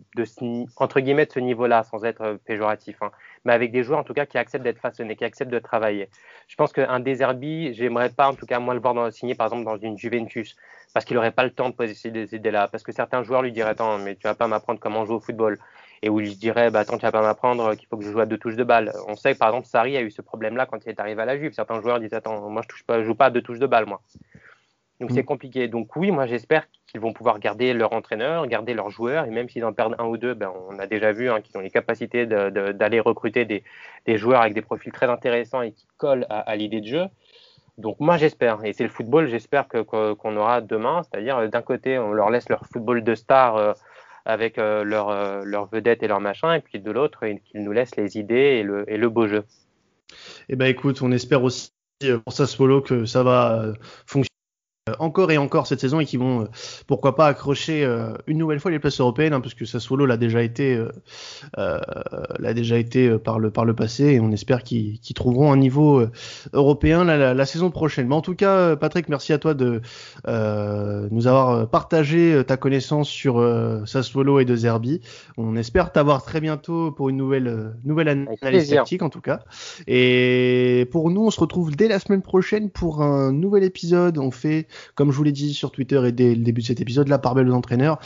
entre 0.76 1.00
guillemets 1.00 1.28
ce 1.32 1.40
niveau-là, 1.40 1.82
sans 1.82 2.04
être 2.04 2.38
péjoratif, 2.44 3.00
hein. 3.00 3.10
mais 3.44 3.52
avec 3.52 3.72
des 3.72 3.82
joueurs 3.82 4.00
en 4.00 4.04
tout 4.04 4.14
cas 4.14 4.26
qui 4.26 4.36
acceptent 4.36 4.64
d'être 4.64 4.80
façonnés, 4.80 5.16
qui 5.16 5.24
acceptent 5.24 5.52
de 5.52 5.58
travailler. 5.58 6.10
Je 6.48 6.56
pense 6.56 6.72
qu'un 6.72 7.00
Deserbi, 7.00 7.72
j'aimerais 7.72 8.10
pas 8.10 8.28
en 8.28 8.34
tout 8.34 8.46
cas 8.46 8.58
moi 8.58 8.74
le 8.74 8.80
voir 8.80 8.94
dans, 8.94 9.10
signer 9.10 9.34
par 9.34 9.46
exemple 9.46 9.64
dans 9.64 9.78
une 9.78 9.96
Juventus, 9.96 10.56
parce 10.92 11.06
qu'il 11.06 11.14
n'aurait 11.16 11.32
pas 11.32 11.44
le 11.44 11.50
temps 11.50 11.70
de 11.70 11.74
poser 11.74 11.94
ces 11.94 12.10
idées-là, 12.34 12.68
parce 12.68 12.82
que 12.82 12.92
certains 12.92 13.22
joueurs 13.22 13.42
lui 13.42 13.52
diraient 13.52 13.70
attends, 13.70 13.98
mais 13.98 14.16
tu 14.16 14.24
vas 14.24 14.34
pas 14.34 14.48
m'apprendre 14.48 14.80
comment 14.80 15.06
jouer 15.06 15.16
au 15.16 15.20
football 15.20 15.58
et 16.02 16.08
où 16.08 16.20
il 16.20 16.32
se 16.32 16.38
dirait 16.38 16.70
bah 16.70 16.80
attends 16.80 16.96
tu 16.96 17.02
vas 17.02 17.12
pas 17.12 17.22
m'apprendre 17.22 17.74
qu'il 17.74 17.88
faut 17.88 17.96
que 17.96 18.04
je 18.04 18.10
joue 18.10 18.20
à 18.20 18.26
deux 18.26 18.38
touches 18.38 18.56
de 18.56 18.64
balle. 18.64 18.92
On 19.08 19.16
sait 19.16 19.34
que 19.34 19.38
par 19.38 19.48
exemple 19.48 19.66
Sarri 19.66 19.96
a 19.96 20.02
eu 20.02 20.10
ce 20.10 20.22
problème-là 20.22 20.66
quand 20.66 20.84
il 20.84 20.88
est 20.88 21.00
arrivé 21.00 21.22
à 21.22 21.24
la 21.24 21.38
Juve. 21.38 21.52
Certains 21.52 21.80
joueurs 21.80 22.00
disent 22.00 22.14
attends 22.14 22.48
moi 22.48 22.62
je 22.62 22.68
touche 22.68 22.84
pas, 22.84 23.00
je 23.00 23.04
joue 23.04 23.14
pas 23.14 23.26
à 23.26 23.30
deux 23.30 23.42
touches 23.42 23.58
de 23.58 23.66
balle 23.66 23.86
moi. 23.86 24.00
Donc 25.00 25.10
c'est 25.12 25.22
mm. 25.22 25.26
compliqué. 25.26 25.68
Donc 25.68 25.94
oui, 25.96 26.10
moi 26.10 26.26
j'espère 26.26 26.66
qu'ils 26.86 27.00
vont 27.00 27.12
pouvoir 27.12 27.38
garder 27.38 27.72
leur 27.72 27.92
entraîneur, 27.92 28.46
garder 28.46 28.74
leurs 28.74 28.90
joueurs, 28.90 29.26
et 29.26 29.30
même 29.30 29.48
s'ils 29.48 29.64
en 29.64 29.72
perdent 29.72 29.94
un 29.98 30.06
ou 30.06 30.16
deux, 30.16 30.34
ben, 30.34 30.52
on 30.68 30.78
a 30.78 30.86
déjà 30.86 31.12
vu 31.12 31.30
hein, 31.30 31.40
qu'ils 31.40 31.56
ont 31.56 31.60
les 31.60 31.70
capacités 31.70 32.26
d'aller 32.26 33.00
recruter 33.00 33.44
des, 33.44 33.62
des, 34.06 34.18
joueurs 34.18 34.40
avec 34.40 34.54
des 34.54 34.62
profils 34.62 34.92
très 34.92 35.06
intéressants 35.06 35.62
et 35.62 35.72
qui 35.72 35.86
collent 35.98 36.26
à, 36.30 36.56
l'idée 36.56 36.80
de 36.80 36.86
jeu. 36.86 37.04
Donc 37.76 38.00
moi 38.00 38.16
j'espère, 38.16 38.64
et 38.64 38.72
c'est 38.72 38.82
le 38.82 38.88
football, 38.88 39.28
j'espère 39.28 39.68
qu'on 39.68 40.36
aura 40.36 40.60
demain, 40.60 41.02
c'est-à-dire 41.04 41.48
d'un 41.48 41.62
côté 41.62 41.96
on 41.96 42.12
leur 42.12 42.28
laisse 42.28 42.48
leur 42.48 42.66
football 42.66 43.04
de 43.04 43.14
star 43.14 43.56
euh, 43.56 43.72
avec 44.24 44.58
euh, 44.58 44.84
leurs 44.84 45.08
euh, 45.10 45.64
vedettes 45.72 46.02
et 46.02 46.08
leurs 46.08 46.20
machins, 46.20 46.52
et 46.52 46.60
puis 46.60 46.80
de 46.80 46.90
l'autre, 46.90 47.20
qu'ils 47.20 47.62
nous 47.62 47.72
laissent 47.72 47.96
les 47.96 48.18
idées 48.18 48.64
et 48.88 48.96
le, 48.96 49.08
beau 49.08 49.26
jeu. 49.26 49.44
Eh 50.48 50.56
ben 50.56 50.66
écoute, 50.66 51.02
on 51.02 51.12
espère 51.12 51.42
aussi 51.42 51.70
euh, 52.04 52.18
pour 52.18 52.32
Sassuolo 52.32 52.80
que 52.80 53.04
ça 53.04 53.22
va 53.22 53.72
fonctionner 54.06 54.37
encore 54.98 55.30
et 55.30 55.38
encore 55.38 55.66
cette 55.66 55.80
saison 55.80 56.00
et 56.00 56.06
qui 56.06 56.16
vont 56.16 56.42
euh, 56.42 56.44
pourquoi 56.86 57.14
pas 57.14 57.26
accrocher 57.26 57.84
euh, 57.84 58.12
une 58.26 58.38
nouvelle 58.38 58.60
fois 58.60 58.70
les 58.70 58.78
places 58.78 59.00
européennes 59.00 59.32
hein, 59.32 59.40
parce 59.40 59.54
que 59.54 59.64
Sassuolo 59.64 60.06
l'a 60.06 60.16
déjà 60.16 60.42
été 60.42 60.82
l'a 61.56 62.54
déjà 62.54 62.78
été 62.78 63.18
par 63.18 63.38
le 63.38 63.50
par 63.50 63.64
le 63.64 63.74
passé 63.74 64.04
et 64.04 64.20
on 64.20 64.30
espère 64.32 64.62
qu'ils 64.62 64.98
trouveront 65.14 65.52
un 65.52 65.56
niveau 65.56 66.04
européen 66.52 67.04
la, 67.04 67.46
saison 67.46 67.70
prochaine. 67.70 68.08
Mais 68.08 68.14
en 68.14 68.20
tout 68.20 68.34
cas, 68.34 68.76
Patrick, 68.76 69.08
merci 69.08 69.32
à 69.32 69.38
toi 69.38 69.54
de 69.54 69.80
nous 70.26 71.26
avoir 71.26 71.68
partagé 71.68 72.42
ta 72.46 72.56
connaissance 72.56 73.08
sur 73.08 73.42
Sassuolo 73.86 74.40
et 74.40 74.44
de 74.44 74.56
Zerbi. 74.56 75.00
On 75.36 75.56
espère 75.56 75.92
t'avoir 75.92 76.22
très 76.22 76.40
bientôt 76.40 76.92
pour 76.92 77.08
une 77.08 77.16
nouvelle 77.16 77.74
nouvelle 77.84 78.26
analyse 78.42 78.70
tactique 78.70 79.02
en 79.02 79.10
tout 79.10 79.20
cas. 79.20 79.40
Et 79.86 80.86
pour 80.90 81.10
nous, 81.10 81.26
on 81.26 81.30
se 81.30 81.40
retrouve 81.40 81.74
dès 81.76 81.88
la 81.88 81.98
semaine 81.98 82.22
prochaine 82.22 82.70
pour 82.70 83.02
un 83.02 83.32
nouvel 83.32 83.64
épisode. 83.64 84.18
On 84.18 84.30
fait 84.30 84.66
comme 84.94 85.10
je 85.10 85.16
vous 85.16 85.24
l'ai 85.24 85.32
dit 85.32 85.54
sur 85.54 85.70
Twitter 85.70 86.00
et 86.06 86.12
dès 86.12 86.34
le 86.34 86.42
début 86.42 86.62
de 86.62 86.66
cet 86.66 86.80
épisode, 86.80 87.08
la 87.08 87.18
part 87.18 87.34
belle 87.34 87.48
aux 87.48 87.54
entraîneurs. 87.54 87.98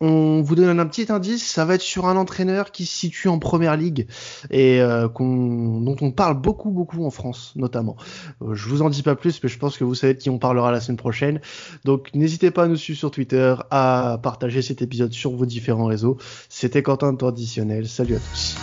On 0.00 0.42
vous 0.42 0.54
donne 0.54 0.78
un 0.78 0.86
petit 0.86 1.10
indice, 1.10 1.44
ça 1.44 1.64
va 1.64 1.74
être 1.74 1.82
sur 1.82 2.06
un 2.06 2.16
entraîneur 2.16 2.70
qui 2.70 2.86
se 2.86 2.96
situe 2.96 3.28
en 3.28 3.38
première 3.40 3.76
ligue 3.76 4.06
et 4.50 4.80
euh, 4.80 5.08
dont 5.08 5.96
on 6.00 6.12
parle 6.12 6.40
beaucoup 6.40 6.70
beaucoup 6.70 7.04
en 7.04 7.10
France 7.10 7.52
notamment. 7.56 7.96
Euh, 8.42 8.54
je 8.54 8.68
vous 8.68 8.82
en 8.82 8.90
dis 8.90 9.02
pas 9.02 9.16
plus, 9.16 9.42
mais 9.42 9.48
je 9.48 9.58
pense 9.58 9.76
que 9.76 9.82
vous 9.82 9.96
savez 9.96 10.14
de 10.14 10.20
qui 10.20 10.30
on 10.30 10.38
parlera 10.38 10.70
la 10.70 10.80
semaine 10.80 10.98
prochaine. 10.98 11.40
Donc 11.84 12.10
n'hésitez 12.14 12.52
pas 12.52 12.64
à 12.64 12.68
nous 12.68 12.76
suivre 12.76 12.98
sur 12.98 13.10
Twitter, 13.10 13.56
à 13.70 14.20
partager 14.22 14.62
cet 14.62 14.82
épisode 14.82 15.12
sur 15.12 15.32
vos 15.32 15.46
différents 15.46 15.86
réseaux. 15.86 16.16
C'était 16.48 16.82
Quentin 16.82 17.12
de 17.12 17.18
Traditionnel. 17.18 17.88
Salut 17.88 18.16
à 18.16 18.18
tous. 18.18 18.56